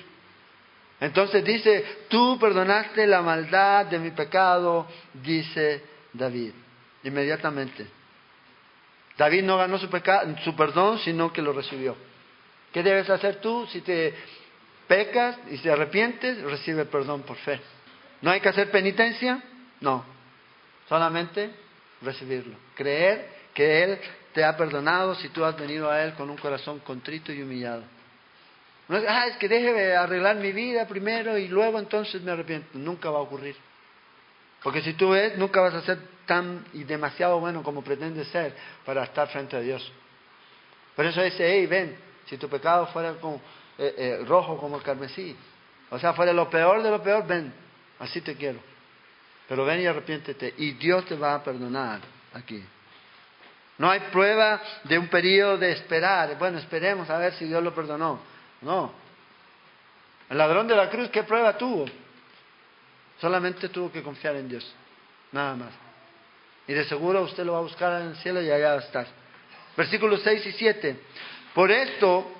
Entonces 1.00 1.42
dice, 1.42 2.04
tú 2.08 2.38
perdonaste 2.38 3.06
la 3.06 3.20
maldad 3.22 3.86
de 3.86 3.98
mi 3.98 4.10
pecado, 4.10 4.86
dice 5.14 5.82
David, 6.12 6.52
inmediatamente. 7.02 7.86
David 9.16 9.42
no 9.42 9.56
ganó 9.56 9.78
su, 9.78 9.88
su 10.44 10.56
perdón, 10.56 10.98
sino 11.00 11.32
que 11.32 11.42
lo 11.42 11.52
recibió. 11.52 11.96
¿Qué 12.72 12.82
debes 12.82 13.10
hacer 13.10 13.40
tú 13.40 13.66
si 13.66 13.80
te 13.80 14.14
pecas 14.86 15.36
y 15.50 15.58
te 15.58 15.70
arrepientes? 15.72 16.42
Recibe 16.42 16.84
perdón 16.84 17.22
por 17.22 17.36
fe. 17.38 17.60
¿No 18.22 18.30
hay 18.30 18.40
que 18.40 18.50
hacer 18.50 18.70
penitencia? 18.70 19.42
No. 19.80 20.04
Solamente 20.88 21.50
recibirlo. 22.02 22.56
Creer 22.74 23.28
que 23.54 23.84
Él 23.84 23.98
te 24.32 24.44
ha 24.44 24.56
perdonado 24.56 25.14
si 25.16 25.28
tú 25.28 25.44
has 25.44 25.56
venido 25.56 25.90
a 25.90 26.02
Él 26.02 26.14
con 26.14 26.30
un 26.30 26.36
corazón 26.36 26.80
contrito 26.80 27.32
y 27.32 27.42
humillado. 27.42 27.82
No 28.88 28.96
es, 28.96 29.04
ah, 29.08 29.26
es 29.28 29.36
que 29.36 29.48
deje 29.48 29.96
arreglar 29.96 30.36
mi 30.36 30.52
vida 30.52 30.86
primero 30.86 31.38
y 31.38 31.48
luego 31.48 31.78
entonces 31.78 32.22
me 32.22 32.32
arrepiento. 32.32 32.70
Nunca 32.74 33.10
va 33.10 33.18
a 33.18 33.22
ocurrir. 33.22 33.56
Porque 34.62 34.82
si 34.82 34.94
tú 34.94 35.10
ves, 35.10 35.38
nunca 35.38 35.60
vas 35.60 35.74
a 35.74 35.82
ser 35.82 35.98
tan 36.26 36.64
y 36.72 36.84
demasiado 36.84 37.40
bueno 37.40 37.62
como 37.62 37.82
pretendes 37.82 38.28
ser 38.28 38.54
para 38.84 39.04
estar 39.04 39.28
frente 39.28 39.56
a 39.56 39.60
Dios. 39.60 39.90
Por 40.94 41.06
eso 41.06 41.22
dice, 41.22 41.48
hey, 41.48 41.66
ven, 41.66 41.96
si 42.26 42.36
tu 42.36 42.48
pecado 42.48 42.86
fuera 42.88 43.14
como, 43.14 43.40
eh, 43.78 43.94
eh, 43.96 44.24
rojo 44.26 44.58
como 44.58 44.76
el 44.76 44.82
carmesí, 44.82 45.36
o 45.88 45.98
sea, 45.98 46.12
fuera 46.12 46.32
lo 46.32 46.50
peor 46.50 46.82
de 46.82 46.90
lo 46.90 47.02
peor, 47.02 47.26
ven, 47.26 47.52
así 47.98 48.20
te 48.20 48.36
quiero. 48.36 48.60
Pero 49.48 49.64
ven 49.64 49.80
y 49.80 49.86
arrepiéntete 49.86 50.54
y 50.58 50.72
Dios 50.72 51.04
te 51.06 51.16
va 51.16 51.34
a 51.34 51.42
perdonar 51.42 52.00
aquí. 52.34 52.62
No 53.80 53.90
hay 53.90 54.00
prueba 54.12 54.60
de 54.84 54.98
un 54.98 55.08
periodo 55.08 55.56
de 55.56 55.72
esperar. 55.72 56.36
Bueno, 56.38 56.58
esperemos 56.58 57.08
a 57.08 57.16
ver 57.16 57.32
si 57.32 57.46
Dios 57.46 57.64
lo 57.64 57.74
perdonó. 57.74 58.20
No. 58.60 58.92
El 60.28 60.36
ladrón 60.36 60.68
de 60.68 60.76
la 60.76 60.90
cruz, 60.90 61.08
¿qué 61.08 61.22
prueba 61.22 61.56
tuvo? 61.56 61.86
Solamente 63.22 63.70
tuvo 63.70 63.90
que 63.90 64.02
confiar 64.02 64.36
en 64.36 64.50
Dios. 64.50 64.70
Nada 65.32 65.54
más. 65.54 65.70
Y 66.68 66.74
de 66.74 66.84
seguro 66.84 67.22
usted 67.22 67.42
lo 67.42 67.54
va 67.54 67.60
a 67.60 67.62
buscar 67.62 68.02
en 68.02 68.08
el 68.08 68.16
cielo 68.16 68.42
y 68.42 68.50
allá 68.50 68.68
va 68.68 68.74
a 68.74 68.84
estar. 68.84 69.06
Versículos 69.78 70.20
6 70.24 70.44
y 70.44 70.52
7. 70.52 71.00
Por 71.54 71.70
esto 71.70 72.30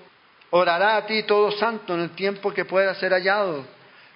orará 0.50 0.98
a 0.98 1.06
ti 1.06 1.22
todo 1.22 1.52
santo 1.52 1.94
en 1.94 2.00
el 2.00 2.10
tiempo 2.10 2.52
que 2.52 2.66
pueda 2.66 2.94
ser 2.96 3.12
hallado. 3.12 3.64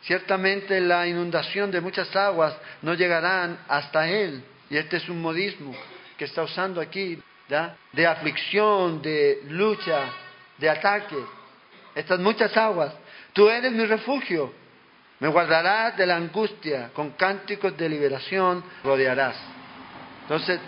Ciertamente 0.03 0.79
la 0.79 1.07
inundación 1.07 1.70
de 1.70 1.81
muchas 1.81 2.14
aguas 2.14 2.55
no 2.83 2.93
llegarán 2.93 3.61
hasta 3.66 4.07
él. 4.11 4.45
Y 4.68 4.77
este 4.77 4.99
es 4.99 5.09
un 5.09 5.22
modismo 5.22 5.75
que 6.16 6.24
está 6.26 6.42
usando 6.42 6.80
aquí, 6.80 7.20
de 7.92 8.06
aflicción, 8.06 9.02
de 9.02 9.42
lucha, 9.48 10.10
de 10.58 10.70
ataque. 10.70 11.16
Estas 11.94 12.18
muchas 12.20 12.56
aguas. 12.56 12.92
Tú 13.32 13.48
eres 13.48 13.72
mi 13.72 13.84
refugio. 13.84 14.52
Me 15.20 15.28
guardarás 15.28 15.96
de 15.96 16.06
la 16.06 16.16
angustia. 16.16 16.90
Con 16.94 17.10
cánticos 17.12 17.76
de 17.76 17.88
liberación 17.88 18.64
rodearás. 18.82 19.36
Entonces, 20.22 20.60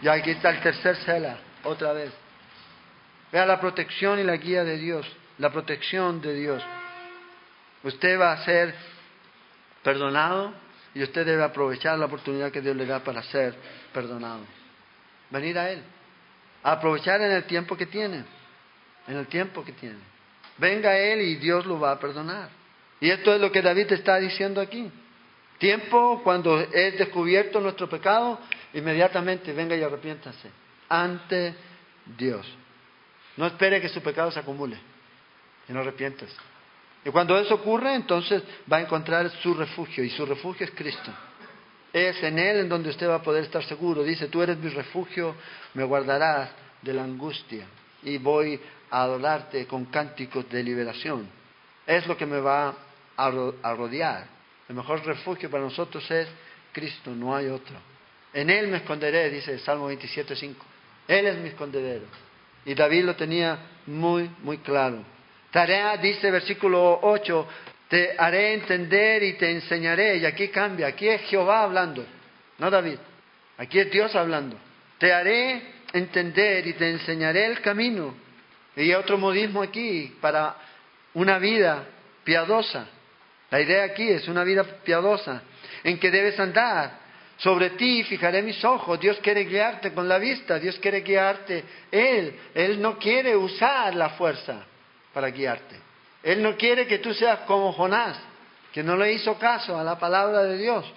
ya 0.00 0.14
aquí 0.14 0.30
está 0.30 0.50
el 0.50 0.60
tercer 0.60 0.96
cela, 0.96 1.38
otra 1.64 1.92
vez. 1.92 2.12
Vea 3.30 3.46
la 3.46 3.60
protección 3.60 4.18
y 4.18 4.24
la 4.24 4.36
guía 4.36 4.64
de 4.64 4.78
Dios. 4.78 5.06
La 5.38 5.50
protección 5.50 6.20
de 6.20 6.34
Dios. 6.34 6.62
Usted 7.82 8.18
va 8.18 8.32
a 8.32 8.44
ser 8.44 8.74
perdonado 9.82 10.52
y 10.94 11.02
usted 11.02 11.24
debe 11.24 11.42
aprovechar 11.42 11.98
la 11.98 12.06
oportunidad 12.06 12.50
que 12.50 12.60
Dios 12.60 12.76
le 12.76 12.86
da 12.86 13.02
para 13.02 13.22
ser 13.22 13.54
perdonado. 13.92 14.44
Venir 15.30 15.58
a 15.58 15.70
Él. 15.70 15.82
aprovechar 16.62 17.20
en 17.20 17.32
el 17.32 17.44
tiempo 17.44 17.76
que 17.76 17.86
tiene. 17.86 18.24
En 19.08 19.16
el 19.16 19.26
tiempo 19.26 19.64
que 19.64 19.72
tiene. 19.72 19.98
Venga 20.58 20.90
a 20.90 20.98
Él 20.98 21.22
y 21.22 21.36
Dios 21.36 21.66
lo 21.66 21.80
va 21.80 21.92
a 21.92 21.98
perdonar. 21.98 22.48
Y 23.00 23.10
esto 23.10 23.34
es 23.34 23.40
lo 23.40 23.50
que 23.50 23.62
David 23.62 23.90
está 23.92 24.18
diciendo 24.18 24.60
aquí. 24.60 24.90
Tiempo 25.58 26.20
cuando 26.22 26.60
es 26.60 26.98
descubierto 26.98 27.60
nuestro 27.60 27.88
pecado, 27.88 28.38
inmediatamente 28.74 29.52
venga 29.52 29.74
y 29.74 29.82
arrepiéntase 29.82 30.50
ante 30.88 31.54
Dios. 32.16 32.46
No 33.36 33.46
espere 33.46 33.80
que 33.80 33.88
su 33.88 34.00
pecado 34.02 34.30
se 34.30 34.40
acumule 34.40 34.78
y 35.68 35.72
no 35.72 35.80
arrepiéntase. 35.80 36.36
Y 37.04 37.10
cuando 37.10 37.36
eso 37.38 37.54
ocurre, 37.54 37.94
entonces 37.94 38.42
va 38.70 38.76
a 38.78 38.80
encontrar 38.82 39.28
su 39.42 39.54
refugio, 39.54 40.04
y 40.04 40.10
su 40.10 40.24
refugio 40.24 40.66
es 40.66 40.72
Cristo. 40.72 41.12
Es 41.92 42.22
en 42.22 42.38
Él 42.38 42.60
en 42.60 42.68
donde 42.68 42.90
usted 42.90 43.08
va 43.08 43.16
a 43.16 43.22
poder 43.22 43.44
estar 43.44 43.64
seguro. 43.64 44.02
Dice, 44.02 44.28
tú 44.28 44.40
eres 44.40 44.56
mi 44.58 44.70
refugio, 44.70 45.34
me 45.74 45.84
guardarás 45.84 46.50
de 46.80 46.92
la 46.92 47.02
angustia, 47.02 47.66
y 48.02 48.18
voy 48.18 48.58
a 48.90 49.02
adorarte 49.02 49.66
con 49.66 49.86
cánticos 49.86 50.48
de 50.48 50.62
liberación. 50.62 51.28
Es 51.86 52.06
lo 52.06 52.16
que 52.16 52.26
me 52.26 52.40
va 52.40 52.74
a 53.16 53.30
rodear. 53.74 54.26
El 54.68 54.76
mejor 54.76 55.04
refugio 55.04 55.50
para 55.50 55.64
nosotros 55.64 56.08
es 56.10 56.28
Cristo, 56.72 57.10
no 57.10 57.34
hay 57.34 57.48
otro. 57.48 57.76
En 58.32 58.48
Él 58.48 58.68
me 58.68 58.78
esconderé, 58.78 59.28
dice 59.28 59.58
Salmo 59.58 59.90
27.5. 59.90 60.54
Él 61.08 61.26
es 61.26 61.36
mi 61.36 61.48
escondedero. 61.48 62.06
Y 62.64 62.74
David 62.74 63.04
lo 63.04 63.16
tenía 63.16 63.58
muy, 63.86 64.30
muy 64.42 64.58
claro. 64.58 65.04
Tarea, 65.52 65.98
dice 65.98 66.30
versículo 66.30 66.98
8, 67.02 67.48
te 67.86 68.14
haré 68.16 68.54
entender 68.54 69.22
y 69.22 69.34
te 69.34 69.50
enseñaré. 69.50 70.16
Y 70.16 70.24
aquí 70.24 70.48
cambia, 70.48 70.86
aquí 70.86 71.06
es 71.06 71.20
Jehová 71.22 71.62
hablando, 71.62 72.06
no 72.58 72.70
David. 72.70 72.96
Aquí 73.58 73.78
es 73.78 73.90
Dios 73.90 74.16
hablando. 74.16 74.56
Te 74.96 75.12
haré 75.12 75.62
entender 75.92 76.66
y 76.66 76.72
te 76.72 76.88
enseñaré 76.88 77.44
el 77.44 77.60
camino. 77.60 78.14
Y 78.74 78.80
hay 78.80 78.94
otro 78.94 79.18
modismo 79.18 79.60
aquí 79.60 80.16
para 80.22 80.56
una 81.12 81.38
vida 81.38 81.84
piadosa. 82.24 82.86
La 83.50 83.60
idea 83.60 83.84
aquí 83.84 84.08
es 84.08 84.26
una 84.28 84.44
vida 84.44 84.64
piadosa 84.64 85.42
en 85.84 85.98
que 85.98 86.10
debes 86.10 86.40
andar. 86.40 87.02
Sobre 87.36 87.70
ti 87.70 88.04
fijaré 88.04 88.40
mis 88.40 88.64
ojos. 88.64 88.98
Dios 88.98 89.18
quiere 89.22 89.44
guiarte 89.44 89.92
con 89.92 90.08
la 90.08 90.16
vista. 90.16 90.58
Dios 90.58 90.78
quiere 90.78 91.02
guiarte. 91.02 91.62
Él, 91.90 92.40
Él 92.54 92.80
no 92.80 92.98
quiere 92.98 93.36
usar 93.36 93.94
la 93.94 94.10
fuerza 94.10 94.68
para 95.12 95.28
guiarte. 95.28 95.76
Él 96.22 96.42
no 96.42 96.56
quiere 96.56 96.86
que 96.86 96.98
tú 96.98 97.12
seas 97.14 97.40
como 97.40 97.72
Jonás, 97.72 98.18
que 98.72 98.82
no 98.82 98.96
le 98.96 99.12
hizo 99.12 99.38
caso 99.38 99.78
a 99.78 99.84
la 99.84 99.98
palabra 99.98 100.44
de 100.44 100.58
Dios, 100.58 100.90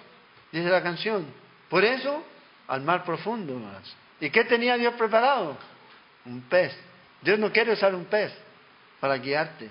dice 0.52 0.68
la 0.68 0.82
canción. 0.82 1.26
Por 1.68 1.84
eso, 1.84 2.22
al 2.68 2.82
mar 2.82 3.04
profundo 3.04 3.54
más. 3.54 3.94
¿Y 4.20 4.30
qué 4.30 4.44
tenía 4.44 4.76
Dios 4.76 4.94
preparado? 4.94 5.56
Un 6.24 6.42
pez. 6.42 6.76
Dios 7.22 7.38
no 7.38 7.52
quiere 7.52 7.72
usar 7.72 7.94
un 7.94 8.04
pez 8.04 8.32
para 9.00 9.18
guiarte 9.18 9.68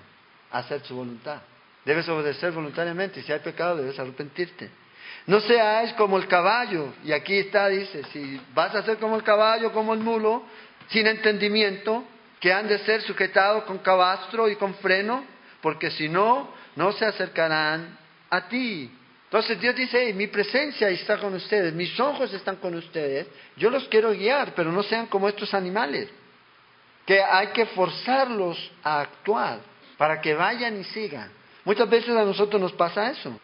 a 0.52 0.58
hacer 0.58 0.82
su 0.82 0.94
voluntad. 0.94 1.40
Debes 1.84 2.08
obedecer 2.08 2.52
voluntariamente 2.52 3.22
si 3.22 3.32
hay 3.32 3.40
pecado 3.40 3.76
debes 3.76 3.98
arrepentirte. 3.98 4.70
No 5.26 5.40
seas 5.40 5.92
como 5.94 6.18
el 6.18 6.28
caballo, 6.28 6.94
y 7.04 7.12
aquí 7.12 7.38
está, 7.38 7.68
dice, 7.68 8.04
si 8.12 8.40
vas 8.54 8.74
a 8.74 8.82
ser 8.82 8.98
como 8.98 9.16
el 9.16 9.22
caballo, 9.22 9.72
como 9.72 9.94
el 9.94 10.00
mulo, 10.00 10.44
sin 10.88 11.06
entendimiento, 11.06 12.04
que 12.46 12.52
han 12.52 12.68
de 12.68 12.78
ser 12.78 13.02
sujetados 13.02 13.64
con 13.64 13.78
cabastro 13.78 14.48
y 14.48 14.54
con 14.54 14.72
freno, 14.76 15.24
porque 15.60 15.90
si 15.90 16.08
no, 16.08 16.48
no 16.76 16.92
se 16.92 17.04
acercarán 17.04 17.98
a 18.30 18.46
ti. 18.46 18.88
Entonces 19.24 19.60
Dios 19.60 19.74
dice, 19.74 20.14
mi 20.14 20.28
presencia 20.28 20.88
está 20.90 21.18
con 21.18 21.34
ustedes, 21.34 21.74
mis 21.74 21.98
ojos 21.98 22.32
están 22.32 22.54
con 22.54 22.76
ustedes, 22.76 23.26
yo 23.56 23.68
los 23.68 23.88
quiero 23.88 24.12
guiar, 24.12 24.54
pero 24.54 24.70
no 24.70 24.84
sean 24.84 25.06
como 25.06 25.28
estos 25.28 25.54
animales, 25.54 26.08
que 27.04 27.20
hay 27.20 27.48
que 27.48 27.66
forzarlos 27.66 28.70
a 28.84 29.00
actuar 29.00 29.58
para 29.98 30.20
que 30.20 30.32
vayan 30.34 30.78
y 30.78 30.84
sigan. 30.84 31.32
Muchas 31.64 31.90
veces 31.90 32.10
a 32.10 32.24
nosotros 32.24 32.62
nos 32.62 32.74
pasa 32.74 33.10
eso. 33.10 33.40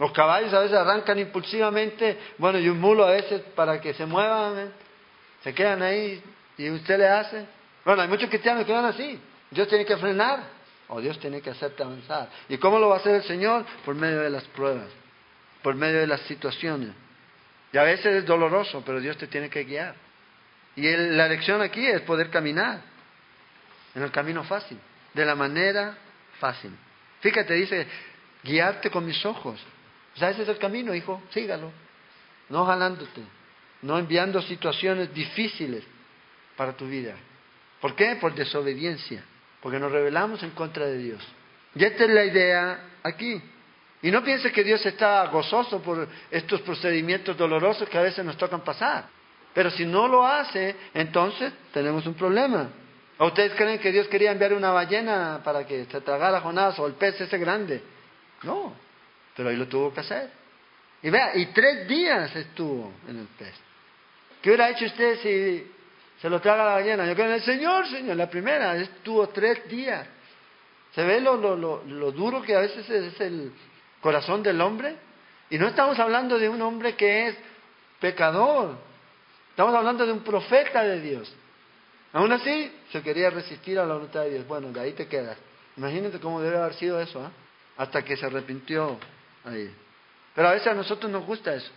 Los 0.00 0.10
caballos 0.10 0.52
a 0.52 0.58
veces 0.58 0.76
arrancan 0.76 1.20
impulsivamente, 1.20 2.18
bueno, 2.36 2.58
y 2.58 2.68
un 2.68 2.80
mulo 2.80 3.06
a 3.06 3.12
veces 3.12 3.42
para 3.54 3.80
que 3.80 3.94
se 3.94 4.06
muevan, 4.06 4.58
¿eh? 4.58 4.70
se 5.44 5.54
quedan 5.54 5.82
ahí 5.82 6.20
y 6.56 6.68
usted 6.68 6.98
le 6.98 7.06
hace, 7.06 7.57
bueno, 7.84 8.02
hay 8.02 8.08
muchos 8.08 8.28
cristianos 8.28 8.64
que 8.64 8.72
van 8.72 8.84
así. 8.84 9.18
Dios 9.50 9.68
tiene 9.68 9.84
que 9.84 9.96
frenar 9.96 10.40
o 10.88 11.00
Dios 11.00 11.18
tiene 11.18 11.40
que 11.40 11.50
hacerte 11.50 11.82
avanzar. 11.82 12.28
¿Y 12.48 12.58
cómo 12.58 12.78
lo 12.78 12.88
va 12.88 12.96
a 12.96 12.98
hacer 12.98 13.14
el 13.14 13.22
Señor? 13.22 13.64
Por 13.84 13.94
medio 13.94 14.20
de 14.20 14.30
las 14.30 14.44
pruebas, 14.44 14.88
por 15.62 15.74
medio 15.74 16.00
de 16.00 16.06
las 16.06 16.20
situaciones. 16.22 16.90
Y 17.72 17.78
a 17.78 17.82
veces 17.82 18.06
es 18.06 18.26
doloroso, 18.26 18.82
pero 18.84 19.00
Dios 19.00 19.16
te 19.16 19.26
tiene 19.26 19.50
que 19.50 19.64
guiar. 19.64 19.94
Y 20.76 20.82
la 20.96 21.28
lección 21.28 21.60
aquí 21.60 21.86
es 21.86 22.00
poder 22.02 22.30
caminar 22.30 22.80
en 23.94 24.02
el 24.02 24.10
camino 24.10 24.44
fácil, 24.44 24.78
de 25.12 25.24
la 25.24 25.34
manera 25.34 25.96
fácil. 26.38 26.70
Fíjate, 27.20 27.54
dice, 27.54 27.86
guiarte 28.42 28.90
con 28.90 29.04
mis 29.04 29.24
ojos. 29.26 29.60
O 30.14 30.18
sea, 30.18 30.30
ese 30.30 30.42
es 30.42 30.48
el 30.48 30.58
camino, 30.58 30.94
hijo, 30.94 31.22
sígalo. 31.30 31.70
No 32.48 32.64
jalándote, 32.64 33.22
no 33.82 33.98
enviando 33.98 34.40
situaciones 34.40 35.12
difíciles 35.12 35.84
para 36.56 36.72
tu 36.72 36.86
vida. 36.86 37.14
¿Por 37.80 37.94
qué? 37.94 38.16
Por 38.16 38.34
desobediencia, 38.34 39.22
porque 39.62 39.78
nos 39.78 39.92
rebelamos 39.92 40.42
en 40.42 40.50
contra 40.50 40.86
de 40.86 40.98
Dios. 40.98 41.26
Y 41.74 41.84
esta 41.84 42.04
es 42.04 42.10
la 42.10 42.24
idea 42.24 42.80
aquí. 43.02 43.40
Y 44.02 44.10
no 44.10 44.22
piense 44.22 44.52
que 44.52 44.64
Dios 44.64 44.84
está 44.86 45.26
gozoso 45.26 45.82
por 45.82 46.08
estos 46.30 46.60
procedimientos 46.62 47.36
dolorosos 47.36 47.88
que 47.88 47.98
a 47.98 48.02
veces 48.02 48.24
nos 48.24 48.36
tocan 48.36 48.62
pasar. 48.62 49.06
Pero 49.54 49.70
si 49.70 49.84
no 49.84 50.06
lo 50.06 50.26
hace, 50.26 50.76
entonces 50.94 51.52
tenemos 51.72 52.06
un 52.06 52.14
problema. 52.14 52.68
¿O 53.18 53.26
ustedes 53.26 53.52
creen 53.54 53.80
que 53.80 53.90
Dios 53.90 54.06
quería 54.06 54.30
enviar 54.30 54.52
una 54.52 54.70
ballena 54.70 55.40
para 55.42 55.66
que 55.66 55.86
se 55.86 56.00
tragara 56.00 56.40
Jonás 56.40 56.78
o 56.78 56.86
el 56.86 56.94
pez 56.94 57.20
ese 57.20 57.38
grande? 57.38 57.82
No, 58.44 58.72
pero 59.36 59.48
ahí 59.48 59.56
lo 59.56 59.66
tuvo 59.66 59.92
que 59.92 60.00
hacer. 60.00 60.30
Y 61.02 61.10
vea, 61.10 61.36
y 61.36 61.46
tres 61.46 61.88
días 61.88 62.34
estuvo 62.36 62.92
en 63.08 63.18
el 63.18 63.26
pez. 63.26 63.54
¿Qué 64.40 64.50
hubiera 64.50 64.70
hecho 64.70 64.84
usted 64.84 65.18
si 65.20 65.72
se 66.20 66.28
lo 66.28 66.40
traga 66.40 66.64
la 66.64 66.72
ballena. 66.74 67.06
Yo 67.06 67.14
creo 67.14 67.26
en 67.26 67.32
el 67.34 67.42
Señor, 67.42 67.86
Señor. 67.88 68.16
La 68.16 68.28
primera 68.28 68.76
estuvo 68.76 69.28
tres 69.28 69.68
días. 69.68 70.06
¿Se 70.94 71.04
ve 71.04 71.20
lo, 71.20 71.36
lo, 71.36 71.56
lo, 71.56 72.12
duro 72.12 72.42
que 72.42 72.54
a 72.56 72.60
veces 72.60 72.88
es 72.88 73.20
el 73.20 73.52
corazón 74.00 74.42
del 74.42 74.60
hombre? 74.60 74.96
Y 75.50 75.58
no 75.58 75.68
estamos 75.68 75.98
hablando 75.98 76.38
de 76.38 76.48
un 76.48 76.60
hombre 76.60 76.94
que 76.94 77.28
es 77.28 77.36
pecador. 78.00 78.76
Estamos 79.50 79.74
hablando 79.74 80.06
de 80.06 80.12
un 80.12 80.24
profeta 80.24 80.82
de 80.82 81.00
Dios. 81.00 81.32
Aún 82.12 82.32
así, 82.32 82.72
se 82.90 83.02
quería 83.02 83.30
resistir 83.30 83.78
a 83.78 83.86
la 83.86 83.94
voluntad 83.94 84.22
de 84.22 84.30
Dios. 84.30 84.46
Bueno, 84.46 84.72
de 84.72 84.80
ahí 84.80 84.92
te 84.92 85.06
quedas. 85.06 85.36
Imagínate 85.76 86.18
cómo 86.18 86.40
debe 86.40 86.56
haber 86.56 86.74
sido 86.74 87.00
eso, 87.00 87.24
¿eh? 87.24 87.28
hasta 87.76 88.02
que 88.02 88.16
se 88.16 88.26
arrepintió 88.26 88.98
ahí. 89.44 89.72
Pero 90.34 90.48
a 90.48 90.52
veces 90.52 90.66
a 90.66 90.74
nosotros 90.74 91.10
nos 91.10 91.24
gusta 91.24 91.54
eso, 91.54 91.70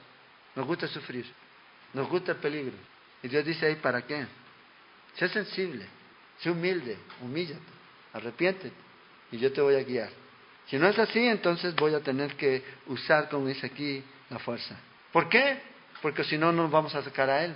nos 0.56 0.66
gusta 0.66 0.88
sufrir, 0.88 1.32
nos 1.94 2.10
gusta 2.10 2.32
el 2.32 2.38
peligro. 2.40 2.74
Y 3.24 3.28
Dios 3.28 3.46
dice 3.46 3.68
ahí, 3.68 3.76
¿para 3.76 4.02
qué? 4.02 4.26
Sé 5.16 5.28
sensible, 5.30 5.86
sé 6.40 6.50
humilde, 6.50 6.98
humíllate, 7.22 7.62
arrepiéntete 8.14 8.76
y 9.32 9.38
yo 9.38 9.52
te 9.52 9.62
voy 9.62 9.76
a 9.76 9.84
guiar. 9.84 10.10
Si 10.68 10.78
no 10.78 10.88
es 10.88 10.98
así, 10.98 11.20
entonces 11.28 11.76
voy 11.76 11.94
a 11.94 12.00
tener 12.00 12.36
que 12.36 12.64
usar, 12.88 13.30
como 13.30 13.48
dice 13.48 13.68
aquí, 13.68 14.04
la 14.30 14.40
fuerza. 14.40 14.76
¿Por 15.12 15.28
qué? 15.30 15.60
Porque 16.02 16.24
si 16.24 16.38
no, 16.38 16.52
nos 16.52 16.72
vamos 16.72 16.96
a 16.96 17.04
sacar 17.04 17.30
a 17.30 17.44
Él. 17.44 17.54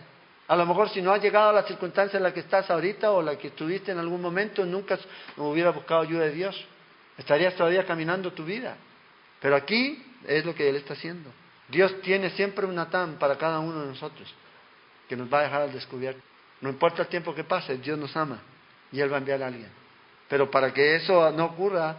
A 0.48 0.56
lo 0.56 0.66
mejor 0.66 0.90
si 0.90 1.02
no 1.02 1.12
has 1.12 1.22
llegado 1.22 1.50
a 1.50 1.54
la 1.54 1.64
circunstancia 1.64 2.18
en 2.18 2.24
la 2.24 2.34
que 2.34 2.42
estás 2.42 2.70
ahorita 2.70 3.12
o 3.12 3.22
la 3.22 3.38
que 3.38 3.48
estuviste 3.48 3.92
en 3.92 3.98
algún 3.98 4.22
momento, 4.22 4.66
nunca 4.66 5.00
hubiera 5.38 5.72
buscado 5.72 6.02
ayuda 6.02 6.26
de 6.26 6.32
Dios. 6.32 6.66
Estarías 7.18 7.56
todavía 7.56 7.86
caminando 7.86 8.34
tu 8.34 8.44
vida. 8.44 8.76
Pero 9.42 9.56
aquí 9.56 10.04
es 10.28 10.46
lo 10.46 10.54
que 10.54 10.70
Él 10.70 10.76
está 10.76 10.94
haciendo. 10.94 11.32
Dios 11.70 12.00
tiene 12.02 12.30
siempre 12.32 12.66
un 12.66 12.76
Natán 12.76 13.16
para 13.18 13.38
cada 13.38 13.60
uno 13.60 13.82
de 13.82 13.88
nosotros 13.88 14.32
que 15.08 15.16
nos 15.16 15.32
va 15.32 15.40
a 15.40 15.44
dejar 15.44 15.62
al 15.64 15.74
descubierto. 15.74 16.22
No 16.62 16.70
importa 16.70 17.04
el 17.04 17.08
tiempo 17.08 17.34
que 17.36 17.44
pase, 17.44 17.78
Dios 17.78 17.98
nos 17.98 18.16
ama 18.16 18.40
y 18.92 19.00
Él 19.00 19.12
va 19.12 19.18
a 19.18 19.20
enviar 19.20 19.44
a 19.44 19.48
alguien. 19.48 19.70
Pero 20.28 20.50
para 20.50 20.74
que 20.74 20.96
eso 20.96 21.32
no 21.32 21.46
ocurra, 21.46 21.98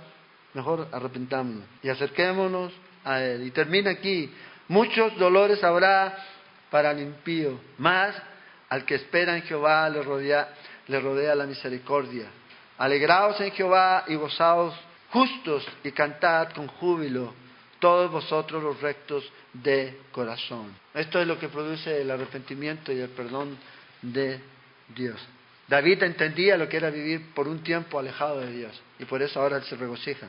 mejor 0.55 0.89
arrepentámonos 0.93 1.65
y 1.83 1.89
acerquémonos 1.89 2.73
a 3.05 3.23
Él. 3.23 3.47
Y 3.47 3.51
termina 3.51 3.91
aquí. 3.91 4.33
Muchos 4.69 5.17
dolores 5.19 5.63
habrá 5.63 6.17
para 6.71 6.91
el 6.91 7.01
impío, 7.01 7.61
más 7.79 8.17
al 8.69 8.85
que 8.85 8.97
espera 8.97 9.37
en 9.37 9.43
Jehová 9.43 9.89
le 9.89 10.03
rodea, 10.03 10.49
le 10.89 10.99
rodea 10.99 11.35
la 11.37 11.47
misericordia. 11.47 12.27
Alegraos 12.79 13.41
en 13.41 13.53
Jehová 13.53 14.05
y 14.09 14.17
gozaos 14.17 14.75
justos 15.11 15.67
y 15.85 15.93
cantad 15.93 16.51
con 16.51 16.67
júbilo 16.67 17.33
todos 17.87 18.11
vosotros 18.11 18.61
los 18.65 18.81
rectos 18.81 19.23
de 19.53 19.97
corazón. 20.11 20.75
Esto 20.93 21.21
es 21.21 21.27
lo 21.29 21.39
que 21.39 21.49
produce 21.49 22.03
el 22.03 22.11
arrepentimiento 22.11 22.91
y 22.91 22.99
el 22.99 23.11
perdón 23.11 23.57
de 24.03 24.41
Dios. 24.89 25.25
David 25.69 26.03
entendía 26.03 26.57
lo 26.57 26.69
que 26.69 26.79
era 26.79 26.91
vivir 26.91 27.33
por 27.33 27.47
un 27.47 27.63
tiempo 27.63 28.01
alejado 28.01 28.41
de 28.41 28.51
Dios 28.51 28.83
y 28.99 29.05
por 29.05 29.23
eso 29.23 29.41
ahora 29.41 29.59
él 29.59 29.63
se 29.63 29.77
regocija. 29.77 30.27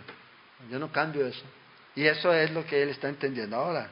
Yo 0.69 0.77
no 0.77 0.91
cambio 0.91 1.25
eso. 1.25 1.43
Y 1.95 2.05
eso 2.05 2.31
es 2.31 2.51
lo 2.51 2.63
que 2.63 2.83
él 2.83 2.89
está 2.89 3.09
entendiendo 3.09 3.55
ahora. 3.55 3.89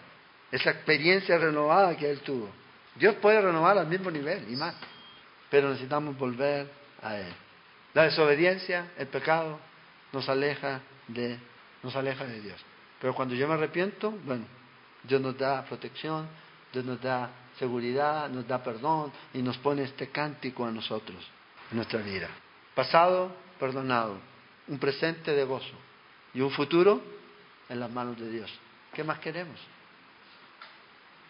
Esa 0.51 0.69
experiencia 0.69 1.35
renovada 1.39 1.97
que 1.97 2.07
él 2.07 2.19
tuvo. 2.19 2.51
Dios 2.93 3.15
puede 3.15 3.41
renovar 3.41 3.79
al 3.79 3.87
mismo 3.87 4.11
nivel 4.11 4.45
y 4.47 4.55
más, 4.55 4.75
pero 5.49 5.69
necesitamos 5.69 6.15
volver 6.19 6.67
a 7.01 7.17
Él. 7.17 7.33
La 7.95 8.03
desobediencia, 8.03 8.91
el 8.95 9.07
pecado, 9.07 9.59
nos 10.13 10.29
aleja 10.29 10.81
de, 11.07 11.39
nos 11.81 11.95
aleja 11.95 12.25
de 12.25 12.41
Dios. 12.41 12.63
Pero 13.05 13.13
cuando 13.13 13.35
yo 13.35 13.47
me 13.47 13.53
arrepiento, 13.53 14.09
bueno, 14.09 14.45
Dios 15.03 15.21
nos 15.21 15.37
da 15.37 15.63
protección, 15.63 16.27
Dios 16.73 16.83
nos 16.83 16.99
da 16.99 17.29
seguridad, 17.59 18.27
nos 18.31 18.47
da 18.47 18.63
perdón 18.63 19.11
y 19.31 19.43
nos 19.43 19.59
pone 19.59 19.83
este 19.83 20.09
cántico 20.09 20.65
a 20.65 20.71
nosotros 20.71 21.23
en 21.69 21.77
nuestra 21.77 22.01
vida. 22.01 22.27
Pasado, 22.73 23.31
perdonado, 23.59 24.17
un 24.67 24.79
presente 24.79 25.35
de 25.35 25.43
gozo 25.43 25.75
y 26.33 26.41
un 26.41 26.49
futuro 26.49 26.99
en 27.69 27.79
las 27.79 27.91
manos 27.91 28.19
de 28.19 28.27
Dios. 28.27 28.51
¿Qué 28.91 29.03
más 29.03 29.19
queremos? 29.19 29.59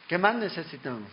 ¿Qué 0.07 0.17
más 0.17 0.33
necesitamos? 0.35 1.11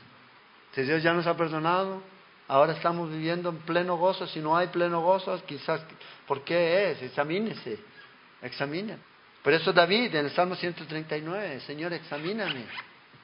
Si 0.77 0.83
Dios 0.83 1.03
ya 1.03 1.13
nos 1.13 1.27
ha 1.27 1.37
perdonado, 1.37 2.01
ahora 2.47 2.75
estamos 2.75 3.11
viviendo 3.11 3.49
en 3.49 3.57
pleno 3.63 3.97
gozo. 3.97 4.29
Si 4.29 4.39
no 4.39 4.57
hay 4.57 4.69
pleno 4.69 5.01
gozo, 5.01 5.45
quizás, 5.45 5.85
¿por 6.25 6.45
qué 6.45 6.93
es? 6.93 7.03
Examínese, 7.03 7.81
examina. 8.43 8.97
Por 9.43 9.53
eso 9.53 9.73
David 9.73 10.15
en 10.15 10.27
el 10.27 10.31
Salmo 10.33 10.55
139, 10.55 11.61
Señor, 11.61 11.93
examíname 11.93 12.65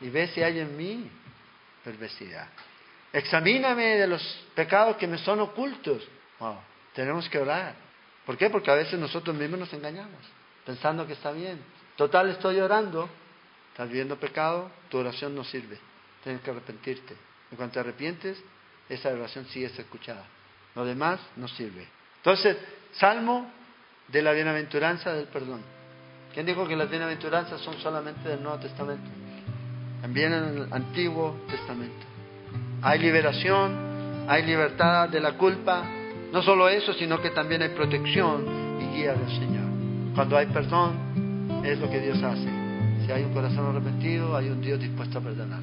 y 0.01 0.11
ve 0.11 0.29
si 0.29 0.43
hay 0.43 0.59
en 0.59 0.77
mí 0.77 1.11
perversidad. 1.85 2.49
Examíname 3.13 3.97
de 3.97 4.07
los 4.07 4.23
pecados 4.55 4.97
que 4.97 5.07
me 5.07 5.19
son 5.19 5.41
ocultos. 5.41 6.07
tenemos 6.93 7.29
que 7.29 7.39
orar. 7.39 7.75
¿Por 8.27 8.37
qué? 8.37 8.51
Porque 8.51 8.71
a 8.71 8.75
veces 8.75 8.99
nosotros 8.99 9.35
mismos 9.35 9.61
nos 9.61 9.73
engañamos, 9.73 10.21
pensando 10.67 11.07
que 11.07 11.15
está 11.15 11.33
bien. 11.33 11.61
Total, 11.97 12.29
estoy 12.31 12.61
orando, 12.61 13.09
estás 13.71 13.89
viendo 13.89 14.19
pecado, 14.19 14.71
tu 14.91 14.99
oración 14.99 15.35
no 15.35 15.45
sirve. 15.45 15.79
Tienes 16.23 16.43
que 16.43 16.51
arrepentirte. 16.51 17.17
En 17.51 17.57
cuanto 17.57 17.75
te 17.75 17.81
arrepientes, 17.81 18.39
esa 18.89 19.09
oración 19.11 19.47
sigue 19.47 19.67
escuchada. 19.67 20.27
Lo 20.75 20.85
demás 20.85 21.21
no 21.37 21.49
sirve. 21.49 21.87
Entonces, 22.17 22.57
Salmo 22.93 23.51
de 24.09 24.23
la 24.23 24.33
bienaventuranza 24.33 25.13
del 25.13 25.27
perdón. 25.29 25.78
¿Quién 26.35 26.47
dijo 26.47 26.67
que 26.67 26.77
las 26.77 26.91
bienaventuranzas 26.91 27.61
son 27.61 27.79
solamente 27.79 28.29
del 28.29 28.43
Nuevo 28.43 28.59
Testamento? 28.59 29.09
También 30.01 30.33
en 30.33 30.45
el 30.45 30.73
Antiguo 30.73 31.37
Testamento. 31.49 32.07
Hay 32.83 32.99
liberación, 33.01 34.27
hay 34.29 34.45
libertad 34.45 35.09
de 35.09 35.21
la 35.21 35.33
culpa. 35.33 35.85
No 36.33 36.43
solo 36.43 36.69
eso, 36.69 36.93
sino 36.93 37.21
que 37.21 37.31
también 37.31 37.63
hay 37.63 37.71
protección 37.71 38.79
y 38.81 38.97
guía 38.97 39.15
del 39.15 39.29
Señor. 39.29 39.65
Cuando 40.15 40.37
hay 40.37 40.47
perdón, 40.47 41.63
es 41.65 41.79
lo 41.79 41.91
que 41.91 42.01
Dios 42.01 42.23
hace. 42.23 42.49
Si 43.05 43.13
hay 43.13 43.25
un 43.25 43.33
corazón 43.33 43.67
arrepentido, 43.67 44.37
hay 44.37 44.49
un 44.49 44.61
Dios 44.61 44.79
dispuesto 44.79 45.19
a 45.19 45.23
perdonar. 45.23 45.63